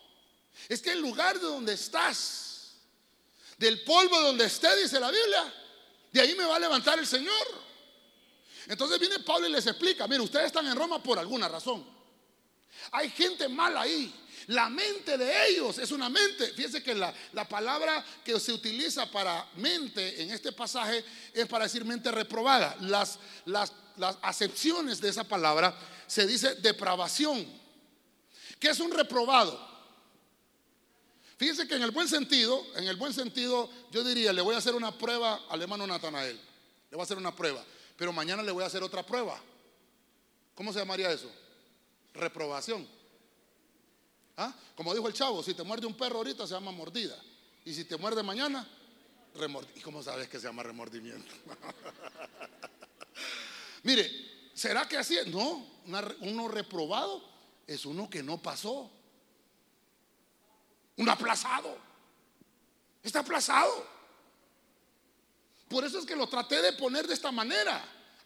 Es 0.68 0.80
que 0.80 0.92
el 0.92 1.00
lugar 1.00 1.38
de 1.40 1.46
donde 1.46 1.72
estás, 1.74 2.74
del 3.58 3.82
polvo 3.82 4.18
de 4.20 4.26
donde 4.26 4.44
esté, 4.44 4.74
dice 4.80 5.00
la 5.00 5.11
Biblia, 5.11 5.54
de 6.12 6.20
ahí 6.20 6.34
me 6.34 6.44
va 6.44 6.56
a 6.56 6.61
levantar 6.61 6.98
el 6.98 7.06
Señor. 7.06 7.46
Entonces 8.68 8.98
viene 9.00 9.18
Pablo 9.20 9.48
y 9.48 9.52
les 9.52 9.66
explica, 9.66 10.06
mire, 10.06 10.20
ustedes 10.20 10.46
están 10.46 10.66
en 10.66 10.76
Roma 10.76 11.02
por 11.02 11.18
alguna 11.18 11.48
razón. 11.48 11.99
Hay 12.92 13.10
gente 13.10 13.48
mala 13.48 13.82
ahí. 13.82 14.12
La 14.46 14.68
mente 14.68 15.16
de 15.16 15.48
ellos 15.48 15.78
es 15.78 15.92
una 15.92 16.08
mente. 16.08 16.52
Fíjense 16.54 16.82
que 16.82 16.94
la, 16.94 17.14
palabra 17.48 18.04
que 18.24 18.38
se 18.40 18.52
utiliza 18.52 19.10
para 19.10 19.46
mente 19.56 20.22
en 20.22 20.30
este 20.30 20.52
pasaje 20.52 21.04
es 21.32 21.46
para 21.46 21.64
decir 21.64 21.84
mente 21.84 22.10
reprobada. 22.10 22.76
Las, 22.80 23.18
las, 23.44 23.72
las 23.96 24.16
acepciones 24.22 25.00
de 25.00 25.08
esa 25.08 25.24
palabra 25.24 25.76
se 26.06 26.26
dice 26.26 26.56
depravación. 26.56 27.46
¿Qué 28.58 28.70
es 28.70 28.80
un 28.80 28.90
reprobado? 28.90 29.68
Fíjense 31.36 31.66
que 31.66 31.76
en 31.76 31.82
el 31.82 31.90
buen 31.90 32.08
sentido, 32.08 32.62
en 32.76 32.86
el 32.86 32.96
buen 32.96 33.14
sentido, 33.14 33.70
yo 33.90 34.04
diría, 34.04 34.32
le 34.32 34.42
voy 34.42 34.54
a 34.54 34.58
hacer 34.58 34.74
una 34.74 34.96
prueba 34.96 35.40
al 35.48 35.62
hermano 35.62 35.86
Natanael. 35.86 36.36
Le 36.90 36.96
voy 36.96 37.00
a 37.00 37.04
hacer 37.04 37.16
una 37.16 37.34
prueba. 37.34 37.64
Pero 37.96 38.12
mañana 38.12 38.42
le 38.42 38.50
voy 38.50 38.62
a 38.62 38.66
hacer 38.66 38.82
otra 38.82 39.06
prueba. 39.06 39.40
¿Cómo 40.54 40.72
se 40.72 40.80
llamaría 40.80 41.10
eso? 41.10 41.30
Reprobación. 42.14 42.86
¿Ah? 44.36 44.54
Como 44.74 44.94
dijo 44.94 45.08
el 45.08 45.14
chavo, 45.14 45.42
si 45.42 45.54
te 45.54 45.62
muerde 45.62 45.86
un 45.86 45.94
perro 45.94 46.18
ahorita 46.18 46.46
se 46.46 46.54
llama 46.54 46.72
mordida. 46.72 47.16
Y 47.64 47.74
si 47.74 47.84
te 47.84 47.96
muerde 47.96 48.22
mañana, 48.22 48.66
remordimiento. 49.34 49.80
¿Y 49.80 49.82
cómo 49.82 50.02
sabes 50.02 50.28
que 50.28 50.38
se 50.38 50.46
llama 50.46 50.62
remordimiento? 50.62 51.32
Mire, 53.82 54.11
¿será 54.54 54.88
que 54.88 54.96
así 54.96 55.16
es? 55.16 55.26
No, 55.26 55.66
uno 56.20 56.48
reprobado 56.48 57.22
es 57.66 57.84
uno 57.84 58.08
que 58.08 58.22
no 58.22 58.38
pasó. 58.38 58.90
Un 60.96 61.08
aplazado. 61.08 61.76
Está 63.02 63.20
aplazado. 63.20 63.86
Por 65.68 65.84
eso 65.84 65.98
es 65.98 66.04
que 66.04 66.16
lo 66.16 66.26
traté 66.26 66.61
de 66.61 66.72
poner 66.72 67.06
de 67.06 67.14
esta 67.14 67.30
manera. 67.30 67.82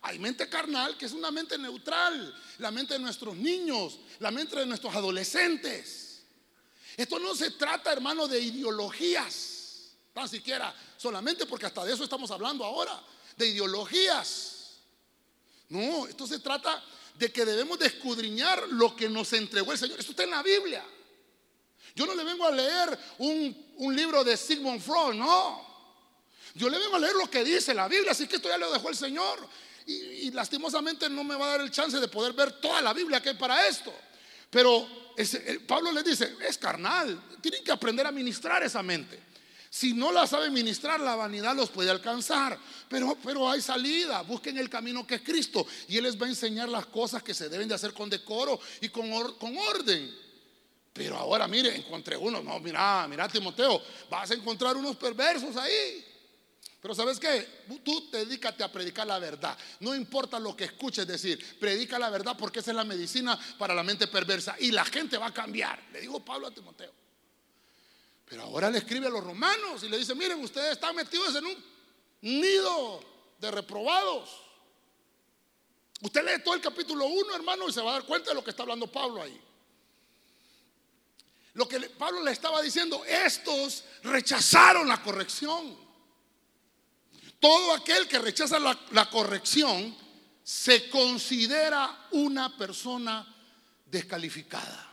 Hay 0.07 0.19
mente 0.19 0.51
carnal 0.51 0.99
que 0.99 1.07
es 1.07 1.13
una 1.13 1.31
mente 1.31 1.57
neutral, 1.57 2.35
la 2.59 2.71
mente 2.71 2.93
de 2.93 3.01
nuestros 3.01 3.35
niños, 3.37 3.99
la 4.19 4.31
mente 4.31 4.55
de 4.55 4.67
nuestros 4.67 4.95
adolescentes. 4.95 6.23
Esto 6.95 7.19
no 7.19 7.35
se 7.35 7.53
trata, 7.53 7.91
hermano, 7.91 8.29
de 8.29 8.39
ideologías, 8.39 9.93
tan 10.13 10.29
siquiera, 10.29 10.75
solamente 10.99 11.47
porque 11.47 11.67
hasta 11.67 11.87
de 11.87 11.95
eso 11.95 12.05
estamos 12.05 12.31
hablando 12.31 12.65
ahora, 12.67 13.03
de 13.35 13.49
ideologías. 13.49 14.75
No, 15.71 16.07
esto 16.07 16.27
se 16.27 16.39
trata 16.39 16.85
de 17.15 17.33
que 17.33 17.47
debemos 17.47 17.79
de 17.79 17.87
escudriñar 17.87 18.69
lo 18.69 18.95
que 18.95 19.09
nos 19.09 19.33
entregó 19.33 19.73
el 19.73 19.79
Señor. 19.79 19.99
Esto 19.99 20.13
está 20.13 20.25
en 20.25 20.31
la 20.31 20.43
Biblia. 20.43 20.85
Yo 21.95 22.05
no 22.05 22.15
le 22.15 22.25
vengo 22.25 22.47
a 22.47 22.51
leer 22.51 22.99
un, 23.19 23.97
libro 23.97 24.23
de 24.23 24.37
Sigmund 24.37 24.83
Freud, 24.83 25.15
no. 25.15 25.65
Yo 26.55 26.69
le 26.69 26.79
vengo 26.79 26.97
a 26.97 26.99
leer 26.99 27.15
lo 27.15 27.31
que 27.31 27.43
dice 27.43 27.73
la 27.73 27.89
Biblia, 27.89 28.13
así 28.13 28.29
que 28.29 28.37
esto 28.37 28.51
ya 28.51 28.59
lo 28.59 28.71
dejó 28.71 28.91
el 28.91 28.97
Señor. 28.97 29.49
Y, 29.87 30.31
lastimosamente 30.31 31.09
no 31.09 31.23
me 31.25 31.37
va 31.37 31.47
a 31.47 31.51
dar 31.51 31.61
el 31.61 31.71
chance 31.71 32.01
de 32.01 32.09
poder 32.09 32.33
ver 32.33 32.53
toda 32.53 32.81
la 32.81 32.93
Biblia 32.93 33.21
que 33.21 33.31
hay 33.31 33.35
para 33.37 33.67
esto. 33.69 33.93
Pero 34.51 34.87
Pablo 35.67 35.93
le 35.93 36.03
dice, 36.03 36.37
es 36.47 36.59
carnal, 36.59 37.23
tienen 37.41 37.63
que 37.63 37.71
aprender 37.71 38.07
a 38.07 38.13
ministrar 38.13 38.63
esa 38.63 38.83
mente. 38.83 39.23
Si 39.75 39.93
no 39.93 40.13
la 40.13 40.25
saben 40.27 40.53
ministrar, 40.53 41.01
la 41.01 41.17
vanidad 41.17 41.55
los 41.57 41.69
puede 41.69 41.91
alcanzar. 41.91 42.57
Pero, 42.89 43.19
pero 43.25 43.51
hay 43.51 43.61
salida. 43.61 44.23
Busquen 44.23 44.57
el 44.57 44.71
camino 44.71 45.05
que 45.05 45.17
es 45.17 45.23
Cristo. 45.23 45.67
Y 45.89 45.97
Él 45.97 46.05
les 46.05 46.21
va 46.21 46.27
a 46.27 46.29
enseñar 46.29 46.69
las 46.69 46.87
cosas 46.87 47.25
que 47.25 47.35
se 47.35 47.49
deben 47.49 47.67
de 47.67 47.75
hacer 47.75 47.93
con 47.93 48.09
decoro 48.09 48.61
y 48.81 48.89
con, 48.91 49.11
con 49.33 49.59
orden. 49.59 50.15
Pero 50.93 51.17
ahora, 51.17 51.49
mire, 51.49 51.75
encontré 51.75 52.17
uno. 52.17 52.41
No, 52.41 52.61
mira, 52.61 53.09
mira, 53.09 53.27
Timoteo, 53.27 53.83
vas 54.09 54.31
a 54.31 54.35
encontrar 54.35 54.77
unos 54.77 54.95
perversos 54.95 55.57
ahí. 55.57 56.05
Pero 56.85 56.95
¿sabes 56.95 57.19
qué? 57.19 57.65
Tú 57.83 58.11
dedícate 58.13 58.63
a 58.63 58.71
predicar 58.71 59.07
la 59.07 59.19
verdad. 59.19 59.57
No 59.81 59.95
importa 59.95 60.39
lo 60.39 60.55
que 60.55 60.65
escuches 60.65 61.07
decir, 61.07 61.59
predica 61.59 61.99
la 61.99 62.11
verdad 62.11 62.37
porque 62.39 62.59
esa 62.59 62.73
es 62.73 62.77
la 62.77 62.85
medicina 62.85 63.39
para 63.57 63.73
la 63.73 63.83
mente 63.83 64.07
perversa. 64.07 64.55
Y 64.59 64.71
la 64.71 64.85
gente 64.85 65.17
va 65.17 65.29
a 65.29 65.33
cambiar. 65.33 65.83
Le 65.95 66.03
dijo 66.03 66.23
Pablo 66.23 66.49
a 66.49 66.51
Timoteo. 66.51 66.93
Pero 68.27 68.43
ahora 68.43 68.69
le 68.69 68.77
escribe 68.81 69.07
a 69.07 69.09
los 69.09 69.25
romanos 69.25 69.83
y 69.83 69.89
le 69.89 69.97
dice, 69.97 70.15
miren, 70.15 70.45
ustedes 70.45 70.73
están 70.73 70.95
metidos 70.95 71.35
en 71.35 71.47
un 71.47 71.65
nido 72.21 73.03
de 73.41 73.51
reprobados. 73.51 74.29
Usted 76.03 76.23
lee 76.23 76.43
todo 76.45 76.53
el 76.53 76.61
capítulo 76.61 77.07
1, 77.07 77.35
hermano, 77.35 77.67
y 77.67 77.73
se 77.73 77.81
va 77.81 77.93
a 77.93 77.95
dar 77.95 78.05
cuenta 78.05 78.29
de 78.29 78.35
lo 78.35 78.45
que 78.45 78.51
está 78.51 78.63
hablando 78.63 78.93
Pablo 78.93 79.23
ahí. 79.23 79.41
Lo 81.55 81.67
que 81.67 81.81
Pablo 81.81 82.23
le 82.23 82.33
estaba 82.33 82.61
diciendo, 82.61 83.03
estos 83.07 83.85
rechazaron 84.03 84.87
la 84.87 85.03
corrección. 85.03 85.84
Todo 87.45 87.75
aquel 87.75 88.09
que 88.09 88.19
rechaza 88.19 88.59
la, 88.59 89.11
corrección 89.11 89.95
se 90.43 90.89
considera 90.89 92.09
una 92.13 92.57
persona 92.57 93.23
descalificada. 93.85 94.91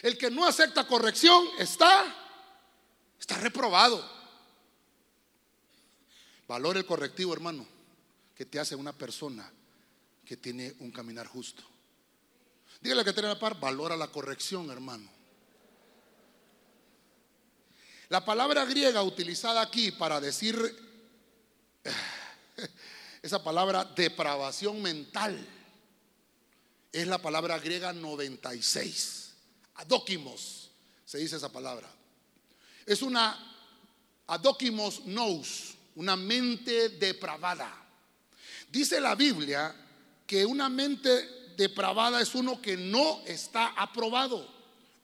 El 0.00 0.16
que 0.16 0.30
no 0.30 0.46
acepta 0.46 0.86
corrección 0.86 1.44
está, 1.58 2.04
está 3.18 3.36
reprobado. 3.38 4.08
Valora 6.46 6.78
el 6.78 6.86
correctivo, 6.86 7.32
hermano, 7.32 7.66
que 8.36 8.46
te 8.46 8.60
hace 8.60 8.76
una 8.76 8.92
persona 8.92 9.52
que 10.24 10.36
tiene 10.36 10.72
un 10.78 10.92
caminar 10.92 11.26
justo. 11.26 11.64
Dígale 12.80 13.04
que 13.04 13.12
tiene 13.12 13.30
la 13.30 13.40
par, 13.40 13.58
valora 13.58 13.96
la 13.96 14.06
corrección, 14.06 14.70
hermano. 14.70 15.15
La 18.08 18.24
palabra 18.24 18.64
griega 18.64 19.02
utilizada 19.02 19.60
aquí 19.60 19.90
para 19.90 20.20
decir 20.20 20.56
esa 23.22 23.42
palabra 23.42 23.84
depravación 23.84 24.80
mental 24.80 25.44
es 26.92 27.06
la 27.08 27.18
palabra 27.18 27.58
griega 27.58 27.92
96. 27.92 29.32
Adóquimos 29.74 30.70
se 31.04 31.18
dice 31.18 31.36
esa 31.36 31.50
palabra. 31.50 31.88
Es 32.86 33.02
una 33.02 33.54
adóquimos 34.28 35.04
nous, 35.04 35.74
una 35.96 36.16
mente 36.16 36.90
depravada. 36.90 37.72
Dice 38.70 39.00
la 39.00 39.16
Biblia 39.16 39.74
que 40.26 40.46
una 40.46 40.68
mente 40.68 41.54
depravada 41.56 42.20
es 42.20 42.36
uno 42.36 42.62
que 42.62 42.76
no 42.76 43.22
está 43.26 43.68
aprobado, 43.68 44.48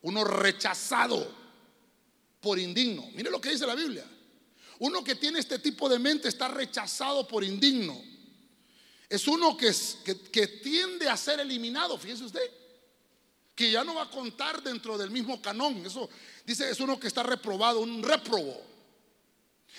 uno 0.02 0.22
rechazado 0.22 1.41
por 2.42 2.58
indigno. 2.58 3.08
Mire 3.14 3.30
lo 3.30 3.40
que 3.40 3.50
dice 3.50 3.66
la 3.66 3.76
Biblia. 3.76 4.04
Uno 4.80 5.02
que 5.02 5.14
tiene 5.14 5.38
este 5.38 5.60
tipo 5.60 5.88
de 5.88 5.98
mente 5.98 6.28
está 6.28 6.48
rechazado 6.48 7.26
por 7.26 7.44
indigno. 7.44 7.98
Es 9.08 9.28
uno 9.28 9.56
que, 9.56 9.72
que, 10.32 10.46
tiende 10.48 11.08
a 11.08 11.16
ser 11.16 11.38
eliminado, 11.38 11.96
fíjese 11.98 12.24
usted, 12.24 12.50
que 13.54 13.70
ya 13.70 13.84
no 13.84 13.94
va 13.94 14.04
a 14.04 14.10
contar 14.10 14.62
dentro 14.62 14.98
del 14.98 15.10
mismo 15.10 15.40
canón. 15.40 15.86
Eso 15.86 16.08
dice, 16.44 16.68
es 16.68 16.80
uno 16.80 16.98
que 16.98 17.06
está 17.06 17.22
reprobado, 17.22 17.80
un 17.80 18.02
reprobo. 18.02 18.60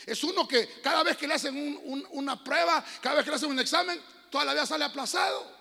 Es 0.06 0.24
uno 0.24 0.48
que 0.48 0.80
cada 0.82 1.04
vez 1.04 1.18
que 1.18 1.28
le 1.28 1.34
hacen 1.34 1.82
una 2.12 2.42
prueba, 2.42 2.84
cada 3.02 3.16
vez 3.16 3.26
que 3.26 3.32
le 3.32 3.36
hacen 3.36 3.50
un 3.50 3.60
examen, 3.60 4.00
toda 4.30 4.46
la 4.46 4.54
vida 4.54 4.66
sale 4.66 4.86
aplazado. 4.86 5.52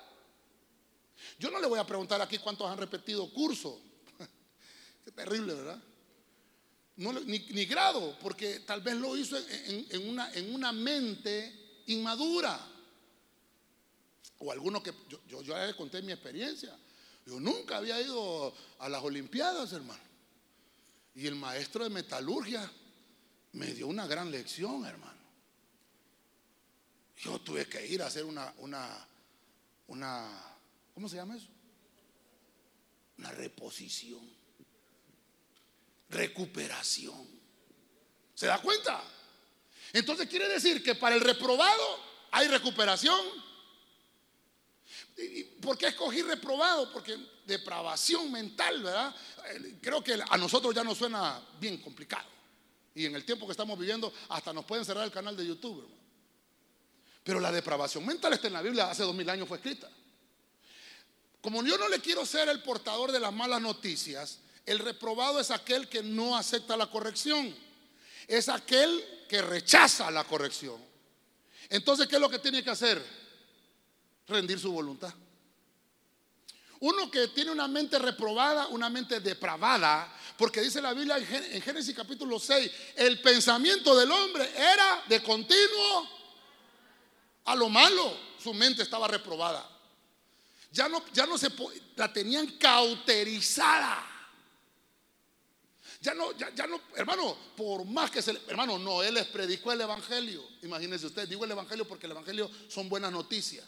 Yo 1.38 1.50
no 1.50 1.58
le 1.58 1.66
voy 1.66 1.78
a 1.78 1.86
preguntar 1.86 2.20
aquí 2.20 2.38
cuántos 2.38 2.70
han 2.70 2.78
repetido 2.78 3.32
curso. 3.32 3.80
Qué 5.04 5.10
terrible, 5.10 5.54
¿verdad? 5.54 5.82
Ni, 7.26 7.64
grado, 7.66 8.16
porque 8.20 8.60
tal 8.60 8.80
vez 8.80 8.94
lo 8.96 9.16
hizo 9.16 9.36
en, 9.38 10.08
una, 10.08 10.32
en 10.32 10.54
una 10.54 10.72
mente 10.72 11.82
inmadura. 11.86 12.60
O 14.38 14.52
alguno 14.52 14.82
que 14.82 14.92
yo, 15.08 15.20
yo, 15.26 15.42
ya 15.42 15.66
le 15.66 15.76
conté 15.76 16.02
mi 16.02 16.12
experiencia. 16.12 16.76
Yo 17.26 17.40
nunca 17.40 17.78
había 17.78 18.00
ido 18.00 18.54
a 18.78 18.88
las 18.88 19.02
Olimpiadas, 19.02 19.72
hermano. 19.72 20.02
Y 21.14 21.26
el 21.26 21.34
maestro 21.34 21.84
de 21.84 21.90
metalurgia 21.90 22.70
me 23.52 23.66
dio 23.72 23.86
una 23.86 24.06
gran 24.06 24.30
lección, 24.30 24.84
hermano. 24.84 25.22
Yo 27.16 27.38
tuve 27.40 27.66
que 27.66 27.86
ir 27.86 28.02
a 28.02 28.06
hacer 28.06 28.24
una, 28.24 28.52
una, 28.58 29.06
una 29.86 30.52
¿Cómo 30.94 31.08
se 31.08 31.16
llama 31.16 31.36
eso? 31.36 31.48
Una 33.18 33.30
reposición. 33.32 34.20
Recuperación. 36.12 37.26
¿Se 38.34 38.46
da 38.46 38.60
cuenta? 38.60 39.02
Entonces 39.92 40.28
quiere 40.28 40.48
decir 40.48 40.82
que 40.82 40.94
para 40.94 41.14
el 41.14 41.20
reprobado 41.20 41.98
hay 42.30 42.48
recuperación. 42.48 43.18
¿Por 45.60 45.76
qué 45.76 45.88
escogí 45.88 46.22
reprobado? 46.22 46.92
Porque 46.92 47.16
depravación 47.46 48.30
mental, 48.30 48.82
¿verdad? 48.82 49.14
Creo 49.80 50.02
que 50.02 50.18
a 50.28 50.36
nosotros 50.36 50.74
ya 50.74 50.84
nos 50.84 50.98
suena 50.98 51.40
bien 51.58 51.78
complicado. 51.78 52.28
Y 52.94 53.06
en 53.06 53.14
el 53.14 53.24
tiempo 53.24 53.46
que 53.46 53.52
estamos 53.52 53.78
viviendo, 53.78 54.12
hasta 54.28 54.52
nos 54.52 54.64
pueden 54.64 54.84
cerrar 54.84 55.04
el 55.04 55.12
canal 55.12 55.36
de 55.36 55.46
YouTube. 55.46 55.88
Pero 57.24 57.40
la 57.40 57.52
depravación 57.52 58.04
mental 58.04 58.32
está 58.32 58.48
en 58.48 58.52
la 58.54 58.62
Biblia, 58.62 58.90
hace 58.90 59.02
dos 59.02 59.14
mil 59.14 59.28
años 59.30 59.48
fue 59.48 59.58
escrita. 59.58 59.88
Como 61.40 61.64
yo 61.64 61.78
no 61.78 61.88
le 61.88 62.00
quiero 62.00 62.26
ser 62.26 62.48
el 62.48 62.62
portador 62.62 63.12
de 63.12 63.20
las 63.20 63.32
malas 63.32 63.60
noticias, 63.60 64.40
el 64.66 64.78
reprobado 64.78 65.40
es 65.40 65.50
aquel 65.50 65.88
que 65.88 66.02
no 66.02 66.36
acepta 66.36 66.76
la 66.76 66.86
corrección. 66.86 67.54
Es 68.28 68.48
aquel 68.48 69.04
que 69.28 69.42
rechaza 69.42 70.10
la 70.10 70.24
corrección. 70.24 70.80
Entonces, 71.68 72.06
¿qué 72.06 72.16
es 72.16 72.20
lo 72.20 72.28
que 72.28 72.38
tiene 72.38 72.62
que 72.62 72.70
hacer? 72.70 73.04
Rendir 74.28 74.58
su 74.58 74.72
voluntad. 74.72 75.12
Uno 76.80 77.10
que 77.10 77.28
tiene 77.28 77.50
una 77.50 77.68
mente 77.68 77.98
reprobada, 77.98 78.66
una 78.68 78.90
mente 78.90 79.20
depravada, 79.20 80.12
porque 80.36 80.60
dice 80.60 80.80
la 80.80 80.92
Biblia 80.92 81.16
en 81.16 81.62
Génesis 81.62 81.94
capítulo 81.94 82.40
6, 82.40 82.70
el 82.96 83.20
pensamiento 83.20 83.96
del 83.96 84.10
hombre 84.10 84.52
era 84.56 85.04
de 85.08 85.22
continuo 85.22 86.08
a 87.44 87.54
lo 87.54 87.68
malo. 87.68 88.16
Su 88.42 88.52
mente 88.52 88.82
estaba 88.82 89.06
reprobada. 89.06 89.68
Ya 90.72 90.88
no, 90.88 91.04
ya 91.12 91.26
no 91.26 91.38
se 91.38 91.50
la 91.94 92.12
tenían 92.12 92.46
cauterizada. 92.58 94.11
Ya 96.02 96.14
no, 96.14 96.32
ya, 96.32 96.66
no, 96.66 96.80
hermano, 96.96 97.36
por 97.56 97.84
más 97.84 98.10
que 98.10 98.20
se, 98.20 98.32
hermano, 98.48 98.76
Noé 98.76 99.12
les 99.12 99.24
predicó 99.26 99.70
el 99.70 99.82
evangelio. 99.82 100.42
Imagínense 100.62 101.06
usted, 101.06 101.28
digo 101.28 101.44
el 101.44 101.52
evangelio 101.52 101.86
porque 101.86 102.06
el 102.06 102.12
evangelio 102.12 102.50
son 102.68 102.88
buenas 102.88 103.12
noticias. 103.12 103.64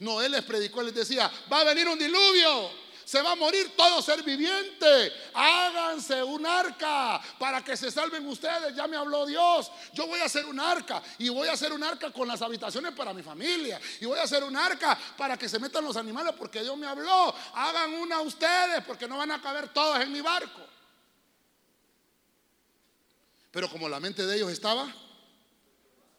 Noé 0.00 0.30
les 0.30 0.42
predicó, 0.42 0.82
les 0.82 0.94
decía, 0.94 1.30
va 1.52 1.60
a 1.60 1.64
venir 1.64 1.86
un 1.86 1.98
diluvio, 1.98 2.70
se 3.04 3.20
va 3.20 3.32
a 3.32 3.34
morir 3.34 3.76
todo 3.76 4.00
ser 4.00 4.22
viviente. 4.22 5.12
Háganse 5.34 6.22
un 6.22 6.46
arca 6.46 7.20
para 7.38 7.62
que 7.62 7.76
se 7.76 7.90
salven 7.90 8.26
ustedes. 8.26 8.74
Ya 8.74 8.86
me 8.86 8.96
habló 8.96 9.26
Dios. 9.26 9.70
Yo 9.92 10.06
voy 10.06 10.20
a 10.20 10.24
hacer 10.24 10.46
un 10.46 10.58
arca 10.58 11.02
y 11.18 11.28
voy 11.28 11.46
a 11.48 11.52
hacer 11.52 11.74
un 11.74 11.84
arca 11.84 12.10
con 12.10 12.26
las 12.26 12.40
habitaciones 12.40 12.92
para 12.94 13.12
mi 13.12 13.22
familia. 13.22 13.78
Y 14.00 14.06
voy 14.06 14.18
a 14.18 14.22
hacer 14.22 14.42
un 14.42 14.56
arca 14.56 14.98
para 15.18 15.36
que 15.36 15.46
se 15.46 15.58
metan 15.58 15.84
los 15.84 15.98
animales 15.98 16.32
porque 16.38 16.62
Dios 16.62 16.76
me 16.78 16.86
habló. 16.86 17.34
Hagan 17.54 17.92
una 17.92 18.22
ustedes 18.22 18.82
porque 18.86 19.06
no 19.06 19.18
van 19.18 19.30
a 19.30 19.42
caber 19.42 19.68
todos 19.68 20.00
en 20.00 20.10
mi 20.10 20.22
barco. 20.22 20.75
Pero 23.56 23.70
como 23.70 23.88
la 23.88 23.98
mente 23.98 24.26
de 24.26 24.36
ellos 24.36 24.52
estaba 24.52 24.94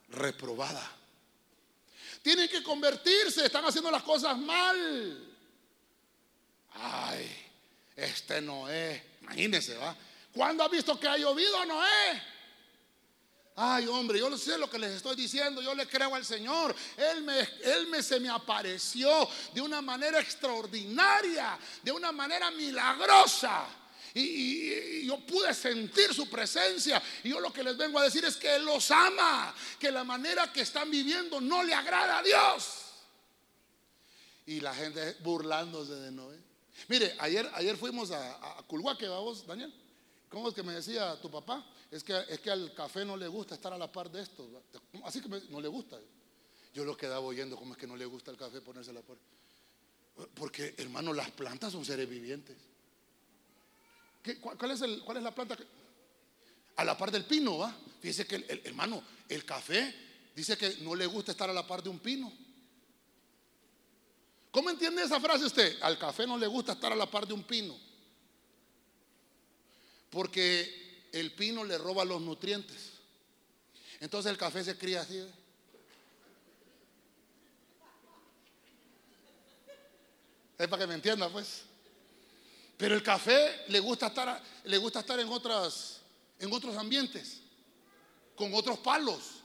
reprobada. 0.09 0.91
Tienen 2.23 2.49
que 2.49 2.63
convertirse, 2.63 3.45
están 3.45 3.63
haciendo 3.63 3.91
las 3.91 4.01
cosas 4.01 4.35
mal. 4.39 5.35
Ay, 6.71 7.29
este 7.95 8.41
Noé, 8.41 9.17
imagínense, 9.21 9.77
¿va? 9.77 9.95
¿Cuándo 10.33 10.63
ha 10.63 10.67
visto 10.67 10.99
que 10.99 11.07
ha 11.07 11.15
llovido 11.15 11.63
Noé? 11.63 12.23
Ay, 13.55 13.85
hombre, 13.85 14.17
yo 14.17 14.35
sé 14.35 14.57
lo 14.57 14.67
que 14.67 14.79
les 14.79 14.93
estoy 14.93 15.15
diciendo, 15.15 15.61
yo 15.61 15.75
le 15.75 15.87
creo 15.87 16.15
al 16.15 16.25
Señor. 16.25 16.75
Él 16.97 17.21
me, 17.21 17.39
él 17.61 17.85
me 17.85 18.01
se 18.01 18.19
me 18.19 18.29
apareció 18.29 19.29
de 19.53 19.61
una 19.61 19.79
manera 19.83 20.19
extraordinaria, 20.19 21.55
de 21.83 21.91
una 21.91 22.11
manera 22.11 22.49
milagrosa. 22.49 23.67
Y, 24.19 25.05
yo 25.05 25.19
pude 25.19 25.53
sentir 25.53 26.13
su 26.13 26.29
presencia. 26.29 27.01
Y 27.23 27.29
yo 27.29 27.39
lo 27.39 27.53
que 27.53 27.63
les 27.63 27.77
vengo 27.77 27.99
a 27.99 28.03
decir 28.03 28.25
es 28.25 28.35
que 28.35 28.55
Él 28.55 28.65
los 28.65 28.89
ama, 28.91 29.53
que 29.79 29.91
la 29.91 30.03
manera 30.03 30.51
que 30.51 30.61
están 30.61 30.89
viviendo 30.89 31.39
no 31.39 31.63
le 31.63 31.73
agrada 31.73 32.19
a 32.19 32.23
Dios. 32.23 32.83
Y 34.47 34.59
la 34.59 34.73
gente 34.73 35.17
burlándose 35.19 35.93
de 35.93 36.11
Noé. 36.11 36.37
Mire, 36.87 37.15
ayer, 37.19 37.49
ayer 37.53 37.77
fuimos 37.77 38.11
a, 38.11 38.57
a 38.57 38.63
Culhuaque, 38.63 39.07
vamos, 39.07 39.45
Daniel. 39.45 39.73
¿Cómo 40.29 40.49
es 40.49 40.53
que 40.53 40.63
me 40.63 40.73
decía 40.73 41.19
tu 41.21 41.29
papá? 41.29 41.65
Es 41.89 42.03
que, 42.03 42.19
es 42.27 42.39
que 42.39 42.51
al 42.51 42.73
café 42.73 43.05
no 43.05 43.15
le 43.15 43.27
gusta 43.27 43.55
estar 43.55 43.71
a 43.71 43.77
la 43.77 43.91
par 43.91 44.09
de 44.11 44.21
esto. 44.21 44.49
Así 45.03 45.21
que 45.21 45.29
no 45.49 45.61
le 45.61 45.67
gusta. 45.67 45.97
Yo 46.73 46.83
lo 46.83 46.97
quedaba 46.97 47.21
oyendo, 47.21 47.55
¿cómo 47.55 47.73
es 47.73 47.77
que 47.77 47.87
no 47.87 47.95
le 47.95 48.05
gusta 48.05 48.31
el 48.31 48.37
café 48.37 48.61
ponerse 48.61 48.91
a 48.91 48.93
la 48.93 49.01
par? 49.01 49.17
Porque, 50.33 50.75
hermano, 50.77 51.13
las 51.13 51.31
plantas 51.31 51.71
son 51.71 51.85
seres 51.85 52.09
vivientes 52.09 52.57
cuál, 54.57 54.71
es 54.71 54.81
el, 54.81 55.01
¿Cuál 55.03 55.17
es 55.17 55.23
la 55.23 55.33
planta? 55.33 55.57
A 56.75 56.83
la 56.83 56.97
par 56.97 57.11
del 57.11 57.25
pino, 57.25 57.57
¿va? 57.57 57.75
Fíjese 58.01 58.27
que 58.27 58.35
el, 58.35 58.61
hermano, 58.65 59.03
el 59.27 59.43
café 59.45 59.93
dice 60.35 60.57
que 60.57 60.77
no 60.81 60.95
le 60.95 61.05
gusta 61.05 61.31
estar 61.31 61.49
a 61.49 61.53
la 61.53 61.65
par 61.65 61.81
de 61.81 61.89
un 61.89 61.99
pino. 61.99 62.31
¿Cómo 64.51 64.69
entiende 64.69 65.03
esa 65.03 65.19
frase 65.19 65.45
usted? 65.45 65.81
Al 65.81 65.97
café 65.97 66.25
no 66.25 66.37
le 66.37 66.47
gusta 66.47 66.73
estar 66.73 66.91
a 66.91 66.95
la 66.95 67.09
par 67.09 67.27
de 67.27 67.33
un 67.33 67.43
pino. 67.43 67.77
Porque 70.09 71.07
el 71.11 71.33
pino 71.33 71.63
le 71.63 71.77
roba 71.77 72.05
los 72.05 72.21
nutrientes. 72.21 72.91
Entonces 73.99 74.31
el 74.31 74.37
café 74.37 74.63
se 74.63 74.77
cría 74.77 75.01
así. 75.01 75.23
Es 80.57 80.67
para 80.67 80.83
que 80.83 80.87
me 80.87 80.95
entienda, 80.95 81.29
pues. 81.29 81.66
Pero 82.77 82.93
el 82.93 83.01
café 83.01 83.63
le 83.69 83.79
gusta 83.79 84.07
estar, 84.07 84.41
le 84.65 84.77
gusta 84.77 84.99
estar 84.99 85.19
en, 85.19 85.27
otras, 85.29 85.99
en 86.39 86.53
otros 86.53 86.77
ambientes, 86.77 87.41
con 88.35 88.53
otros 88.53 88.77
palos, 88.77 89.41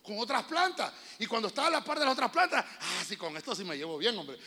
con 0.00 0.16
otras 0.20 0.44
plantas. 0.44 0.92
Y 1.18 1.26
cuando 1.26 1.48
está 1.48 1.66
a 1.66 1.70
la 1.70 1.82
par 1.82 1.98
de 1.98 2.04
las 2.04 2.14
otras 2.14 2.30
plantas, 2.30 2.64
ah, 2.80 3.04
sí, 3.04 3.16
con 3.16 3.36
esto 3.36 3.52
sí 3.56 3.64
me 3.64 3.76
llevo 3.76 3.98
bien, 3.98 4.16
hombre. 4.16 4.38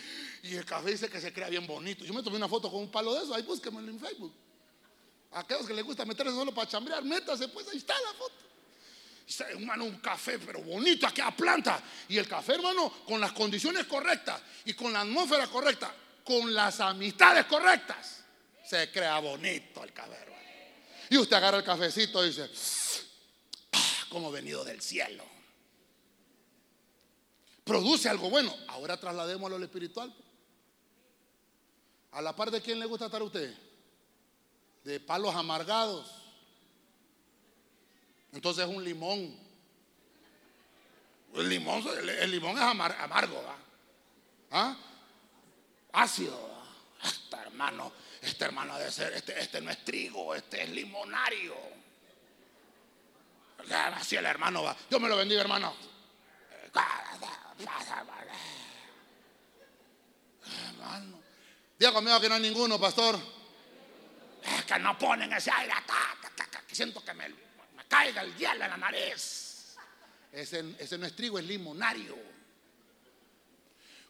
Y 0.43 0.55
el 0.55 0.63
café 0.63 0.91
dice 0.91 1.09
que 1.09 1.19
se 1.19 1.33
crea 1.33 1.49
bien 1.49 1.67
bonito. 1.67 2.05
Yo 2.05 2.13
me 2.13 2.23
tomé 2.23 2.37
una 2.37 2.47
foto 2.47 2.71
con 2.71 2.79
un 2.79 2.89
palo 2.89 3.13
de 3.13 3.25
eso, 3.25 3.35
ahí 3.35 3.43
búsquenmelo 3.43 3.91
en 3.91 3.99
Facebook. 3.99 4.33
A 5.33 5.41
aquellos 5.41 5.67
que 5.67 5.73
les 5.73 5.83
gusta 5.83 6.05
meterse 6.05 6.31
solo 6.31 6.53
para 6.53 6.69
chambrear, 6.69 7.03
métase, 7.03 7.49
pues 7.49 7.67
ahí 7.67 7.77
está 7.77 7.93
la 7.99 8.13
foto. 8.13 8.35
Hermano, 9.49 9.85
un 9.85 9.99
café, 9.99 10.39
pero 10.39 10.61
bonito, 10.61 11.05
aquí 11.05 11.19
a 11.19 11.31
planta. 11.31 11.81
Y 12.07 12.17
el 12.17 12.27
café, 12.27 12.53
hermano, 12.53 12.91
con 13.05 13.19
las 13.19 13.33
condiciones 13.33 13.85
correctas 13.85 14.41
y 14.65 14.73
con 14.73 14.91
la 14.93 15.01
atmósfera 15.01 15.47
correcta, 15.47 15.93
con 16.23 16.53
las 16.53 16.79
amistades 16.79 17.45
correctas 17.45 18.20
se 18.71 18.89
crea 18.89 19.19
bonito 19.19 19.83
el 19.83 19.91
café, 19.91 20.15
Y 21.09 21.17
usted 21.17 21.35
agarra 21.35 21.57
el 21.57 21.63
cafecito 21.65 22.23
y 22.23 22.29
dice, 22.29 22.49
ah, 23.73 24.05
como 24.07 24.31
venido 24.31 24.63
del 24.63 24.81
cielo. 24.81 25.25
Produce 27.65 28.07
algo 28.07 28.29
bueno. 28.29 28.55
Ahora 28.69 28.97
trasladémoslo 28.97 29.57
al 29.57 29.63
espiritual. 29.63 30.15
A 32.11 32.21
la 32.21 32.33
par 32.33 32.49
de 32.49 32.61
quién 32.61 32.79
le 32.79 32.85
gusta 32.85 33.07
estar 33.07 33.19
a 33.19 33.25
usted? 33.25 33.53
De 34.85 35.01
palos 35.01 35.35
amargados. 35.35 36.09
Entonces 38.31 38.65
es 38.69 38.73
un 38.73 38.85
limón. 38.85 39.37
El 41.33 41.49
limón, 41.49 41.83
el, 42.21 42.31
limón 42.31 42.55
es 42.55 42.63
amargo, 42.63 43.43
¿Ah? 44.49 44.77
Ácido. 45.91 46.39
Hasta 47.01 47.41
hermano, 47.41 47.91
este 48.21 48.45
hermano 48.45 48.77
debe 48.77 48.91
ser, 48.91 49.13
este, 49.13 49.39
este 49.39 49.61
no 49.61 49.71
es 49.71 49.83
trigo, 49.83 50.35
este 50.35 50.63
es 50.63 50.69
limonario. 50.69 51.55
Así 53.95 54.15
el 54.15 54.25
hermano 54.25 54.63
va. 54.63 54.75
Dios 54.89 55.01
me 55.01 55.09
lo 55.09 55.17
bendiga, 55.17 55.41
hermano. 55.41 55.73
Hermano. 60.69 61.19
Diga 61.79 61.93
conmigo 61.93 62.19
que 62.19 62.29
no 62.29 62.35
hay 62.35 62.41
ninguno, 62.41 62.79
pastor. 62.79 63.19
Es 64.43 64.65
que 64.65 64.79
no 64.79 64.97
ponen 64.97 65.33
ese 65.33 65.51
aire. 65.51 65.73
Que 66.67 66.75
siento 66.75 67.03
que 67.03 67.13
me, 67.13 67.27
me, 67.27 67.85
caiga 67.87 68.21
el 68.21 68.35
hielo 68.35 68.63
en 68.65 68.69
la 68.71 68.77
nariz. 68.77 69.75
Ese, 70.31 70.75
ese 70.77 70.97
no 70.97 71.07
es 71.07 71.15
trigo, 71.15 71.39
es 71.39 71.45
limonario. 71.45 72.17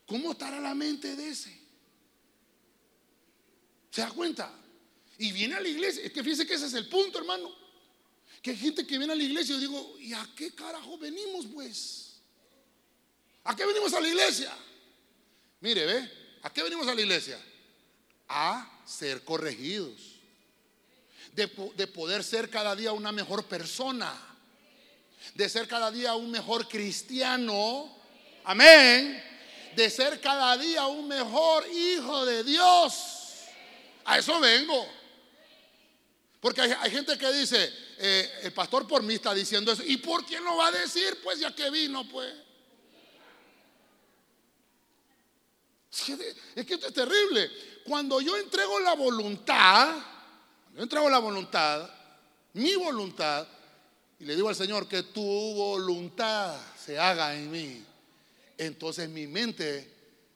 ¿Cómo 0.05 0.34
estará 0.34 0.59
la 0.59 0.76
mente 0.76 1.16
de 1.16 1.30
ese? 1.30 1.61
¿Se 3.91 4.01
da 4.01 4.09
cuenta? 4.09 4.51
Y 5.17 5.31
viene 5.33 5.55
a 5.55 5.59
la 5.59 5.67
iglesia. 5.67 6.03
Es 6.03 6.11
que 6.11 6.23
fíjese 6.23 6.47
que 6.47 6.53
ese 6.53 6.65
es 6.65 6.73
el 6.73 6.87
punto, 6.87 7.19
hermano. 7.19 7.53
Que 8.41 8.51
hay 8.51 8.57
gente 8.57 8.87
que 8.87 8.97
viene 8.97 9.13
a 9.13 9.15
la 9.15 9.23
iglesia 9.23 9.53
y 9.55 9.61
yo 9.61 9.67
digo, 9.67 9.95
¿y 9.99 10.13
a 10.13 10.27
qué 10.35 10.55
carajo 10.55 10.97
venimos, 10.97 11.45
pues? 11.53 12.21
¿A 13.43 13.55
qué 13.55 13.65
venimos 13.65 13.93
a 13.93 13.99
la 13.99 14.07
iglesia? 14.07 14.51
Mire, 15.59 15.85
ve, 15.85 16.11
¿a 16.41 16.51
qué 16.51 16.63
venimos 16.63 16.87
a 16.87 16.95
la 16.95 17.01
iglesia? 17.01 17.39
A 18.29 18.81
ser 18.85 19.23
corregidos. 19.23 19.99
De, 21.33 21.47
de 21.75 21.87
poder 21.87 22.23
ser 22.23 22.49
cada 22.49 22.75
día 22.75 22.93
una 22.93 23.11
mejor 23.11 23.45
persona. 23.45 24.13
De 25.35 25.49
ser 25.49 25.67
cada 25.67 25.91
día 25.91 26.15
un 26.15 26.31
mejor 26.31 26.67
cristiano. 26.67 27.95
Amén. 28.45 29.23
De 29.75 29.89
ser 29.89 30.19
cada 30.19 30.57
día 30.57 30.87
un 30.87 31.07
mejor 31.07 31.67
hijo 31.69 32.25
de 32.25 32.43
Dios. 32.43 33.20
A 34.05 34.17
eso 34.17 34.39
vengo. 34.39 34.87
Porque 36.39 36.61
hay, 36.61 36.89
gente 36.89 37.17
que 37.17 37.31
dice, 37.33 37.71
eh, 37.99 38.39
el 38.43 38.53
pastor 38.53 38.87
por 38.87 39.03
mí 39.03 39.13
está 39.13 39.33
diciendo 39.33 39.71
eso. 39.71 39.83
¿Y 39.85 39.97
por 39.97 40.25
quién 40.25 40.43
lo 40.43 40.57
va 40.57 40.67
a 40.67 40.71
decir? 40.71 41.19
Pues 41.23 41.39
ya 41.39 41.53
que 41.55 41.69
vino, 41.69 42.07
pues. 42.09 42.33
Es 46.55 46.65
que 46.65 46.73
esto 46.73 46.87
es 46.87 46.93
terrible. 46.93 47.51
Cuando 47.83 48.19
yo 48.21 48.37
entrego 48.37 48.79
la 48.79 48.95
voluntad, 48.95 49.97
yo 50.75 50.81
entrego 50.81 51.09
la 51.09 51.19
voluntad, 51.19 51.89
mi 52.53 52.75
voluntad, 52.75 53.47
y 54.19 54.25
le 54.25 54.35
digo 54.35 54.49
al 54.49 54.55
Señor 54.55 54.87
que 54.87 55.03
tu 55.03 55.21
voluntad 55.21 56.59
se 56.77 56.97
haga 56.97 57.35
en 57.35 57.51
mí, 57.51 57.85
entonces 58.57 59.09
mi 59.09 59.27
mente 59.27 59.91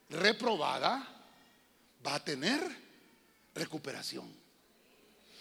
reprobada 0.09 1.07
va 2.05 2.15
a 2.15 2.23
tener 2.23 2.84
recuperación. 3.55 4.31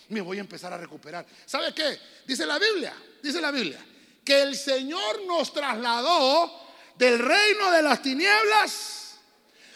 Me 0.09 0.21
voy 0.21 0.39
a 0.39 0.41
empezar 0.41 0.73
a 0.73 0.79
recuperar. 0.79 1.27
¿Sabe 1.45 1.75
qué? 1.75 1.99
Dice 2.27 2.47
la 2.47 2.59
Biblia, 2.59 2.95
dice 3.23 3.41
la 3.41 3.51
Biblia, 3.51 3.85
que 4.25 4.43
el 4.43 4.57
Señor 4.57 5.23
nos 5.27 5.53
trasladó 5.53 6.65
del 6.97 7.19
reino 7.19 7.71
de 7.71 7.83
las 7.83 8.01
tinieblas 8.01 9.17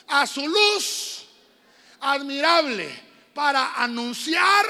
a 0.06 0.26
su 0.26 0.46
luz 0.46 1.24
admirable 2.00 2.88
para 3.34 3.74
anunciar 3.74 4.66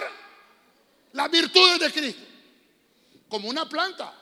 las 1.12 1.30
virtudes 1.30 1.80
de 1.80 1.92
Cristo. 1.92 2.22
Como 3.28 3.48
una 3.48 3.68
planta. 3.68 4.14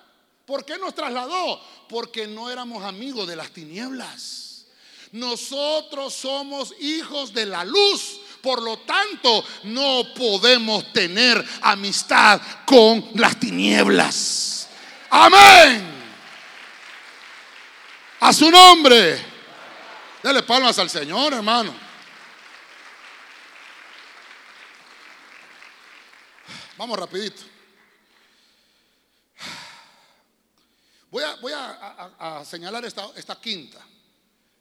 ¿Por 0.44 0.64
qué 0.64 0.78
nos 0.78 0.94
trasladó? 0.94 1.61
Porque 1.88 2.26
no 2.26 2.51
éramos 2.51 2.84
amigos 2.84 3.26
de 3.26 3.36
las 3.36 3.51
tinieblas. 3.51 4.66
Nosotros 5.12 6.14
somos 6.14 6.74
hijos 6.80 7.32
de 7.32 7.47
la 7.47 7.64
luz 7.64 8.20
Por 8.47 8.62
lo 8.62 8.78
tanto, 8.78 9.44
no 9.64 10.14
podemos 10.14 10.92
tener 10.92 11.44
amistad 11.62 12.40
con 12.64 13.11
las 13.16 13.40
tinieblas. 13.40 14.68
Amén. 15.11 15.84
A 18.20 18.32
su 18.32 18.49
nombre. 18.49 19.20
Dale 20.22 20.44
palmas 20.44 20.78
al 20.78 20.88
Señor, 20.88 21.32
hermano. 21.32 21.74
Vamos 26.76 26.99
rapidito. 27.01 27.42
Voy 31.11 31.24
a, 31.24 31.34
voy 31.34 31.53
a, 31.53 32.44
señalar 32.44 32.84
esta, 32.84 33.09
esta 33.16 33.40
quinta. 33.40 33.84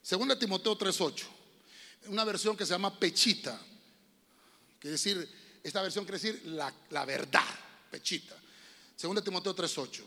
Segunda 0.02 0.40
Timoteo 0.40 0.76
3.8. 0.76 1.24
Una 2.08 2.24
versión 2.24 2.58
que 2.58 2.66
se 2.66 2.72
llama 2.72 2.92
Pechita. 2.92 3.60
Quiere 4.86 4.98
decir, 4.98 5.60
esta 5.64 5.82
versión 5.82 6.06
quiere 6.06 6.20
decir 6.20 6.46
la, 6.46 6.72
la 6.92 7.06
verdad. 7.06 7.42
Pechita. 7.90 8.36
Segunda 8.96 9.24
Timoteo 9.24 9.56
3.8. 9.56 10.04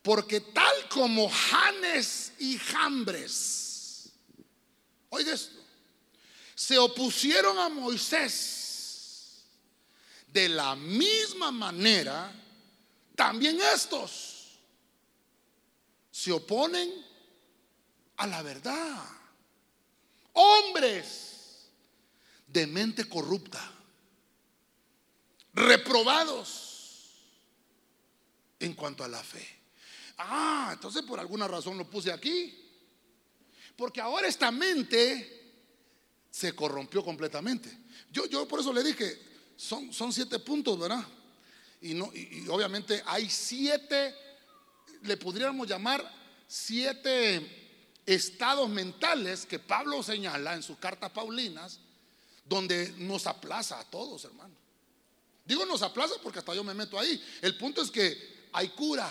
Porque 0.00 0.40
tal 0.40 0.88
como 0.88 1.28
Janes 1.28 2.32
y 2.38 2.56
Jambres, 2.56 4.08
oiga 5.10 5.34
esto, 5.34 5.62
se 6.54 6.78
opusieron 6.78 7.58
a 7.58 7.68
Moisés, 7.68 9.44
de 10.28 10.48
la 10.48 10.74
misma 10.74 11.50
manera, 11.50 12.32
también 13.14 13.60
estos 13.74 14.56
se 16.10 16.32
oponen 16.32 16.90
a 18.16 18.26
la 18.26 18.40
verdad. 18.40 19.04
Hombres 20.32 21.68
de 22.46 22.66
mente 22.66 23.06
corrupta, 23.06 23.75
reprobados 25.56 27.14
en 28.60 28.74
cuanto 28.74 29.02
a 29.02 29.08
la 29.08 29.22
fe. 29.22 29.44
Ah, 30.18 30.70
entonces 30.74 31.02
por 31.02 31.18
alguna 31.18 31.48
razón 31.48 31.78
lo 31.78 31.88
puse 31.88 32.12
aquí. 32.12 32.62
Porque 33.74 34.00
ahora 34.00 34.28
esta 34.28 34.50
mente 34.50 35.54
se 36.30 36.54
corrompió 36.54 37.02
completamente. 37.02 37.70
Yo, 38.12 38.26
yo 38.26 38.46
por 38.46 38.60
eso 38.60 38.72
le 38.72 38.82
dije, 38.82 39.18
son, 39.56 39.92
son 39.92 40.12
siete 40.12 40.38
puntos, 40.38 40.78
¿verdad? 40.78 41.04
Y, 41.80 41.94
no, 41.94 42.10
y, 42.14 42.46
obviamente 42.48 43.02
hay 43.06 43.28
siete, 43.28 44.14
le 45.02 45.16
podríamos 45.16 45.66
llamar 45.66 46.04
siete 46.46 48.00
estados 48.04 48.68
mentales 48.68 49.44
que 49.46 49.58
Pablo 49.58 50.02
señala 50.02 50.54
en 50.54 50.62
sus 50.62 50.78
cartas 50.78 51.10
paulinas, 51.10 51.80
donde 52.44 52.94
nos 52.98 53.26
aplaza 53.26 53.80
a 53.80 53.84
todos, 53.84 54.24
hermano. 54.24 54.65
Digo 55.46 55.64
nos 55.64 55.82
aplaza 55.82 56.14
porque 56.22 56.40
hasta 56.40 56.54
yo 56.54 56.64
me 56.64 56.74
meto 56.74 56.98
ahí. 56.98 57.22
El 57.40 57.56
punto 57.56 57.80
es 57.82 57.90
que 57.90 58.48
hay 58.52 58.68
cura. 58.70 59.10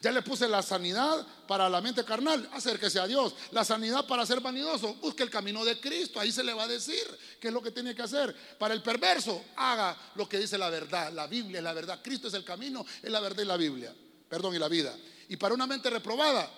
Ya 0.00 0.12
le 0.12 0.22
puse 0.22 0.46
la 0.46 0.62
sanidad 0.62 1.26
para 1.46 1.68
la 1.68 1.80
mente 1.80 2.04
carnal, 2.04 2.48
acérquese 2.52 3.00
a 3.00 3.06
Dios. 3.06 3.34
La 3.50 3.64
sanidad 3.64 4.06
para 4.06 4.26
ser 4.26 4.40
vanidoso, 4.40 4.94
busque 4.94 5.22
el 5.22 5.30
camino 5.30 5.64
de 5.64 5.80
Cristo, 5.80 6.20
ahí 6.20 6.30
se 6.30 6.44
le 6.44 6.52
va 6.52 6.64
a 6.64 6.68
decir 6.68 7.02
qué 7.40 7.48
es 7.48 7.54
lo 7.54 7.62
que 7.62 7.70
tiene 7.70 7.94
que 7.94 8.02
hacer. 8.02 8.34
Para 8.58 8.74
el 8.74 8.82
perverso, 8.82 9.42
haga 9.56 9.96
lo 10.14 10.28
que 10.28 10.38
dice 10.38 10.58
la 10.58 10.68
verdad. 10.70 11.12
La 11.12 11.26
Biblia 11.26 11.58
es 11.58 11.64
la 11.64 11.72
verdad. 11.72 12.00
Cristo 12.02 12.28
es 12.28 12.34
el 12.34 12.44
camino, 12.44 12.84
es 13.02 13.10
la 13.10 13.20
verdad 13.20 13.42
y 13.42 13.46
la 13.46 13.56
Biblia. 13.56 13.94
Perdón, 14.28 14.54
y 14.54 14.58
la 14.58 14.68
vida. 14.68 14.96
Y 15.28 15.36
para 15.36 15.54
una 15.54 15.66
mente 15.66 15.88
reprobada, 15.88 16.50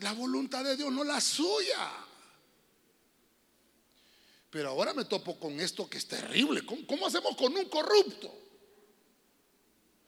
la 0.00 0.12
voluntad 0.12 0.62
de 0.64 0.76
Dios, 0.76 0.92
no 0.92 1.02
la 1.02 1.20
suya. 1.20 1.90
Pero 4.50 4.70
ahora 4.70 4.94
me 4.94 5.04
topo 5.04 5.38
con 5.38 5.60
esto 5.60 5.88
que 5.88 5.98
es 5.98 6.08
terrible. 6.08 6.64
¿Cómo, 6.64 7.06
hacemos 7.06 7.36
con 7.36 7.54
un 7.54 7.68
corrupto? 7.68 8.34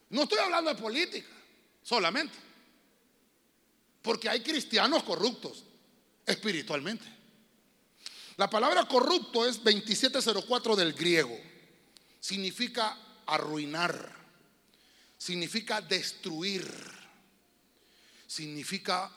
No 0.09 0.23
estoy 0.23 0.39
hablando 0.39 0.73
de 0.73 0.81
política 0.81 1.29
solamente. 1.83 2.37
Porque 4.01 4.29
hay 4.29 4.41
cristianos 4.41 5.03
corruptos 5.03 5.63
espiritualmente. 6.25 7.05
La 8.37 8.49
palabra 8.49 8.87
corrupto 8.87 9.47
es 9.47 9.63
2704 9.63 10.75
del 10.75 10.93
griego. 10.93 11.37
Significa 12.19 12.97
arruinar, 13.27 14.11
significa 15.17 15.81
destruir, 15.81 16.67
significa 18.25 19.11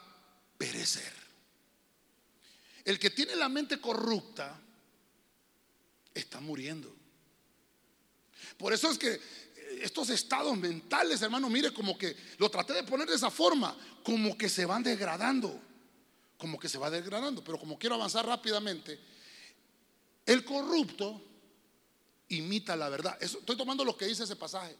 perecer. 0.58 1.12
El 2.84 2.98
que 2.98 3.08
tiene 3.08 3.34
la 3.36 3.48
mente 3.48 3.80
corrupta 3.80 4.60
está 6.14 6.40
muriendo. 6.40 6.94
Por 8.56 8.72
eso 8.72 8.90
es 8.90 8.98
que 8.98 9.20
estos 9.82 10.10
estados 10.10 10.56
mentales, 10.56 11.20
hermano, 11.22 11.50
mire, 11.50 11.72
como 11.72 11.98
que 11.98 12.16
lo 12.38 12.50
traté 12.50 12.72
de 12.72 12.84
poner 12.84 13.08
de 13.08 13.16
esa 13.16 13.30
forma, 13.30 13.76
como 14.02 14.38
que 14.38 14.48
se 14.48 14.64
van 14.64 14.82
degradando, 14.82 15.60
como 16.38 16.58
que 16.58 16.68
se 16.68 16.78
va 16.78 16.90
degradando, 16.90 17.42
pero 17.42 17.58
como 17.58 17.78
quiero 17.78 17.96
avanzar 17.96 18.26
rápidamente, 18.26 18.98
el 20.26 20.44
corrupto 20.44 21.20
imita 22.28 22.76
la 22.76 22.88
verdad. 22.88 23.16
estoy 23.20 23.56
tomando 23.56 23.84
lo 23.84 23.96
que 23.96 24.06
dice 24.06 24.24
ese 24.24 24.36
pasaje. 24.36 24.76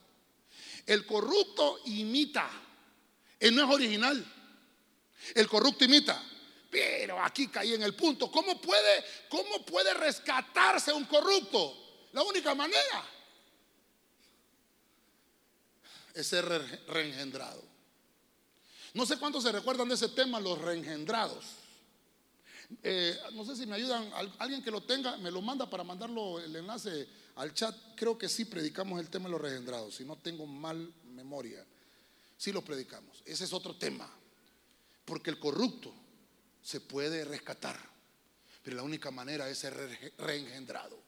El 0.87 1.07
corrupto 1.07 1.81
imita, 1.87 2.49
él 3.41 3.55
no 3.55 3.65
es 3.65 3.75
original. 3.75 4.25
El 5.35 5.49
corrupto 5.49 5.85
imita. 5.85 6.23
Pero 6.75 7.23
aquí 7.23 7.47
caí 7.47 7.73
en 7.73 7.85
el 7.85 7.95
punto. 7.95 8.29
¿Cómo 8.33 8.61
puede, 8.61 9.05
cómo 9.29 9.65
puede 9.65 9.95
rescatarse 9.95 10.93
un 10.93 11.05
corrupto? 11.05 11.73
La 12.11 12.23
única 12.25 12.53
manera 12.53 13.09
es 16.13 16.27
ser 16.27 16.45
reengendrado. 16.89 17.63
No 18.95 19.07
sé 19.07 19.21
cuántos 19.21 19.45
se 19.45 19.53
recuerdan 19.53 19.89
de 19.89 19.95
ese 19.95 20.09
tema, 20.09 20.41
los 20.41 20.61
reengendrados. 20.61 21.45
Eh, 22.83 23.17
no 23.35 23.45
sé 23.45 23.55
si 23.55 23.67
me 23.67 23.77
ayudan, 23.77 24.11
alguien 24.41 24.61
que 24.61 24.73
lo 24.73 24.83
tenga, 24.83 25.17
me 25.19 25.31
lo 25.31 25.43
manda 25.43 25.71
para 25.71 25.85
mandarlo 25.85 26.41
el 26.41 26.57
enlace 26.57 27.07
al 27.37 27.55
chat. 27.55 27.77
Creo 27.95 28.19
que 28.19 28.29
sí 28.29 28.47
predicamos 28.47 28.99
el 28.99 29.11
tema 29.11 29.27
de 29.27 29.31
los 29.31 29.41
reengendrados, 29.41 29.95
si 29.95 30.05
no 30.05 30.17
tengo 30.17 30.45
mal 30.45 30.93
memoria. 31.05 31.65
Sí 32.37 32.51
lo 32.51 32.63
predicamos. 32.63 33.23
Ese 33.25 33.45
es 33.45 33.53
otro 33.53 33.77
tema. 33.77 34.11
Porque 35.05 35.31
el 35.31 35.39
corrupto 35.39 35.95
se 36.65 36.81
puede 36.81 37.25
rescatar, 37.27 37.79
pero 38.63 38.77
la 38.77 38.83
única 38.83 39.11
manera 39.11 39.49
es 39.51 39.59
ser 39.59 39.75
reengendrado. 40.17 40.99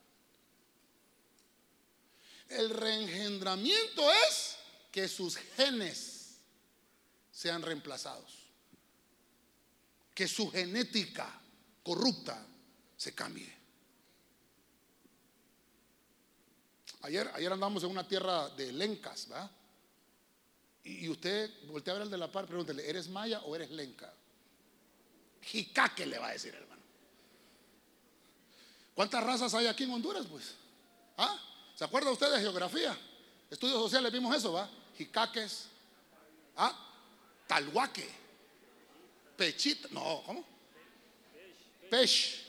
El 2.51 2.71
reengendramiento 2.71 4.09
es 4.29 4.57
que 4.93 5.09
sus 5.09 5.37
genes 5.57 6.37
sean 7.33 7.63
reemplazados, 7.63 8.33
que 10.15 10.29
su 10.29 10.51
genética 10.51 11.41
corrupta 11.83 12.47
se 12.97 13.15
cambie. 13.15 13.57
Ayer, 17.01 17.31
ayer 17.35 17.53
andamos 17.53 17.83
en 17.83 17.91
una 17.91 18.07
tierra 18.07 18.51
de 18.51 18.73
lencas, 18.73 19.27
¿va? 19.33 19.51
Y, 20.85 21.09
usted 21.09 21.51
voltea 21.67 21.95
a 21.95 21.97
ver 21.97 22.03
al 22.03 22.11
de 22.11 22.19
la 22.19 22.31
par, 22.31 22.47
pregúntele, 22.47 22.89
¿eres 22.89 23.09
maya 23.09 23.41
o 23.41 23.57
eres 23.57 23.71
lenca? 23.71 24.13
Jicaque 25.47 26.07
le 26.07 26.19
va 26.19 26.29
a 26.29 26.33
decir, 26.33 26.55
hermano. 26.55 26.83
¿Cuántas 28.95 29.23
razas 29.23 29.55
hay 29.55 29.67
aquí 29.67 29.85
en 29.85 29.93
Honduras, 29.93 30.27
pues? 30.31 30.55
¿Ah? 31.17 31.39
¿Se 31.75 31.85
acuerda 31.85 32.11
usted 32.11 32.33
de 32.33 32.41
geografía? 32.41 32.97
Estudios 33.51 33.81
sociales 33.81 34.13
vimos 34.13 34.35
eso, 34.35 34.53
¿va? 34.53 34.69
jicaques, 34.97 35.67
¿ah? 36.57 36.73
talhuaque, 37.47 38.09
pechita, 39.37 39.89
no, 39.91 40.23
¿cómo? 40.25 40.45
Pech, 41.91 42.45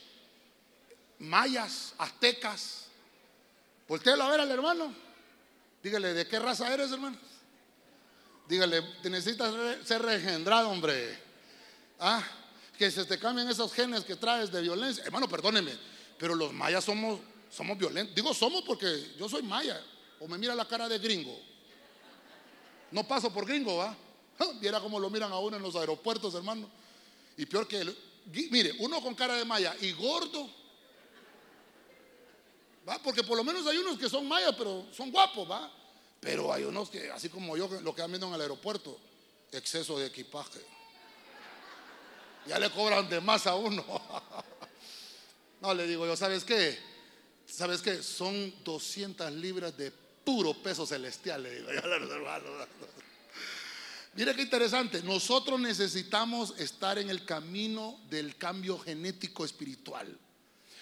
mayas, 1.19 1.93
aztecas. 1.97 2.85
Voltéalo 3.87 4.23
a 4.23 4.29
ver 4.29 4.39
al 4.41 4.51
hermano. 4.51 4.93
Dígale, 5.83 6.13
¿de 6.13 6.27
qué 6.27 6.39
raza 6.39 6.73
eres, 6.73 6.91
hermano? 6.91 7.17
Dígale, 8.47 8.81
te 9.03 9.09
necesitas 9.09 9.53
ser 9.85 10.01
regenerado, 10.01 10.69
hombre. 10.69 11.19
Ah, 11.99 12.23
que 12.77 12.91
se 12.91 13.05
te 13.05 13.17
cambien 13.17 13.49
esos 13.49 13.73
genes 13.73 14.03
que 14.03 14.15
traes 14.15 14.51
de 14.51 14.61
violencia. 14.61 15.03
Hermano, 15.03 15.27
perdóneme, 15.27 15.73
pero 16.17 16.35
los 16.35 16.53
mayas 16.53 16.83
somos, 16.83 17.19
somos 17.49 17.77
violentos. 17.77 18.15
Digo 18.15 18.33
somos 18.33 18.63
porque 18.63 19.15
yo 19.17 19.27
soy 19.27 19.41
maya. 19.41 19.81
O 20.19 20.27
me 20.27 20.37
mira 20.37 20.53
la 20.55 20.65
cara 20.65 20.87
de 20.87 20.99
gringo. 20.99 21.37
No 22.91 23.07
paso 23.07 23.33
por 23.33 23.45
gringo, 23.45 23.77
¿va? 23.77 23.95
Viera 24.61 24.79
cómo 24.79 24.99
lo 24.99 25.09
miran 25.09 25.31
a 25.31 25.39
uno 25.39 25.57
en 25.57 25.63
los 25.63 25.75
aeropuertos, 25.75 26.35
hermano. 26.35 26.69
Y 27.35 27.45
peor 27.45 27.67
que, 27.67 27.83
mire, 28.51 28.73
uno 28.79 29.01
con 29.01 29.15
cara 29.15 29.35
de 29.35 29.45
maya 29.45 29.75
y 29.81 29.91
gordo. 29.93 30.49
¿Va? 32.87 32.99
Porque 32.99 33.23
por 33.23 33.35
lo 33.35 33.43
menos 33.43 33.65
hay 33.67 33.77
unos 33.77 33.97
que 33.97 34.09
son 34.09 34.27
mayas, 34.27 34.55
pero 34.57 34.87
son 34.93 35.11
guapos, 35.11 35.49
¿va? 35.49 35.71
Pero 36.19 36.53
hay 36.53 36.63
unos 36.63 36.89
que, 36.89 37.11
así 37.11 37.27
como 37.27 37.57
yo, 37.57 37.67
lo 37.81 37.93
que 37.93 38.01
han 38.01 38.09
viendo 38.09 38.27
en 38.27 38.33
el 38.33 38.41
aeropuerto, 38.41 38.97
exceso 39.51 39.99
de 39.99 40.07
equipaje. 40.07 40.76
Ya 42.47 42.59
le 42.59 42.69
cobran 42.71 43.09
de 43.09 43.21
más 43.21 43.47
a 43.47 43.55
uno. 43.55 43.83
No, 45.59 45.73
le 45.73 45.87
digo 45.87 46.05
yo, 46.05 46.15
¿sabes 46.15 46.43
qué? 46.43 46.77
¿Sabes 47.47 47.81
qué? 47.81 48.03
Son 48.03 48.53
200 48.63 49.31
libras 49.33 49.75
de 49.75 49.91
puro 50.23 50.53
peso 50.53 50.85
celestial, 50.85 51.41
le 51.41 51.55
digo 51.55 51.69
yo 51.73 51.83
a 51.83 51.97
los 51.97 52.11
hermanos. 52.11 52.67
Mire 54.13 54.35
qué 54.35 54.43
interesante, 54.43 55.01
nosotros 55.01 55.59
necesitamos 55.59 56.53
estar 56.59 56.99
en 56.99 57.09
el 57.09 57.25
camino 57.25 57.99
del 58.07 58.37
cambio 58.37 58.77
genético 58.77 59.45
espiritual, 59.45 60.15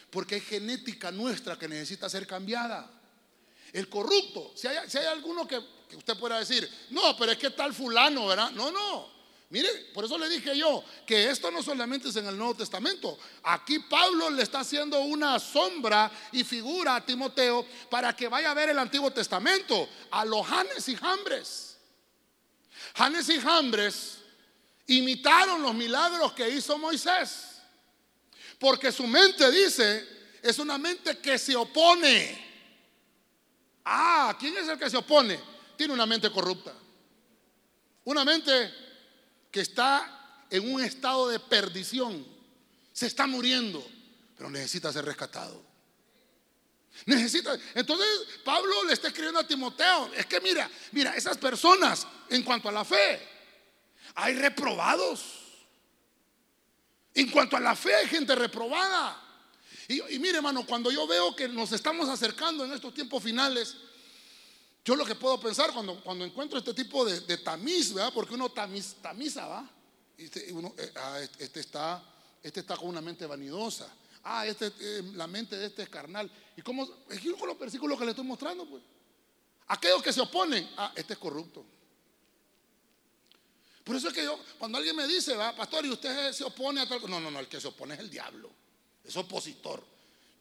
porque 0.09 0.35
hay 0.35 0.41
genética 0.41 1.09
nuestra 1.09 1.57
que 1.57 1.69
necesita 1.69 2.09
ser 2.09 2.27
cambiada. 2.27 2.91
El 3.71 3.87
corrupto, 3.87 4.51
si 4.55 4.67
hay, 4.67 4.89
si 4.89 4.97
hay 4.97 5.05
alguno 5.05 5.47
que, 5.47 5.59
que 5.89 5.95
usted 5.95 6.17
pueda 6.17 6.37
decir, 6.37 6.69
no, 6.89 7.15
pero 7.17 7.31
es 7.31 7.37
que 7.37 7.49
tal 7.51 7.73
fulano, 7.73 8.27
¿verdad? 8.27 8.51
No, 8.51 8.71
no, 8.71 9.14
Mire, 9.49 9.69
por 9.93 10.05
eso 10.05 10.17
le 10.17 10.27
dije 10.27 10.57
yo 10.57 10.83
que 11.05 11.29
esto 11.29 11.51
no 11.51 11.61
solamente 11.61 12.09
es 12.09 12.15
en 12.15 12.25
el 12.25 12.37
Nuevo 12.37 12.55
Testamento. 12.55 13.17
Aquí 13.43 13.79
Pablo 13.79 14.29
le 14.31 14.41
está 14.41 14.61
haciendo 14.61 14.99
una 15.01 15.39
sombra 15.39 16.11
y 16.31 16.43
figura 16.43 16.95
a 16.95 17.05
Timoteo 17.05 17.65
para 17.89 18.15
que 18.15 18.27
vaya 18.27 18.51
a 18.51 18.55
ver 18.55 18.69
el 18.69 18.79
Antiguo 18.79 19.11
Testamento, 19.11 19.87
a 20.11 20.25
los 20.25 20.45
Janes 20.45 20.89
y 20.89 20.95
Jambres. 20.95 21.77
Janes 22.95 23.29
y 23.29 23.39
Jambres 23.39 24.17
imitaron 24.87 25.61
los 25.61 25.75
milagros 25.75 26.33
que 26.33 26.49
hizo 26.49 26.77
Moisés. 26.79 27.61
Porque 28.57 28.91
su 28.91 29.05
mente 29.05 29.51
dice, 29.51 30.07
es 30.41 30.57
una 30.57 30.77
mente 30.77 31.19
que 31.19 31.37
se 31.37 31.55
opone. 31.55 32.43
Ah, 33.85 34.35
¿quién 34.39 34.57
es 34.57 34.67
el 34.67 34.79
que 34.79 34.89
se 34.89 34.97
opone? 34.97 35.39
Tiene 35.77 35.93
una 35.93 36.05
mente 36.05 36.31
corrupta. 36.31 36.73
Una 38.05 38.25
mente 38.25 38.84
que 39.55 39.61
está 39.61 40.43
en 40.49 40.69
un 40.69 40.83
estado 40.83 41.29
de 41.29 41.39
perdición, 41.39 42.27
se 42.91 43.07
está 43.07 43.25
muriendo, 43.25 43.81
pero 44.35 44.49
necesita 44.49 44.91
ser 44.91 45.05
rescatado. 45.05 45.63
Necesita. 47.05 47.57
Entonces 47.73 48.05
Pablo 48.43 48.83
le 48.83 48.91
está 48.91 49.07
escribiendo 49.07 49.39
a 49.39 49.47
Timoteo, 49.47 50.11
es 50.13 50.25
que 50.25 50.41
mira, 50.41 50.69
mira, 50.91 51.15
esas 51.15 51.37
personas 51.37 52.05
en 52.29 52.43
cuanto 52.43 52.67
a 52.67 52.71
la 52.73 52.83
fe, 52.83 53.25
hay 54.15 54.33
reprobados. 54.33 55.23
En 57.13 57.31
cuanto 57.31 57.55
a 57.55 57.61
la 57.61 57.77
fe 57.77 57.95
hay 57.95 58.09
gente 58.09 58.35
reprobada. 58.35 59.23
Y, 59.87 60.19
mire, 60.19 60.39
hermano, 60.39 60.65
cuando 60.65 60.91
yo 60.91 61.07
veo 61.07 61.33
que 61.33 61.47
nos 61.47 61.71
estamos 61.71 62.09
acercando 62.09 62.65
en 62.65 62.73
estos 62.73 62.93
tiempos 62.93 63.23
finales, 63.23 63.77
yo 64.85 64.95
lo 64.95 65.03
que 65.03 65.15
puedo 65.15 65.39
pensar 65.39 65.73
cuando, 65.73 65.99
cuando 66.03 66.23
encuentro 66.23 66.59
este 66.59 66.71
tipo 66.75 67.03
de, 67.03 67.37
tamiz, 67.39 67.91
¿verdad? 67.91 68.13
Porque 68.13 68.35
uno 68.35 68.49
tamiz, 68.49 68.93
tamiza, 69.01 69.47
¿va? 69.47 69.67
Este, 70.15 70.47
eh, 70.47 70.93
ah, 70.97 71.19
este, 71.39 71.59
está, 71.59 72.03
este 72.43 72.59
está 72.59 72.77
con 72.77 72.89
una 72.89 73.01
mente 73.01 73.25
vanidosa. 73.25 73.91
Ah, 74.23 74.45
este, 74.45 74.71
eh, 74.79 75.01
la 75.15 75.25
mente 75.25 75.57
de 75.57 75.65
este 75.65 75.81
es 75.81 75.89
carnal. 75.89 76.31
¿Y 76.55 76.61
cómo? 76.61 76.87
Es 77.09 77.19
con 77.19 77.47
los 77.47 77.57
versículos 77.57 77.97
que 77.97 78.05
le 78.05 78.11
estoy 78.11 78.25
mostrando, 78.25 78.63
pues. 78.67 78.83
Aquellos 79.67 80.03
que 80.03 80.13
se 80.13 80.21
oponen, 80.21 80.69
ah, 80.77 80.93
este 80.95 81.13
es 81.13 81.19
corrupto. 81.19 81.65
Por 83.83 83.95
eso 83.95 84.09
es 84.09 84.13
que 84.13 84.23
yo, 84.23 84.39
cuando 84.59 84.77
alguien 84.77 84.95
me 84.95 85.07
dice, 85.07 85.35
va, 85.35 85.55
pastor, 85.55 85.83
y 85.87 85.89
usted 85.89 86.31
se 86.31 86.43
opone 86.43 86.81
a 86.81 86.87
tal 86.87 87.01
No, 87.09 87.19
no, 87.19 87.31
no, 87.31 87.39
el 87.39 87.47
que 87.47 87.59
se 87.59 87.67
opone 87.67 87.95
es 87.95 87.99
el 88.01 88.09
diablo, 88.11 88.51
es 89.03 89.15
opositor. 89.17 89.94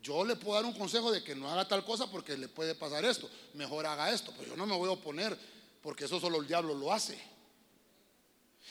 Yo 0.04 0.22
le 0.22 0.36
puedo 0.36 0.54
dar 0.56 0.66
un 0.66 0.78
consejo 0.78 1.10
de 1.10 1.24
que 1.24 1.34
no 1.34 1.50
haga 1.50 1.66
tal 1.66 1.82
cosa 1.82 2.10
porque 2.10 2.36
le 2.36 2.46
puede 2.46 2.74
pasar 2.74 3.06
esto. 3.06 3.30
Mejor 3.54 3.86
haga 3.86 4.12
esto. 4.12 4.34
Pero 4.36 4.50
yo 4.50 4.56
no 4.56 4.66
me 4.66 4.76
voy 4.76 4.90
a 4.90 4.92
oponer 4.92 5.36
porque 5.80 6.04
eso 6.04 6.20
solo 6.20 6.42
el 6.42 6.46
diablo 6.46 6.74
lo 6.74 6.92
hace. 6.92 7.18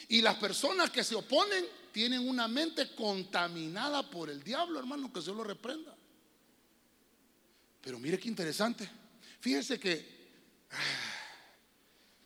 Y 0.10 0.22
las 0.22 0.36
personas 0.36 0.92
que 0.92 1.04
se 1.04 1.16
oponen 1.16 1.66
tienen 1.92 2.30
una 2.30 2.48
mente 2.48 2.94
contaminada 2.94 4.08
por 4.08 4.30
el 4.30 4.44
diablo, 4.44 4.78
hermano, 4.78 5.12
que 5.12 5.24
se 5.24 5.32
lo 5.32 5.44
reprenda. 5.44 5.96
Pero 7.82 7.98
mire 7.98 8.20
qué 8.20 8.28
interesante. 8.28 8.88
Fíjese 9.40 9.80
que, 9.80 10.08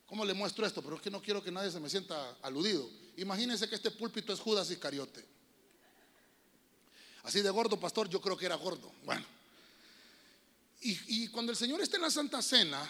¿cómo 0.05 0.25
le 0.25 0.33
muestro 0.33 0.65
esto? 0.65 0.81
Pero 0.81 0.97
es 0.97 1.01
que 1.01 1.09
no 1.09 1.21
quiero 1.21 1.41
que 1.41 1.51
nadie 1.51 1.71
se 1.71 1.79
me 1.79 1.89
sienta 1.89 2.35
aludido. 2.41 2.89
Imagínense 3.15 3.69
que 3.69 3.75
este 3.75 3.91
púlpito 3.91 4.33
es 4.33 4.41
Judas 4.41 4.69
Iscariote. 4.69 5.36
Así 7.23 7.41
de 7.41 7.49
gordo, 7.49 7.79
pastor, 7.79 8.09
yo 8.09 8.21
creo 8.21 8.37
que 8.37 8.45
era 8.45 8.55
gordo. 8.55 8.91
Bueno. 9.03 9.25
Y, 10.81 11.27
cuando 11.29 11.51
el 11.51 11.57
Señor 11.57 11.81
está 11.81 11.97
en 11.97 12.03
la 12.03 12.11
Santa 12.11 12.41
Cena, 12.41 12.87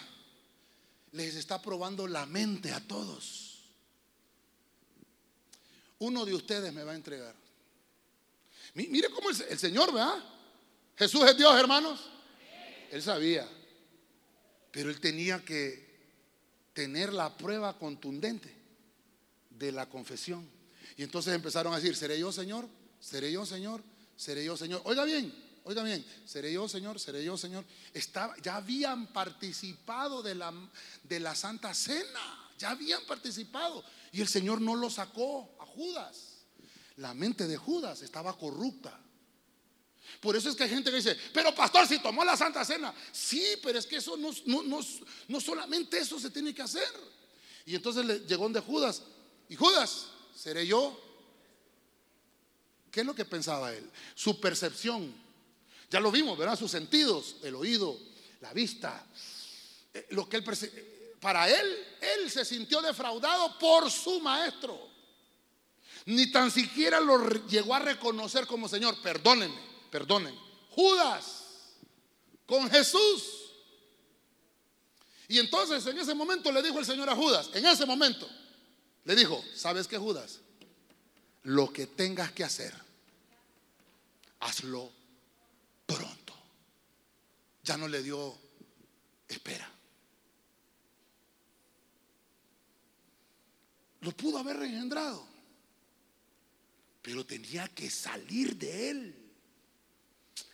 les 1.12 1.34
está 1.34 1.60
probando 1.60 2.06
la 2.06 2.26
mente 2.26 2.70
a 2.70 2.80
todos. 2.80 3.58
Uno 5.98 6.24
de 6.24 6.34
ustedes 6.34 6.72
me 6.72 6.84
va 6.84 6.92
a 6.92 6.96
entregar. 6.96 7.34
Mire 8.74 9.08
cómo 9.10 9.30
el, 9.30 9.42
el 9.48 9.58
Señor, 9.58 9.92
¿verdad? 9.92 10.22
Jesús 10.96 11.22
es 11.24 11.36
Dios, 11.36 11.58
hermanos. 11.58 12.00
Él 12.90 13.02
sabía. 13.02 13.48
Pero 14.70 14.90
él 14.90 15.00
tenía 15.00 15.44
que 15.44 15.88
tener 16.72 17.12
la 17.12 17.36
prueba 17.36 17.76
contundente 17.78 18.54
de 19.50 19.72
la 19.72 19.88
confesión. 19.88 20.48
Y 20.96 21.02
entonces 21.02 21.34
empezaron 21.34 21.72
a 21.72 21.76
decir, 21.76 21.96
¿seré 21.96 22.18
yo, 22.18 22.30
Señor? 22.30 22.68
¿Seré 23.00 23.32
yo, 23.32 23.44
Señor? 23.44 23.82
Seré 24.18 24.44
yo, 24.44 24.56
Señor. 24.56 24.82
Oiga 24.84 25.04
bien, 25.04 25.32
oiga 25.64 25.82
bien, 25.82 26.04
seré 26.26 26.52
yo, 26.52 26.68
Señor, 26.68 26.98
seré 26.98 27.24
yo, 27.24 27.38
Señor. 27.38 27.64
Estaba, 27.94 28.36
ya 28.42 28.56
habían 28.56 29.06
participado 29.06 30.22
de 30.22 30.34
la, 30.34 30.52
de 31.04 31.20
la 31.20 31.34
Santa 31.34 31.72
Cena, 31.72 32.50
ya 32.58 32.70
habían 32.70 33.02
participado. 33.06 33.82
Y 34.12 34.20
el 34.20 34.28
Señor 34.28 34.60
no 34.60 34.74
lo 34.74 34.90
sacó 34.90 35.56
a 35.60 35.64
Judas. 35.64 36.38
La 36.96 37.14
mente 37.14 37.46
de 37.46 37.56
Judas 37.56 38.02
estaba 38.02 38.36
corrupta. 38.36 38.98
Por 40.20 40.34
eso 40.34 40.48
es 40.48 40.56
que 40.56 40.64
hay 40.64 40.70
gente 40.70 40.90
que 40.90 40.96
dice, 40.96 41.16
pero 41.32 41.54
pastor, 41.54 41.86
si 41.86 42.00
tomó 42.00 42.24
la 42.24 42.36
Santa 42.36 42.64
Cena. 42.64 42.92
Sí, 43.12 43.44
pero 43.62 43.78
es 43.78 43.86
que 43.86 43.96
eso 43.96 44.16
no, 44.16 44.32
no, 44.46 44.80
no 45.28 45.40
solamente 45.40 45.98
eso 45.98 46.18
se 46.18 46.30
tiene 46.30 46.52
que 46.52 46.62
hacer. 46.62 46.88
Y 47.64 47.76
entonces 47.76 48.04
le 48.04 48.18
llegó 48.20 48.48
de 48.48 48.60
Judas. 48.60 49.02
Y 49.48 49.54
Judas, 49.54 50.06
seré 50.34 50.66
yo, 50.66 51.07
¿Qué 52.90 53.00
es 53.00 53.06
lo 53.06 53.14
que 53.14 53.24
pensaba 53.24 53.72
él? 53.72 53.90
Su 54.14 54.40
percepción. 54.40 55.14
Ya 55.90 56.00
lo 56.00 56.10
vimos, 56.10 56.36
¿verdad? 56.38 56.58
Sus 56.58 56.70
sentidos, 56.70 57.36
el 57.42 57.54
oído, 57.54 57.98
la 58.40 58.52
vista. 58.52 59.06
Eh, 59.94 60.06
lo 60.10 60.28
que 60.28 60.36
él 60.36 60.44
para 61.20 61.48
él, 61.48 61.86
él 62.00 62.30
se 62.30 62.44
sintió 62.44 62.80
defraudado 62.80 63.58
por 63.58 63.90
su 63.90 64.20
maestro. 64.20 64.88
Ni 66.06 66.30
tan 66.30 66.50
siquiera 66.50 67.00
lo 67.00 67.28
llegó 67.46 67.74
a 67.74 67.80
reconocer 67.80 68.46
como 68.46 68.68
Señor. 68.68 69.00
Perdónenme, 69.02 69.60
perdonen. 69.90 70.34
Judas 70.70 71.38
con 72.46 72.70
Jesús. 72.70 73.48
Y 75.28 75.38
entonces 75.38 75.84
en 75.86 75.98
ese 75.98 76.14
momento 76.14 76.50
le 76.50 76.62
dijo 76.62 76.78
el 76.78 76.86
Señor 76.86 77.10
a 77.10 77.14
Judas, 77.14 77.50
en 77.52 77.66
ese 77.66 77.84
momento, 77.84 78.26
le 79.04 79.14
dijo, 79.14 79.44
¿sabes 79.54 79.86
qué 79.86 79.98
Judas? 79.98 80.40
Lo 81.48 81.72
que 81.72 81.86
tengas 81.86 82.30
que 82.32 82.44
hacer 82.44 82.74
hazlo 84.40 84.90
pronto. 85.86 86.34
Ya 87.62 87.78
no 87.78 87.88
le 87.88 88.02
dio 88.02 88.36
espera. 89.26 89.66
Lo 94.00 94.12
pudo 94.12 94.36
haber 94.36 94.58
reengendrado, 94.58 95.26
pero 97.00 97.24
tenía 97.24 97.66
que 97.68 97.88
salir 97.88 98.54
de 98.56 98.90
él. 98.90 99.32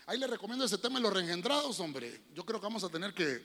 Ahí 0.06 0.16
le 0.16 0.28
recomiendo 0.28 0.64
ese 0.64 0.78
tema 0.78 1.00
de 1.00 1.02
los 1.02 1.12
reengendrados, 1.12 1.80
hombre. 1.80 2.22
Yo 2.32 2.46
creo 2.46 2.60
que 2.60 2.66
vamos 2.66 2.84
a 2.84 2.88
tener 2.88 3.12
que 3.12 3.42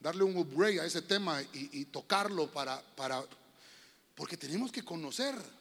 darle 0.00 0.24
un 0.24 0.36
upgrade 0.36 0.80
a 0.80 0.84
ese 0.84 1.02
tema 1.02 1.40
y, 1.52 1.84
tocarlo 1.84 2.50
para, 2.50 2.82
para, 2.96 3.24
porque 4.16 4.36
tenemos 4.36 4.72
que 4.72 4.84
conocer. 4.84 5.59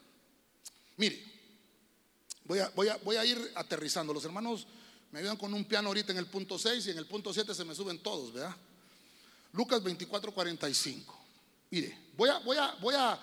Mire, 0.99 1.29
Voy 2.49 3.15
a, 3.15 3.25
ir 3.25 3.51
aterrizando. 3.53 4.11
Los 4.11 4.25
hermanos 4.25 4.65
me 5.11 5.19
ayudan 5.19 5.37
con 5.37 5.53
un 5.53 5.65
piano 5.65 5.89
ahorita 5.89 6.11
en 6.11 6.17
el 6.17 6.25
punto 6.25 6.57
6 6.57 6.87
y 6.87 6.89
en 6.89 6.97
el 6.97 7.05
punto 7.05 7.31
7 7.31 7.53
se 7.53 7.63
me 7.63 7.75
suben 7.75 7.99
todos, 7.99 8.33
¿verdad? 8.33 8.55
Lucas 9.53 9.83
24, 9.83 10.33
45. 10.33 11.19
Mire, 11.69 11.95
voy 12.17 12.29
a, 12.29 12.39
voy 12.39 12.57
a, 12.57 12.75
voy 12.81 12.95
a, 12.95 13.19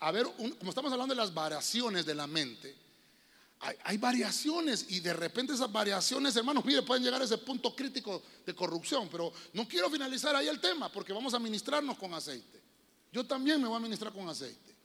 a 0.00 0.10
ver, 0.10 0.24
como 0.58 0.70
estamos 0.70 0.90
hablando 0.90 1.14
de 1.14 1.20
las 1.20 1.34
variaciones 1.34 2.06
de 2.06 2.14
la 2.14 2.26
mente, 2.26 2.74
hay, 3.60 3.76
hay, 3.84 3.98
variaciones 3.98 4.86
y 4.88 5.00
de 5.00 5.12
repente 5.12 5.52
esas 5.52 5.70
variaciones, 5.70 6.34
hermanos, 6.34 6.64
mire, 6.64 6.80
pueden 6.80 7.04
llegar 7.04 7.20
a 7.20 7.26
ese 7.26 7.36
punto 7.36 7.76
crítico 7.76 8.22
de 8.46 8.54
corrupción, 8.54 9.10
pero 9.10 9.30
no 9.52 9.68
quiero 9.68 9.90
finalizar 9.90 10.34
ahí 10.34 10.48
el 10.48 10.62
tema 10.62 10.90
porque 10.90 11.12
vamos 11.12 11.34
a 11.34 11.38
ministrarnos 11.38 11.98
con 11.98 12.14
aceite. 12.14 12.58
Yo 13.12 13.26
también 13.26 13.60
me 13.60 13.68
voy 13.68 13.76
a 13.76 13.80
ministrar 13.80 14.14
con 14.14 14.26
aceite. 14.30 14.79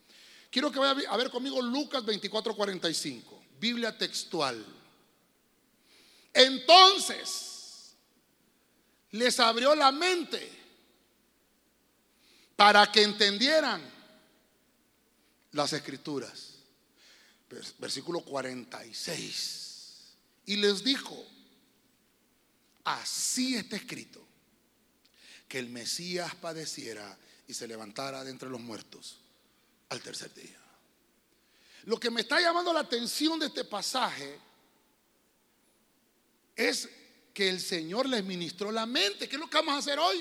Quiero 0.50 0.72
que 0.72 0.80
vaya 0.80 1.10
a 1.10 1.18
ver 1.18 1.30
conmigo 1.30 1.62
Lucas 1.62 2.06
24, 2.06 2.56
45. 2.56 3.44
Biblia 3.60 3.98
textual. 3.98 4.66
Entonces, 6.34 7.96
les 9.12 9.40
abrió 9.40 9.76
la 9.76 9.92
mente 9.92 10.50
para 12.56 12.92
que 12.92 13.04
entendieran 13.04 13.82
las 15.52 15.74
escrituras. 15.74 16.52
Versículo 17.78 18.22
46. 18.22 19.62
y 20.48 20.58
les 20.58 20.84
dijo, 20.84 21.26
así 22.84 23.56
está 23.56 23.78
escrito, 23.78 24.24
que 25.48 25.60
el 25.60 25.70
Mesías 25.70 26.36
padeciera 26.36 27.18
y 27.48 27.54
se 27.54 27.68
levantara 27.68 28.24
de 28.24 28.32
entre 28.32 28.50
los 28.50 28.60
muertos 28.60 29.25
al 29.96 30.02
tercer 30.02 30.34
día. 30.34 30.60
Lo 31.86 32.00
que 32.00 32.10
me 32.10 32.22
está 32.22 32.40
llamando 32.40 32.74
la 32.74 32.82
atención 32.82 33.40
de 33.40 33.48
este 33.48 33.64
pasaje 33.64 34.40
es 36.56 36.90
que 37.34 37.50
el 37.50 37.60
Señor 37.60 38.08
les 38.08 38.24
ministró 38.24 38.72
la 38.72 38.86
mente. 38.86 39.28
¿Qué 39.28 39.36
es 39.36 39.40
lo 39.40 39.50
que 39.50 39.58
vamos 39.58 39.76
a 39.76 39.78
hacer 39.80 40.00
hoy? 40.00 40.18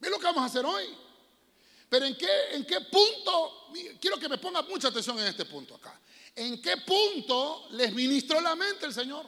¿Qué 0.00 0.06
es 0.06 0.10
lo 0.10 0.18
que 0.18 0.24
vamos 0.24 0.42
a 0.42 0.46
hacer 0.46 0.64
hoy? 0.64 0.84
Pero 1.88 2.06
en 2.06 2.16
qué, 2.16 2.28
en 2.52 2.64
qué 2.66 2.80
punto, 2.80 3.68
quiero 4.00 4.18
que 4.18 4.28
me 4.28 4.38
ponga 4.38 4.62
mucha 4.62 4.88
atención 4.88 5.18
en 5.20 5.26
este 5.26 5.44
punto 5.44 5.76
acá. 5.76 6.00
¿En 6.34 6.60
qué 6.60 6.78
punto 6.78 7.68
les 7.70 7.94
ministró 7.94 8.40
la 8.40 8.56
mente 8.56 8.86
el 8.86 8.94
Señor? 8.94 9.26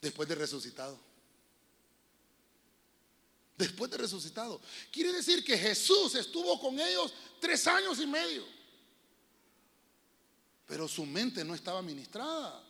Después 0.00 0.28
de 0.28 0.36
resucitado. 0.36 1.05
Después 3.56 3.90
de 3.90 3.96
resucitado. 3.96 4.60
Quiere 4.90 5.12
decir 5.12 5.42
que 5.44 5.56
Jesús 5.56 6.14
estuvo 6.14 6.60
con 6.60 6.78
ellos 6.78 7.12
tres 7.40 7.66
años 7.66 7.98
y 8.00 8.06
medio. 8.06 8.44
Pero 10.66 10.86
su 10.86 11.06
mente 11.06 11.44
no 11.44 11.54
estaba 11.54 11.80
ministrada. 11.80 12.62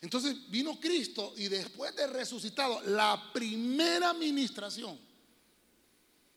Entonces 0.00 0.50
vino 0.50 0.78
Cristo 0.78 1.34
y 1.36 1.48
después 1.48 1.94
de 1.96 2.06
resucitado, 2.06 2.82
la 2.82 3.30
primera 3.32 4.12
ministración 4.12 4.98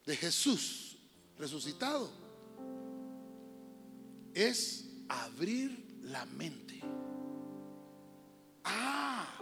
de 0.05 0.15
Jesús 0.15 0.97
resucitado 1.37 2.11
es 4.33 4.85
abrir 5.07 5.99
la 6.03 6.25
mente. 6.25 6.79
Ah, 8.63 9.39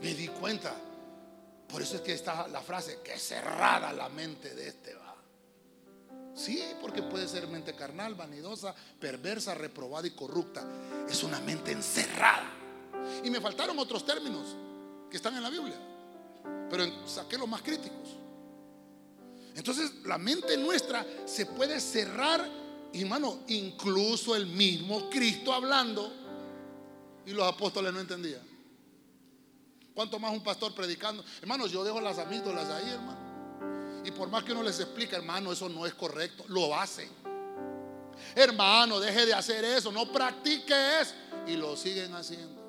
me 0.00 0.14
di 0.14 0.28
cuenta. 0.28 0.85
Por 1.68 1.82
eso 1.82 1.96
es 1.96 2.02
que 2.02 2.12
está 2.12 2.46
la 2.48 2.60
frase, 2.60 3.00
que 3.02 3.18
cerrada 3.18 3.92
la 3.92 4.08
mente 4.08 4.54
de 4.54 4.68
este 4.68 4.94
va. 4.94 5.16
Sí, 6.34 6.62
porque 6.80 7.02
puede 7.02 7.26
ser 7.26 7.48
mente 7.48 7.74
carnal, 7.74 8.14
vanidosa, 8.14 8.74
perversa, 9.00 9.54
reprobada 9.54 10.06
y 10.06 10.10
corrupta. 10.10 10.64
Es 11.08 11.22
una 11.22 11.40
mente 11.40 11.72
encerrada. 11.72 12.52
Y 13.24 13.30
me 13.30 13.40
faltaron 13.40 13.78
otros 13.78 14.04
términos 14.04 14.54
que 15.10 15.16
están 15.16 15.34
en 15.36 15.42
la 15.42 15.50
Biblia, 15.50 15.76
pero 16.70 16.84
saqué 17.06 17.38
los 17.38 17.48
más 17.48 17.62
críticos. 17.62 18.16
Entonces 19.54 20.04
la 20.04 20.18
mente 20.18 20.56
nuestra 20.58 21.06
se 21.24 21.46
puede 21.46 21.80
cerrar, 21.80 22.46
hermano, 22.92 23.40
incluso 23.48 24.36
el 24.36 24.46
mismo 24.46 25.08
Cristo 25.08 25.54
hablando 25.54 26.12
y 27.24 27.30
los 27.30 27.46
apóstoles 27.46 27.92
no 27.92 28.00
entendían. 28.00 28.55
¿Cuánto 29.96 30.18
más 30.18 30.30
un 30.30 30.42
pastor 30.42 30.74
predicando? 30.74 31.24
Hermanos, 31.40 31.72
yo 31.72 31.82
dejo 31.82 32.02
las 32.02 32.18
amígdalas 32.18 32.68
ahí, 32.68 32.90
hermano. 32.90 34.02
Y 34.04 34.10
por 34.10 34.28
más 34.28 34.44
que 34.44 34.52
uno 34.52 34.62
les 34.62 34.78
explique, 34.78 35.16
hermano, 35.16 35.50
eso 35.52 35.70
no 35.70 35.86
es 35.86 35.94
correcto, 35.94 36.44
lo 36.48 36.78
hacen. 36.78 37.08
Hermano, 38.34 39.00
deje 39.00 39.24
de 39.24 39.32
hacer 39.32 39.64
eso, 39.64 39.90
no 39.90 40.12
practique 40.12 41.00
eso. 41.00 41.14
Y 41.46 41.56
lo 41.56 41.74
siguen 41.78 42.12
haciendo. 42.12 42.62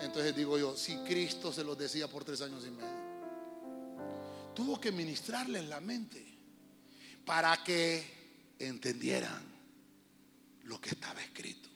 Entonces 0.00 0.36
digo 0.36 0.56
yo, 0.56 0.76
si 0.76 0.96
Cristo 0.98 1.52
se 1.52 1.64
los 1.64 1.76
decía 1.76 2.06
por 2.06 2.22
tres 2.22 2.40
años 2.40 2.64
y 2.64 2.70
medio, 2.70 3.06
tuvo 4.54 4.80
que 4.80 4.92
ministrarles 4.92 5.66
la 5.66 5.80
mente 5.80 6.24
para 7.24 7.64
que 7.64 8.54
entendieran 8.60 9.42
lo 10.62 10.80
que 10.80 10.90
estaba 10.90 11.20
escrito. 11.20 11.68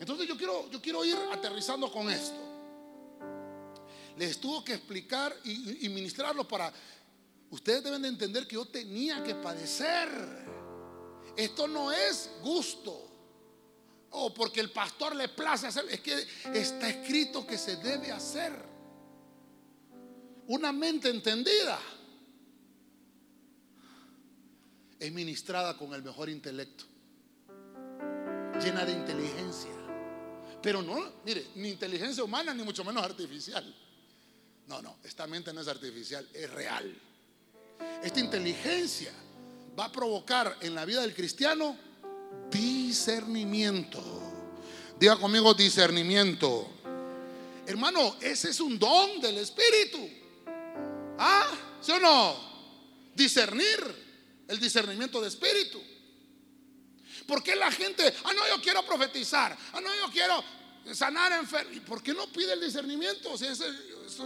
Entonces 0.00 0.26
yo 0.26 0.36
quiero, 0.36 0.70
yo 0.70 0.80
quiero 0.80 1.04
ir 1.04 1.16
aterrizando 1.32 1.90
con 1.90 2.10
esto. 2.10 2.38
Les 4.16 4.38
tuvo 4.38 4.64
que 4.64 4.74
explicar 4.74 5.34
y, 5.44 5.86
y 5.86 5.88
ministrarlo 5.88 6.46
para... 6.46 6.72
Ustedes 7.50 7.84
deben 7.84 8.02
de 8.02 8.08
entender 8.08 8.46
que 8.46 8.54
yo 8.54 8.66
tenía 8.66 9.22
que 9.22 9.34
padecer. 9.34 10.08
Esto 11.36 11.68
no 11.68 11.92
es 11.92 12.30
gusto. 12.42 13.10
O 14.10 14.32
porque 14.32 14.60
el 14.60 14.70
pastor 14.70 15.14
le 15.14 15.28
place 15.28 15.66
hacer. 15.66 15.84
Es 15.90 16.00
que 16.00 16.26
está 16.52 16.88
escrito 16.88 17.46
que 17.46 17.58
se 17.58 17.76
debe 17.76 18.10
hacer. 18.10 18.52
Una 20.46 20.72
mente 20.72 21.08
entendida 21.08 21.78
es 25.00 25.12
ministrada 25.12 25.76
con 25.76 25.92
el 25.94 26.02
mejor 26.02 26.28
intelecto, 26.28 26.84
llena 28.62 28.84
de 28.84 28.92
inteligencia. 28.92 29.73
Pero 30.64 30.80
no, 30.80 31.12
mire, 31.26 31.48
ni 31.56 31.68
inteligencia 31.68 32.24
humana 32.24 32.54
ni 32.54 32.62
mucho 32.62 32.82
menos 32.84 33.04
artificial. 33.04 33.62
No, 34.66 34.80
no, 34.80 34.96
esta 35.04 35.26
mente 35.26 35.52
no 35.52 35.60
es 35.60 35.68
artificial, 35.68 36.26
es 36.32 36.50
real. 36.50 36.90
Esta 38.02 38.18
inteligencia 38.18 39.12
va 39.78 39.84
a 39.84 39.92
provocar 39.92 40.56
en 40.62 40.74
la 40.74 40.86
vida 40.86 41.02
del 41.02 41.14
cristiano 41.14 41.76
discernimiento. 42.50 44.02
Diga 44.98 45.18
conmigo 45.18 45.52
discernimiento. 45.52 46.66
Hermano, 47.66 48.16
ese 48.22 48.48
es 48.48 48.58
un 48.58 48.78
don 48.78 49.20
del 49.20 49.36
Espíritu. 49.36 50.08
¿Ah? 51.18 51.50
¿Sí 51.82 51.92
o 51.92 52.00
no? 52.00 52.36
Discernir, 53.14 54.44
el 54.48 54.58
discernimiento 54.58 55.20
de 55.20 55.28
Espíritu. 55.28 55.78
¿Por 57.26 57.42
qué 57.42 57.56
la 57.56 57.70
gente, 57.70 58.12
ah, 58.24 58.32
no, 58.34 58.46
yo 58.48 58.62
quiero 58.62 58.84
profetizar, 58.84 59.56
ah, 59.72 59.80
no, 59.80 59.88
yo 59.94 60.12
quiero 60.12 60.44
sanar 60.92 61.32
enfermos? 61.32 61.76
¿Y 61.76 61.80
por 61.80 62.02
qué 62.02 62.12
no 62.12 62.26
pide 62.26 62.52
el 62.52 62.60
discernimiento? 62.60 63.36
Si 63.38 63.46
ese, 63.46 63.64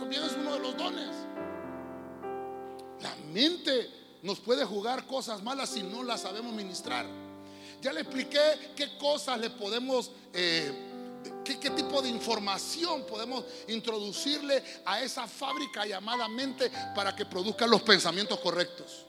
bien 0.09 0.23
es 0.25 0.33
uno 0.33 0.55
de 0.55 0.61
los 0.61 0.77
dones. 0.77 1.15
La 3.01 3.15
mente 3.33 4.19
nos 4.23 4.41
puede 4.41 4.65
jugar 4.65 5.07
cosas 5.07 5.43
malas 5.43 5.71
si 5.71 5.83
no 5.83 6.03
las 6.03 6.23
sabemos 6.23 6.53
ministrar. 6.53 7.07
Ya 7.81 7.93
le 7.93 8.01
expliqué 8.01 8.73
qué 8.75 8.99
cosas 8.99 9.39
le 9.39 9.51
podemos, 9.51 10.11
eh, 10.33 10.73
qué, 11.45 11.61
qué 11.61 11.71
tipo 11.71 12.03
de 12.03 12.09
información 12.09 13.07
podemos 13.07 13.45
introducirle 13.69 14.65
a 14.85 15.01
esa 15.01 15.29
fábrica 15.29 15.87
llamada 15.87 16.27
mente 16.29 16.73
para 16.97 17.15
que 17.15 17.25
produzca 17.25 17.69
los 17.69 17.83
pensamientos 17.83 18.41
correctos. 18.41 19.07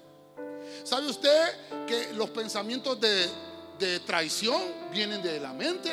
¿Sabe 0.84 1.08
usted 1.08 1.86
que 1.88 2.14
los 2.14 2.30
pensamientos 2.30 3.02
de 3.02 3.49
de 3.80 4.00
traición 4.02 4.62
vienen 4.92 5.22
de 5.22 5.40
la 5.40 5.54
mente. 5.54 5.92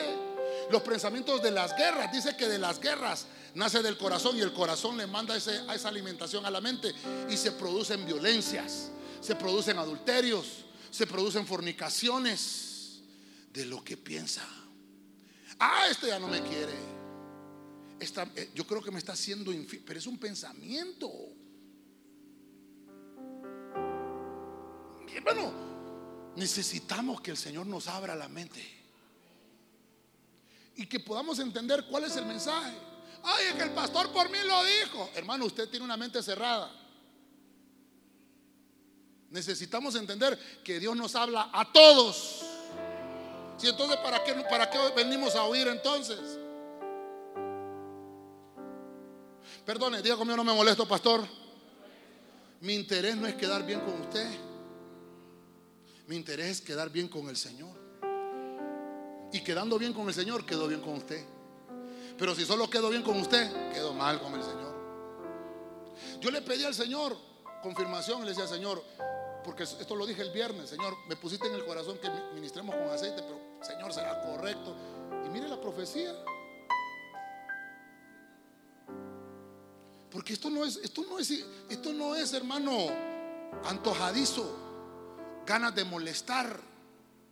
Los 0.70 0.82
pensamientos 0.82 1.42
de 1.42 1.50
las 1.50 1.76
guerras, 1.76 2.12
dice 2.12 2.36
que 2.36 2.48
de 2.48 2.58
las 2.58 2.80
guerras 2.80 3.26
nace 3.54 3.82
del 3.82 3.96
corazón 3.96 4.36
y 4.36 4.40
el 4.40 4.52
corazón 4.52 4.96
le 4.96 5.06
manda 5.06 5.36
ese, 5.36 5.62
a 5.68 5.74
esa 5.74 5.88
alimentación 5.88 6.44
a 6.44 6.50
la 6.50 6.60
mente 6.60 6.92
y 7.30 7.36
se 7.36 7.52
producen 7.52 8.04
violencias, 8.04 8.90
se 9.20 9.36
producen 9.36 9.78
adulterios, 9.78 10.64
se 10.90 11.06
producen 11.06 11.46
fornicaciones 11.46 13.00
de 13.52 13.64
lo 13.66 13.82
que 13.82 13.96
piensa. 13.96 14.42
Ah, 15.58 15.86
este 15.90 16.08
ya 16.08 16.18
no 16.18 16.28
me 16.28 16.42
quiere. 16.42 16.74
Eh, 17.98 18.50
yo 18.54 18.66
creo 18.66 18.82
que 18.82 18.90
me 18.90 18.98
está 18.98 19.12
haciendo 19.12 19.52
infiel, 19.52 19.82
pero 19.86 19.98
es 19.98 20.06
un 20.06 20.18
pensamiento. 20.18 21.10
Bueno, 25.24 25.75
necesitamos 26.36 27.20
que 27.20 27.32
el 27.32 27.36
Señor 27.36 27.66
nos 27.66 27.88
abra 27.88 28.14
la 28.14 28.28
mente 28.28 28.62
y 30.76 30.86
que 30.86 31.00
podamos 31.00 31.38
entender 31.38 31.86
cuál 31.86 32.04
es 32.04 32.16
el 32.16 32.26
mensaje. 32.26 32.76
Ay, 33.22 33.46
es 33.46 33.54
que 33.54 33.62
el 33.62 33.70
pastor 33.70 34.12
por 34.12 34.30
mí 34.30 34.38
lo 34.46 34.62
dijo. 34.64 35.10
Hermano, 35.14 35.46
usted 35.46 35.68
tiene 35.68 35.84
una 35.84 35.96
mente 35.96 36.22
cerrada. 36.22 36.70
Necesitamos 39.30 39.96
entender 39.96 40.38
que 40.62 40.78
Dios 40.78 40.94
nos 40.94 41.14
habla 41.16 41.50
a 41.52 41.72
todos. 41.72 42.42
Si 43.56 43.66
entonces, 43.66 43.96
¿para 43.98 44.22
qué, 44.22 44.34
¿para 44.48 44.70
qué 44.70 44.78
venimos 44.94 45.34
a 45.34 45.44
oír 45.44 45.66
entonces? 45.66 46.20
Perdone, 49.64 50.02
diga 50.02 50.16
conmigo, 50.16 50.36
no 50.36 50.44
me 50.44 50.52
molesto, 50.52 50.86
pastor. 50.86 51.26
Mi 52.60 52.74
interés 52.74 53.16
no 53.16 53.26
es 53.26 53.34
quedar 53.34 53.64
bien 53.66 53.80
con 53.80 54.00
usted. 54.02 54.45
Mi 56.06 56.16
interés 56.16 56.46
es 56.46 56.60
quedar 56.60 56.90
bien 56.90 57.08
con 57.08 57.28
el 57.28 57.36
Señor. 57.36 57.76
Y 59.32 59.40
quedando 59.40 59.78
bien 59.78 59.92
con 59.92 60.06
el 60.08 60.14
Señor, 60.14 60.46
quedo 60.46 60.68
bien 60.68 60.80
con 60.80 60.94
usted. 60.94 61.24
Pero 62.16 62.34
si 62.34 62.44
solo 62.44 62.70
quedo 62.70 62.88
bien 62.90 63.02
con 63.02 63.18
usted, 63.18 63.72
quedo 63.72 63.92
mal 63.92 64.20
con 64.20 64.34
el 64.34 64.42
Señor. 64.42 64.74
Yo 66.20 66.30
le 66.30 66.42
pedí 66.42 66.64
al 66.64 66.74
Señor 66.74 67.16
confirmación, 67.62 68.22
le 68.22 68.30
decía, 68.30 68.46
Señor, 68.46 68.82
porque 69.44 69.64
esto 69.64 69.96
lo 69.96 70.06
dije 70.06 70.22
el 70.22 70.30
viernes, 70.30 70.70
Señor, 70.70 70.96
me 71.08 71.16
pusiste 71.16 71.48
en 71.48 71.54
el 71.54 71.64
corazón 71.64 71.98
que 71.98 72.08
ministremos 72.34 72.74
con 72.74 72.88
aceite, 72.88 73.22
pero 73.22 73.40
Señor, 73.60 73.92
será 73.92 74.22
correcto. 74.22 74.76
Y 75.26 75.28
mire 75.30 75.48
la 75.48 75.60
profecía. 75.60 76.14
Porque 80.10 80.32
esto 80.32 80.48
no 80.48 80.64
es, 80.64 80.76
esto 80.76 81.04
no 81.08 81.18
es, 81.18 81.30
esto 81.68 81.92
no 81.92 82.14
es, 82.14 82.32
hermano, 82.32 82.86
antojadizo, 83.64 84.65
ganas 85.46 85.74
de 85.74 85.84
molestar. 85.84 86.60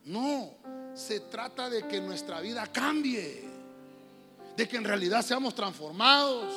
No, 0.05 0.51
se 0.95 1.21
trata 1.21 1.69
de 1.69 1.87
que 1.89 2.01
nuestra 2.01 2.41
vida 2.41 2.67
cambie, 2.69 3.45
de 4.57 4.69
que 4.69 4.77
en 4.77 4.85
realidad 4.85 5.23
seamos 5.23 5.55
transformados. 5.55 6.55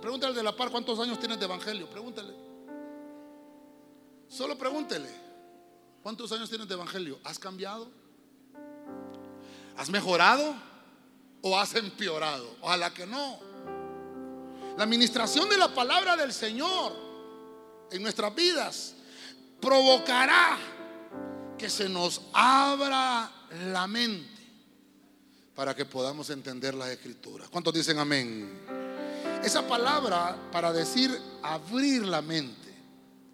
Pregúntale 0.00 0.30
al 0.30 0.36
de 0.36 0.42
la 0.42 0.56
par 0.56 0.70
cuántos 0.70 0.98
años 1.00 1.18
tienes 1.18 1.38
de 1.38 1.44
evangelio, 1.44 1.88
pregúntale. 1.90 2.34
Solo 4.28 4.56
pregúntele, 4.56 5.08
¿cuántos 6.02 6.30
años 6.32 6.48
tienes 6.48 6.68
de 6.68 6.74
evangelio? 6.74 7.18
¿Has 7.24 7.38
cambiado? 7.38 7.90
¿Has 9.76 9.90
mejorado? 9.90 10.54
¿O 11.42 11.58
has 11.58 11.74
empeorado? 11.74 12.56
Ojalá 12.62 12.92
que 12.92 13.06
no. 13.06 13.38
La 14.76 14.84
administración 14.84 15.48
de 15.48 15.56
la 15.56 15.72
palabra 15.74 16.16
del 16.16 16.32
Señor 16.32 16.92
en 17.90 18.02
nuestras 18.02 18.34
vidas 18.34 18.94
provocará 19.64 20.58
que 21.56 21.70
se 21.70 21.88
nos 21.88 22.20
abra 22.34 23.32
la 23.72 23.86
mente 23.86 24.28
para 25.54 25.74
que 25.74 25.86
podamos 25.86 26.28
entender 26.28 26.74
las 26.74 26.90
escrituras. 26.90 27.48
¿Cuántos 27.48 27.72
dicen 27.72 27.98
amén? 27.98 28.60
Esa 29.42 29.66
palabra 29.66 30.50
para 30.52 30.70
decir 30.70 31.18
abrir 31.42 32.04
la 32.04 32.20
mente, 32.20 32.74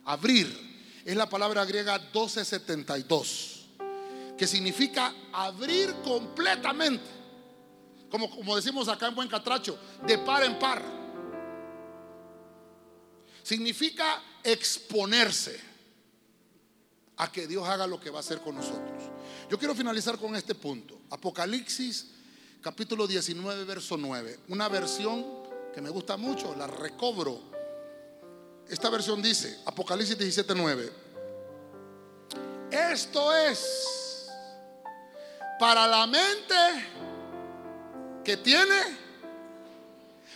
abrir, 0.04 1.02
es 1.04 1.16
la 1.16 1.28
palabra 1.28 1.64
griega 1.64 1.98
1272, 1.98 3.66
que 4.38 4.46
significa 4.46 5.12
abrir 5.32 5.92
completamente, 6.04 7.10
como, 8.08 8.30
como 8.30 8.54
decimos 8.54 8.88
acá 8.88 9.08
en 9.08 9.16
Buen 9.16 9.28
Catracho, 9.28 9.76
de 10.06 10.18
par 10.18 10.44
en 10.44 10.58
par. 10.60 10.82
Significa 13.42 14.22
exponerse 14.44 15.69
a 17.20 17.30
que 17.30 17.46
Dios 17.46 17.68
haga 17.68 17.86
lo 17.86 18.00
que 18.00 18.08
va 18.08 18.16
a 18.16 18.20
hacer 18.20 18.40
con 18.40 18.54
nosotros. 18.54 19.02
Yo 19.50 19.58
quiero 19.58 19.74
finalizar 19.74 20.16
con 20.16 20.34
este 20.34 20.54
punto. 20.54 21.02
Apocalipsis 21.10 22.06
capítulo 22.62 23.06
19, 23.06 23.64
verso 23.64 23.98
9. 23.98 24.40
Una 24.48 24.70
versión 24.70 25.26
que 25.74 25.82
me 25.82 25.90
gusta 25.90 26.16
mucho, 26.16 26.54
la 26.56 26.66
recobro. 26.66 27.38
Esta 28.66 28.88
versión 28.88 29.20
dice, 29.20 29.60
Apocalipsis 29.66 30.16
17, 30.16 30.54
9. 30.54 30.92
Esto 32.70 33.36
es 33.36 34.30
para 35.58 35.86
la 35.86 36.06
mente 36.06 36.54
que 38.24 38.38
tiene, 38.38 38.80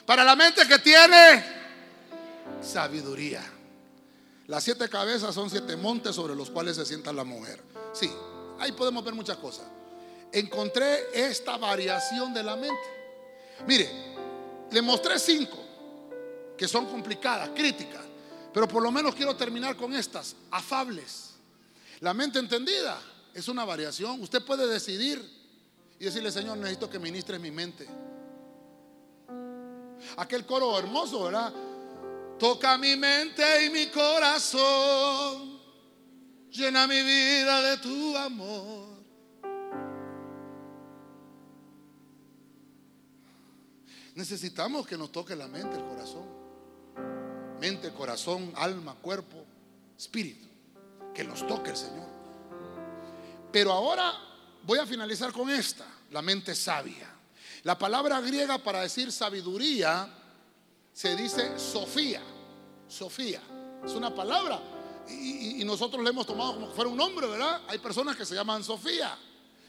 para 0.04 0.22
la 0.22 0.36
mente 0.36 0.68
que 0.68 0.78
tiene 0.80 1.44
sabiduría. 2.60 3.53
Las 4.46 4.64
siete 4.64 4.88
cabezas 4.88 5.34
son 5.34 5.48
siete 5.48 5.76
montes 5.76 6.14
sobre 6.14 6.34
los 6.34 6.50
cuales 6.50 6.76
se 6.76 6.84
sienta 6.84 7.12
la 7.12 7.24
mujer. 7.24 7.62
Sí, 7.92 8.10
ahí 8.58 8.72
podemos 8.72 9.02
ver 9.02 9.14
muchas 9.14 9.38
cosas. 9.38 9.64
Encontré 10.32 11.08
esta 11.14 11.56
variación 11.56 12.34
de 12.34 12.42
la 12.42 12.56
mente. 12.56 12.82
Mire, 13.66 13.88
le 14.70 14.82
mostré 14.82 15.18
cinco 15.18 15.58
que 16.56 16.68
son 16.68 16.86
complicadas, 16.86 17.50
críticas, 17.54 18.02
pero 18.52 18.68
por 18.68 18.82
lo 18.82 18.90
menos 18.90 19.14
quiero 19.14 19.34
terminar 19.34 19.76
con 19.76 19.94
estas, 19.94 20.36
afables. 20.50 21.30
La 22.00 22.12
mente 22.12 22.38
entendida 22.38 23.00
es 23.32 23.48
una 23.48 23.64
variación. 23.64 24.20
Usted 24.20 24.44
puede 24.44 24.66
decidir 24.66 25.24
y 25.98 26.04
decirle, 26.04 26.30
Señor, 26.30 26.58
necesito 26.58 26.90
que 26.90 26.98
ministres 26.98 27.40
mi 27.40 27.50
mente. 27.50 27.88
Aquel 30.16 30.44
coro 30.44 30.78
hermoso, 30.78 31.24
¿verdad? 31.24 31.52
Toca 32.38 32.76
mi 32.78 32.96
mente 32.96 33.66
y 33.66 33.70
mi 33.70 33.86
corazón. 33.86 35.60
Llena 36.50 36.86
mi 36.86 37.02
vida 37.02 37.62
de 37.62 37.76
tu 37.78 38.16
amor. 38.16 38.94
Necesitamos 44.14 44.86
que 44.86 44.96
nos 44.96 45.10
toque 45.10 45.34
la 45.34 45.48
mente, 45.48 45.76
el 45.76 45.84
corazón. 45.84 46.24
Mente, 47.60 47.92
corazón, 47.92 48.52
alma, 48.56 48.94
cuerpo, 48.94 49.44
espíritu. 49.98 50.46
Que 51.12 51.24
nos 51.24 51.46
toque 51.46 51.70
el 51.70 51.76
Señor. 51.76 52.08
Pero 53.52 53.72
ahora 53.72 54.12
voy 54.64 54.78
a 54.78 54.86
finalizar 54.86 55.32
con 55.32 55.50
esta, 55.50 55.86
la 56.10 56.22
mente 56.22 56.54
sabia. 56.54 57.08
La 57.62 57.78
palabra 57.78 58.20
griega 58.20 58.58
para 58.58 58.82
decir 58.82 59.10
sabiduría 59.10 60.08
se 60.94 61.16
dice 61.16 61.58
Sofía. 61.58 62.22
Sofía. 62.88 63.42
Es 63.84 63.92
una 63.92 64.14
palabra. 64.14 64.62
Y, 65.10 65.62
nosotros 65.64 66.02
le 66.02 66.10
hemos 66.10 66.24
tomado 66.24 66.54
como 66.54 66.68
que 66.68 66.74
fuera 66.74 66.88
un 66.88 66.96
nombre, 66.96 67.26
¿verdad? 67.26 67.62
Hay 67.68 67.78
personas 67.78 68.16
que 68.16 68.24
se 68.24 68.34
llaman 68.34 68.62
Sofía. 68.62 69.18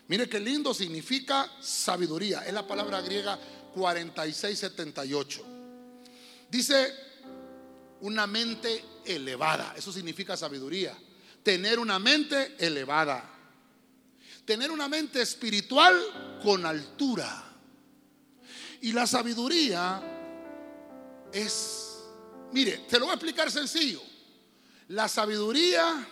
Mire 0.07 0.29
qué 0.29 0.39
lindo 0.39 0.73
significa 0.73 1.51
sabiduría. 1.59 2.45
Es 2.45 2.53
la 2.53 2.65
palabra 2.65 3.01
griega 3.01 3.37
4678. 3.73 5.43
Dice 6.49 6.93
una 8.01 8.27
mente 8.27 8.85
elevada. 9.03 9.73
Eso 9.75 9.91
significa 9.91 10.37
sabiduría. 10.37 10.95
Tener 11.41 11.79
una 11.79 11.97
mente 11.97 12.55
elevada. 12.59 13.31
Tener 14.45 14.69
una 14.69 14.87
mente 14.87 15.21
espiritual 15.23 16.39
con 16.43 16.65
altura. 16.65 17.43
Y 18.81 18.93
la 18.93 19.07
sabiduría 19.07 20.14
es, 21.35 21.99
mire, 22.53 22.77
te 22.89 22.97
lo 22.97 23.05
voy 23.05 23.11
a 23.11 23.15
explicar 23.15 23.51
sencillo. 23.51 24.01
La 24.87 25.09
sabiduría 25.09 26.07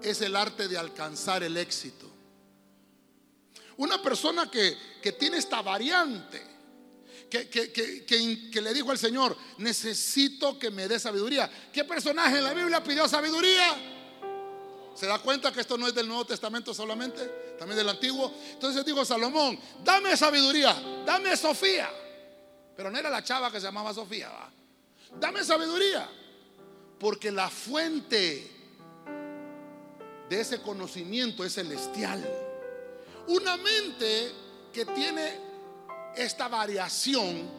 es 0.00 0.20
el 0.20 0.36
arte 0.36 0.68
de 0.68 0.78
alcanzar 0.78 1.42
el 1.42 1.56
éxito. 1.56 2.08
Una 3.78 4.00
persona 4.00 4.48
que, 4.50 4.76
tiene 5.18 5.38
esta 5.38 5.62
variante, 5.62 6.40
que, 7.28 7.48
que, 7.48 8.60
le 8.60 8.72
dijo 8.72 8.92
al 8.92 8.98
Señor, 8.98 9.36
necesito 9.58 10.56
que 10.56 10.70
me 10.70 10.86
dé 10.86 11.00
sabiduría. 11.00 11.50
¿Qué 11.72 11.84
personaje 11.84 12.38
en 12.38 12.44
la 12.44 12.54
Biblia 12.54 12.82
pidió 12.84 13.08
sabiduría? 13.08 13.76
¿Se 14.94 15.06
da 15.06 15.18
cuenta 15.18 15.52
que 15.52 15.60
esto 15.60 15.76
no 15.76 15.88
es 15.88 15.94
del 15.94 16.06
Nuevo 16.06 16.24
Testamento 16.24 16.72
solamente? 16.72 17.56
También 17.58 17.78
del 17.78 17.88
Antiguo. 17.88 18.32
Entonces 18.52 18.84
dijo 18.84 19.04
Salomón, 19.04 19.58
dame 19.82 20.16
sabiduría, 20.16 21.02
dame 21.04 21.36
Sofía. 21.36 21.90
Pero 22.78 22.92
no 22.92 22.96
era 22.96 23.10
la 23.10 23.24
chava 23.24 23.50
que 23.50 23.58
se 23.58 23.66
llamaba 23.66 23.92
Sofía. 23.92 24.30
Dame 25.18 25.42
sabiduría. 25.42 26.08
Porque 27.00 27.32
la 27.32 27.50
fuente 27.50 28.52
de 30.30 30.40
ese 30.40 30.62
conocimiento 30.62 31.44
es 31.44 31.54
celestial. 31.54 32.24
Una 33.26 33.56
mente 33.56 34.30
que 34.72 34.84
tiene 34.84 35.40
esta 36.14 36.46
variación 36.46 37.50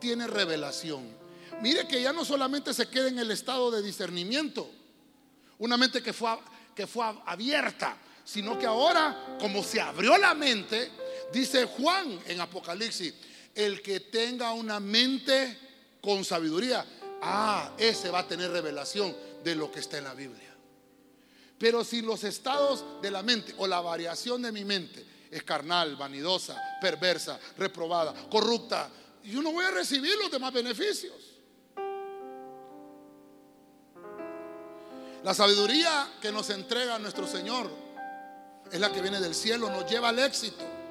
tiene 0.00 0.26
revelación. 0.26 1.06
Mire 1.60 1.86
que 1.86 2.00
ya 2.00 2.14
no 2.14 2.24
solamente 2.24 2.72
se 2.72 2.88
queda 2.88 3.08
en 3.08 3.18
el 3.18 3.30
estado 3.30 3.70
de 3.70 3.82
discernimiento, 3.82 4.70
una 5.58 5.76
mente 5.76 6.02
que 6.02 6.14
fue, 6.14 6.30
que 6.74 6.86
fue 6.86 7.04
abierta, 7.26 7.94
sino 8.24 8.58
que 8.58 8.64
ahora, 8.64 9.36
como 9.38 9.62
se 9.62 9.82
abrió 9.82 10.16
la 10.16 10.32
mente, 10.32 10.90
dice 11.30 11.66
Juan 11.66 12.20
en 12.26 12.40
Apocalipsis, 12.40 13.12
el 13.54 13.82
que 13.82 14.00
tenga 14.00 14.52
una 14.52 14.80
mente 14.80 15.58
con 16.00 16.24
sabiduría, 16.24 16.84
ah, 17.22 17.72
ese 17.78 18.10
va 18.10 18.20
a 18.20 18.28
tener 18.28 18.50
revelación 18.50 19.14
de 19.44 19.54
lo 19.54 19.70
que 19.70 19.80
está 19.80 19.98
en 19.98 20.04
la 20.04 20.14
Biblia. 20.14 20.50
Pero 21.58 21.84
si 21.84 22.02
los 22.02 22.24
estados 22.24 22.84
de 23.00 23.10
la 23.10 23.22
mente 23.22 23.54
o 23.58 23.66
la 23.66 23.80
variación 23.80 24.42
de 24.42 24.50
mi 24.50 24.64
mente 24.64 25.06
es 25.30 25.44
carnal, 25.44 25.96
vanidosa, 25.96 26.60
perversa, 26.80 27.38
reprobada, 27.56 28.12
corrupta, 28.28 28.90
yo 29.24 29.40
no 29.40 29.52
voy 29.52 29.64
a 29.64 29.70
recibir 29.70 30.16
los 30.18 30.30
demás 30.30 30.52
beneficios. 30.52 31.14
La 35.22 35.34
sabiduría 35.34 36.14
que 36.20 36.32
nos 36.32 36.50
entrega 36.50 36.98
nuestro 36.98 37.28
Señor 37.28 37.70
es 38.72 38.80
la 38.80 38.90
que 38.90 39.00
viene 39.00 39.20
del 39.20 39.34
cielo, 39.34 39.70
nos 39.70 39.88
lleva 39.88 40.08
al 40.08 40.18
éxito. 40.18 40.81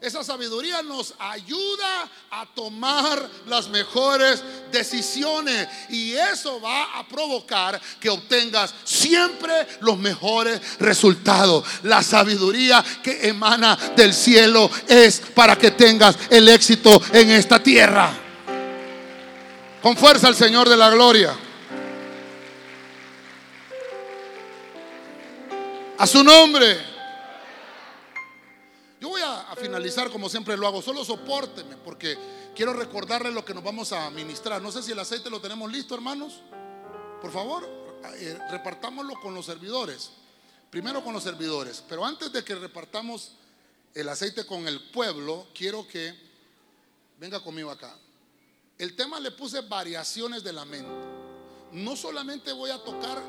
Esa 0.00 0.22
sabiduría 0.22 0.80
nos 0.82 1.12
ayuda 1.18 2.08
a 2.30 2.46
tomar 2.54 3.28
las 3.46 3.68
mejores 3.68 4.42
decisiones 4.70 5.66
y 5.88 6.12
eso 6.12 6.60
va 6.60 6.98
a 6.98 7.08
provocar 7.08 7.80
que 7.98 8.08
obtengas 8.08 8.72
siempre 8.84 9.66
los 9.80 9.98
mejores 9.98 10.60
resultados. 10.78 11.64
La 11.82 12.04
sabiduría 12.04 12.84
que 13.02 13.28
emana 13.28 13.76
del 13.96 14.14
cielo 14.14 14.70
es 14.86 15.20
para 15.34 15.56
que 15.56 15.72
tengas 15.72 16.16
el 16.30 16.48
éxito 16.48 17.02
en 17.12 17.30
esta 17.32 17.60
tierra. 17.60 18.16
Con 19.82 19.96
fuerza 19.96 20.28
al 20.28 20.36
Señor 20.36 20.68
de 20.68 20.76
la 20.76 20.90
gloria. 20.90 21.36
A 25.98 26.06
su 26.06 26.22
nombre. 26.22 26.97
Finalizar 29.60 30.10
como 30.10 30.28
siempre 30.28 30.56
lo 30.56 30.66
hago. 30.66 30.82
Solo 30.82 31.04
soporteme 31.04 31.76
porque 31.76 32.16
quiero 32.54 32.72
recordarle 32.72 33.30
lo 33.30 33.44
que 33.44 33.54
nos 33.54 33.64
vamos 33.64 33.92
a 33.92 34.10
ministrar. 34.10 34.62
No 34.62 34.70
sé 34.70 34.82
si 34.82 34.92
el 34.92 34.98
aceite 34.98 35.30
lo 35.30 35.40
tenemos 35.40 35.70
listo, 35.70 35.94
hermanos. 35.94 36.40
Por 37.20 37.32
favor, 37.32 37.68
eh, 38.16 38.38
repartámoslo 38.50 39.14
con 39.20 39.34
los 39.34 39.46
servidores. 39.46 40.10
Primero 40.70 41.02
con 41.02 41.12
los 41.12 41.22
servidores. 41.22 41.82
Pero 41.88 42.04
antes 42.04 42.32
de 42.32 42.44
que 42.44 42.54
repartamos 42.54 43.32
el 43.94 44.08
aceite 44.08 44.46
con 44.46 44.68
el 44.68 44.90
pueblo, 44.90 45.48
quiero 45.54 45.86
que 45.88 46.14
venga 47.18 47.42
conmigo 47.42 47.70
acá. 47.70 47.96
El 48.78 48.94
tema 48.94 49.18
le 49.18 49.32
puse 49.32 49.60
variaciones 49.62 50.44
de 50.44 50.52
la 50.52 50.64
mente. 50.64 50.90
No 51.72 51.96
solamente 51.96 52.52
voy 52.52 52.70
a 52.70 52.78
tocar 52.78 53.20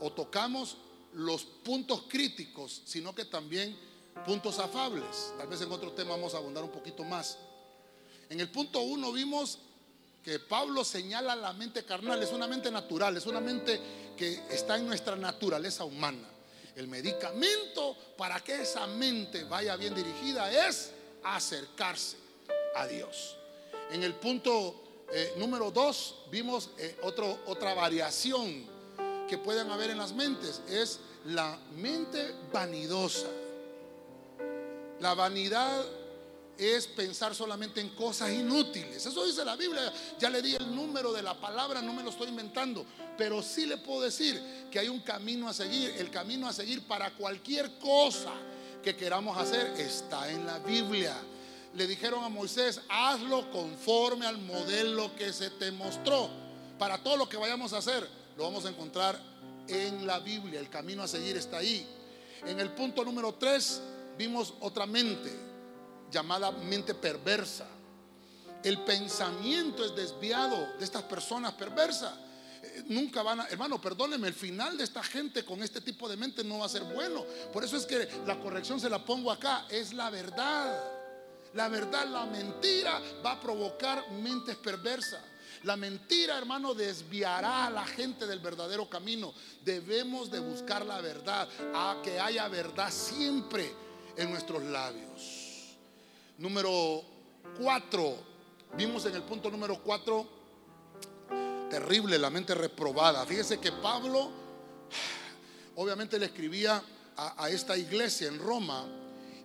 o 0.00 0.12
tocamos 0.12 0.76
los 1.14 1.44
puntos 1.44 2.04
críticos, 2.08 2.82
sino 2.84 3.14
que 3.14 3.24
también 3.24 3.76
puntos 4.26 4.58
afables. 4.58 5.32
Tal 5.36 5.48
vez 5.48 5.60
en 5.60 5.72
otro 5.72 5.92
tema 5.92 6.10
vamos 6.10 6.34
a 6.34 6.38
abundar 6.38 6.64
un 6.64 6.70
poquito 6.70 7.04
más. 7.04 7.38
En 8.28 8.40
el 8.40 8.50
punto 8.50 8.80
uno 8.80 9.12
vimos 9.12 9.58
que 10.22 10.38
Pablo 10.38 10.84
señala 10.84 11.36
la 11.36 11.52
mente 11.52 11.84
carnal, 11.84 12.22
es 12.22 12.32
una 12.32 12.46
mente 12.46 12.70
natural, 12.70 13.16
es 13.16 13.26
una 13.26 13.40
mente 13.40 13.78
que 14.16 14.42
está 14.50 14.76
en 14.76 14.86
nuestra 14.86 15.16
naturaleza 15.16 15.84
humana. 15.84 16.28
El 16.74 16.88
medicamento 16.88 17.96
para 18.16 18.42
que 18.42 18.62
esa 18.62 18.86
mente 18.86 19.44
vaya 19.44 19.76
bien 19.76 19.94
dirigida 19.94 20.68
es 20.68 20.92
acercarse 21.22 22.16
a 22.74 22.86
Dios. 22.86 23.36
En 23.90 24.02
el 24.02 24.14
punto 24.14 24.82
eh, 25.12 25.34
número 25.36 25.70
dos 25.70 26.16
vimos 26.30 26.70
eh, 26.78 26.96
otra 27.02 27.74
variación 27.74 28.66
que 29.28 29.38
pueden 29.38 29.70
haber 29.70 29.90
en 29.90 29.98
las 29.98 30.12
mentes, 30.12 30.62
es 30.68 31.00
la 31.26 31.58
mente 31.76 32.34
vanidosa. 32.52 33.28
La 35.00 35.14
vanidad 35.14 35.84
es 36.58 36.86
pensar 36.86 37.34
solamente 37.34 37.80
en 37.80 37.90
cosas 37.90 38.30
inútiles. 38.30 39.04
Eso 39.04 39.24
dice 39.24 39.44
la 39.44 39.56
Biblia. 39.56 39.92
Ya 40.18 40.30
le 40.30 40.40
di 40.40 40.54
el 40.54 40.74
número 40.74 41.12
de 41.12 41.22
la 41.22 41.34
palabra, 41.34 41.82
no 41.82 41.92
me 41.92 42.02
lo 42.02 42.10
estoy 42.10 42.28
inventando. 42.28 42.84
Pero 43.18 43.42
sí 43.42 43.66
le 43.66 43.76
puedo 43.76 44.02
decir 44.02 44.40
que 44.70 44.78
hay 44.78 44.88
un 44.88 45.00
camino 45.00 45.48
a 45.48 45.52
seguir. 45.52 45.94
El 45.98 46.10
camino 46.10 46.48
a 46.48 46.52
seguir 46.52 46.86
para 46.86 47.12
cualquier 47.14 47.78
cosa 47.78 48.32
que 48.82 48.96
queramos 48.96 49.36
hacer 49.36 49.74
está 49.78 50.30
en 50.30 50.46
la 50.46 50.58
Biblia. 50.58 51.16
Le 51.74 51.86
dijeron 51.86 52.22
a 52.22 52.28
Moisés, 52.28 52.80
hazlo 52.88 53.50
conforme 53.50 54.26
al 54.26 54.38
modelo 54.38 55.14
que 55.16 55.32
se 55.32 55.50
te 55.50 55.72
mostró. 55.72 56.30
Para 56.78 57.02
todo 57.02 57.16
lo 57.16 57.28
que 57.28 57.36
vayamos 57.36 57.72
a 57.72 57.78
hacer, 57.78 58.08
lo 58.36 58.44
vamos 58.44 58.64
a 58.64 58.68
encontrar 58.68 59.18
en 59.66 60.06
la 60.06 60.20
Biblia. 60.20 60.60
El 60.60 60.68
camino 60.68 61.02
a 61.02 61.08
seguir 61.08 61.36
está 61.36 61.58
ahí. 61.58 61.86
En 62.46 62.60
el 62.60 62.70
punto 62.70 63.04
número 63.04 63.34
3 63.34 63.80
vimos 64.16 64.54
otra 64.60 64.86
mente 64.86 65.30
llamada 66.10 66.50
mente 66.50 66.94
perversa. 66.94 67.66
El 68.62 68.78
pensamiento 68.78 69.84
es 69.84 69.94
desviado 69.94 70.56
de 70.78 70.84
estas 70.84 71.02
personas 71.02 71.52
perversas. 71.52 72.14
Eh, 72.62 72.84
nunca 72.88 73.22
van 73.22 73.40
a, 73.40 73.48
hermano, 73.48 73.80
perdóneme, 73.80 74.28
el 74.28 74.34
final 74.34 74.78
de 74.78 74.84
esta 74.84 75.02
gente 75.02 75.44
con 75.44 75.62
este 75.62 75.80
tipo 75.80 76.08
de 76.08 76.16
mente 76.16 76.42
no 76.42 76.60
va 76.60 76.66
a 76.66 76.70
ser 76.70 76.84
bueno. 76.84 77.24
Por 77.52 77.62
eso 77.64 77.76
es 77.76 77.84
que 77.84 78.08
la 78.26 78.40
corrección 78.40 78.80
se 78.80 78.88
la 78.88 79.04
pongo 79.04 79.30
acá, 79.30 79.66
es 79.68 79.92
la 79.92 80.08
verdad. 80.08 80.82
La 81.52 81.68
verdad, 81.68 82.06
la 82.06 82.26
mentira 82.26 83.00
va 83.24 83.32
a 83.32 83.40
provocar 83.40 84.10
mentes 84.12 84.56
perversas. 84.56 85.20
La 85.64 85.76
mentira, 85.76 86.36
hermano, 86.36 86.74
desviará 86.74 87.66
a 87.66 87.70
la 87.70 87.86
gente 87.86 88.26
del 88.26 88.38
verdadero 88.38 88.88
camino. 88.88 89.32
Debemos 89.64 90.30
de 90.30 90.40
buscar 90.40 90.84
la 90.84 91.00
verdad, 91.00 91.48
a 91.74 92.00
que 92.02 92.18
haya 92.18 92.48
verdad 92.48 92.90
siempre 92.90 93.72
en 94.16 94.30
nuestros 94.30 94.62
labios. 94.62 95.76
Número 96.38 97.02
cuatro, 97.60 98.16
vimos 98.76 99.06
en 99.06 99.14
el 99.14 99.22
punto 99.22 99.50
número 99.50 99.80
cuatro, 99.82 100.26
terrible, 101.70 102.18
la 102.18 102.30
mente 102.30 102.54
reprobada. 102.54 103.24
Fíjese 103.26 103.58
que 103.58 103.72
Pablo, 103.72 104.30
obviamente 105.76 106.18
le 106.18 106.26
escribía 106.26 106.82
a, 107.16 107.44
a 107.44 107.50
esta 107.50 107.76
iglesia 107.76 108.28
en 108.28 108.38
Roma, 108.38 108.86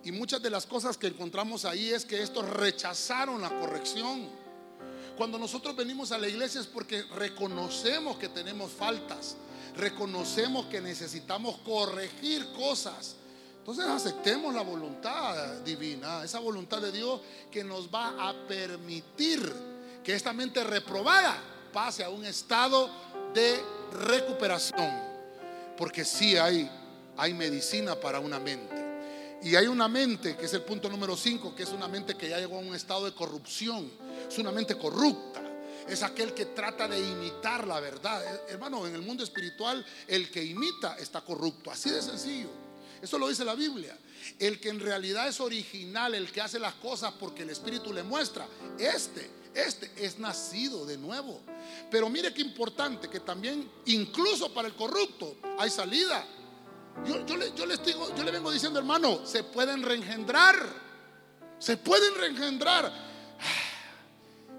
y 0.02 0.12
muchas 0.12 0.40
de 0.40 0.48
las 0.48 0.64
cosas 0.64 0.96
que 0.96 1.08
encontramos 1.08 1.64
ahí 1.64 1.90
es 1.90 2.06
que 2.06 2.22
estos 2.22 2.48
rechazaron 2.48 3.42
la 3.42 3.50
corrección. 3.50 4.28
Cuando 5.16 5.38
nosotros 5.38 5.76
venimos 5.76 6.10
a 6.12 6.18
la 6.18 6.26
iglesia 6.26 6.62
es 6.62 6.66
porque 6.66 7.02
reconocemos 7.14 8.16
que 8.16 8.30
tenemos 8.30 8.72
faltas, 8.72 9.36
reconocemos 9.76 10.64
que 10.66 10.80
necesitamos 10.80 11.58
corregir 11.58 12.50
cosas. 12.52 13.16
Entonces 13.60 13.84
aceptemos 13.84 14.54
la 14.54 14.62
voluntad 14.62 15.58
divina, 15.58 16.24
esa 16.24 16.40
voluntad 16.40 16.80
de 16.80 16.90
Dios 16.90 17.20
que 17.50 17.62
nos 17.62 17.88
va 17.88 18.28
a 18.28 18.34
permitir 18.48 19.40
que 20.02 20.14
esta 20.14 20.32
mente 20.32 20.64
reprobada 20.64 21.38
pase 21.70 22.02
a 22.02 22.08
un 22.08 22.24
estado 22.24 22.90
de 23.34 23.62
recuperación. 23.92 24.90
Porque 25.76 26.06
sí 26.06 26.38
hay, 26.38 26.70
hay 27.18 27.34
medicina 27.34 27.94
para 27.94 28.18
una 28.18 28.38
mente. 28.38 28.80
Y 29.42 29.54
hay 29.54 29.66
una 29.66 29.88
mente, 29.88 30.36
que 30.36 30.46
es 30.46 30.54
el 30.54 30.62
punto 30.62 30.88
número 30.88 31.14
5, 31.14 31.54
que 31.54 31.62
es 31.62 31.70
una 31.70 31.86
mente 31.86 32.14
que 32.14 32.30
ya 32.30 32.38
llegó 32.38 32.56
a 32.56 32.60
un 32.60 32.74
estado 32.74 33.04
de 33.04 33.12
corrupción. 33.12 33.90
Es 34.26 34.38
una 34.38 34.52
mente 34.52 34.76
corrupta. 34.76 35.42
Es 35.86 36.02
aquel 36.02 36.32
que 36.32 36.46
trata 36.46 36.88
de 36.88 36.98
imitar 36.98 37.66
la 37.66 37.78
verdad. 37.78 38.22
Hermano, 38.48 38.86
en 38.86 38.94
el 38.94 39.02
mundo 39.02 39.22
espiritual, 39.22 39.84
el 40.06 40.30
que 40.30 40.42
imita 40.42 40.96
está 40.98 41.20
corrupto. 41.20 41.70
Así 41.70 41.90
de 41.90 42.00
sencillo. 42.00 42.69
Eso 43.02 43.18
lo 43.18 43.28
dice 43.28 43.44
la 43.44 43.54
Biblia. 43.54 43.96
El 44.38 44.60
que 44.60 44.68
en 44.68 44.80
realidad 44.80 45.28
es 45.28 45.40
original, 45.40 46.14
el 46.14 46.30
que 46.30 46.40
hace 46.40 46.58
las 46.58 46.74
cosas 46.74 47.12
porque 47.18 47.42
el 47.42 47.50
Espíritu 47.50 47.92
le 47.92 48.02
muestra, 48.02 48.46
este, 48.78 49.30
este 49.54 49.90
es 49.96 50.18
nacido 50.18 50.84
de 50.84 50.98
nuevo. 50.98 51.40
Pero 51.90 52.08
mire 52.08 52.32
qué 52.34 52.42
importante 52.42 53.08
que 53.08 53.20
también, 53.20 53.70
incluso 53.86 54.52
para 54.52 54.68
el 54.68 54.74
corrupto, 54.74 55.36
hay 55.58 55.70
salida. 55.70 56.26
Yo, 57.06 57.36
le, 57.36 57.66
les 57.66 57.84
digo, 57.84 58.14
yo 58.14 58.22
le 58.22 58.30
vengo 58.30 58.50
diciendo, 58.50 58.78
hermano, 58.78 59.24
se 59.24 59.44
pueden 59.44 59.82
reengendrar. 59.82 60.56
Se 61.58 61.76
pueden 61.76 62.14
reengendrar. 62.14 62.92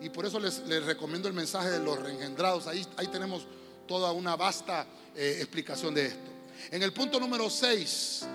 Y 0.01 0.09
por 0.09 0.25
eso 0.25 0.39
les, 0.39 0.65
recomiendo 0.85 1.27
el 1.27 1.35
mensaje 1.35 1.69
de 1.69 1.79
los 1.79 1.99
reengendrados. 1.99 2.65
Ahí, 2.65 2.85
ahí 2.97 3.07
tenemos 3.07 3.45
toda 3.87 4.11
una 4.11 4.35
vasta 4.35 4.87
eh, 5.15 5.37
explicación 5.39 5.93
de 5.93 6.07
esto. 6.07 6.30
En 6.69 6.83
el 6.83 6.93
punto 6.93 7.19
número 7.19 7.49
6, 7.49 8.25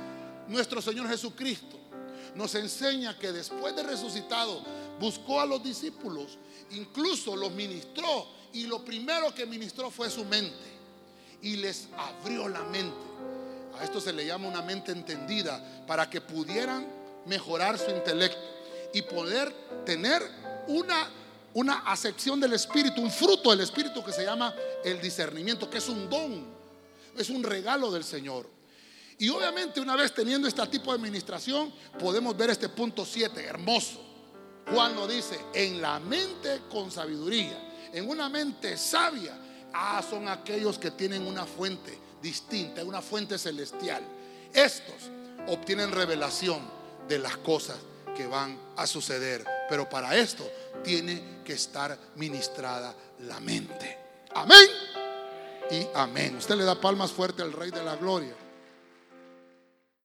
nuestro 0.49 0.83
Señor 0.83 1.09
Jesucristo 1.09 1.79
nos 2.35 2.55
enseña 2.55 3.19
que 3.19 3.33
después 3.33 3.75
de 3.77 3.83
resucitado 3.83 4.63
buscó 5.01 5.41
a 5.41 5.47
los 5.47 5.63
discípulos, 5.63 6.39
incluso 6.71 7.37
los 7.37 7.53
ministró 7.53 8.29
y 8.53 8.67
lo 8.67 8.85
primero 8.85 9.35
que 9.35 9.47
ministró 9.47 9.91
fue 9.91 10.11
su 10.11 10.25
mente 10.25 10.77
y 11.43 11.57
les 11.57 11.89
abrió 11.97 12.49
la 12.49 12.63
mente. 12.65 12.97
A 13.79 13.85
esto 13.85 14.01
se 14.01 14.13
le 14.13 14.27
llama 14.27 14.49
una 14.49 14.63
mente 14.63 14.93
entendida 14.93 15.85
para 15.87 16.09
que 16.09 16.21
pudieran 16.21 16.87
mejorar 17.27 17.79
su 17.79 17.91
intelecto 17.91 18.41
y 18.93 19.03
poder 19.03 19.53
tener 19.85 20.23
una, 20.69 21.11
una 21.55 21.79
acepción 21.81 22.41
del 22.41 22.55
Espíritu, 22.55 23.03
un 23.03 23.11
fruto 23.11 23.51
del 23.51 23.61
Espíritu 23.61 24.03
que 24.03 24.13
se 24.13 24.25
llama 24.25 24.55
el 24.85 25.01
discernimiento, 25.01 25.69
que 25.69 25.79
es 25.79 25.89
un 25.89 26.09
don 26.09 26.56
es 27.17 27.31
un 27.31 27.43
regalo 27.43 27.91
del 27.91 28.05
Señor. 28.05 28.49
Y 29.19 29.29
obviamente 29.31 29.81
una 29.81 29.97
vez 29.97 30.13
teniendo 30.13 30.47
este 30.47 30.65
tipo 30.67 30.91
de 30.91 30.99
administración, 30.99 31.73
podemos 31.99 32.37
ver 32.37 32.51
este 32.51 32.69
punto 32.69 33.05
7, 33.05 33.43
hermoso. 33.43 34.03
Juan 34.71 34.95
lo 34.95 35.07
dice, 35.07 35.39
en 35.55 35.81
la 35.81 35.99
mente 36.01 36.63
con 36.71 36.91
sabiduría, 36.91 37.89
en 37.93 38.09
una 38.09 38.29
mente 38.29 38.77
sabia, 38.77 39.39
ah, 39.73 40.03
son 40.09 40.29
aquellos 40.29 40.79
que 40.79 40.91
tienen 40.91 41.27
una 41.27 41.47
fuente 41.47 41.99
distinta, 42.21 42.85
una 42.85 43.01
fuente 43.01 43.39
celestial. 43.39 44.03
Estos 44.53 45.11
obtienen 45.47 45.93
revelación 45.93 46.61
de 47.09 47.19
las 47.19 47.37
cosas 47.39 47.77
que 48.17 48.27
van 48.27 48.59
a 48.77 48.87
suceder. 48.87 49.45
Pero 49.69 49.89
para 49.89 50.17
esto 50.17 50.49
tiene 50.83 51.43
que 51.45 51.55
estar 51.55 51.97
ministrada 52.17 52.95
la 53.21 53.41
mente. 53.41 53.99
Amén 54.35 54.69
y 55.71 55.87
amén. 55.95 56.37
Usted 56.37 56.57
le 56.57 56.65
da 56.65 56.81
palmas 56.81 57.13
fuerte 57.13 57.43
al 57.43 57.53
Rey 57.53 57.71
de 57.71 57.83
la 57.83 57.97
Gloria. 57.97 58.35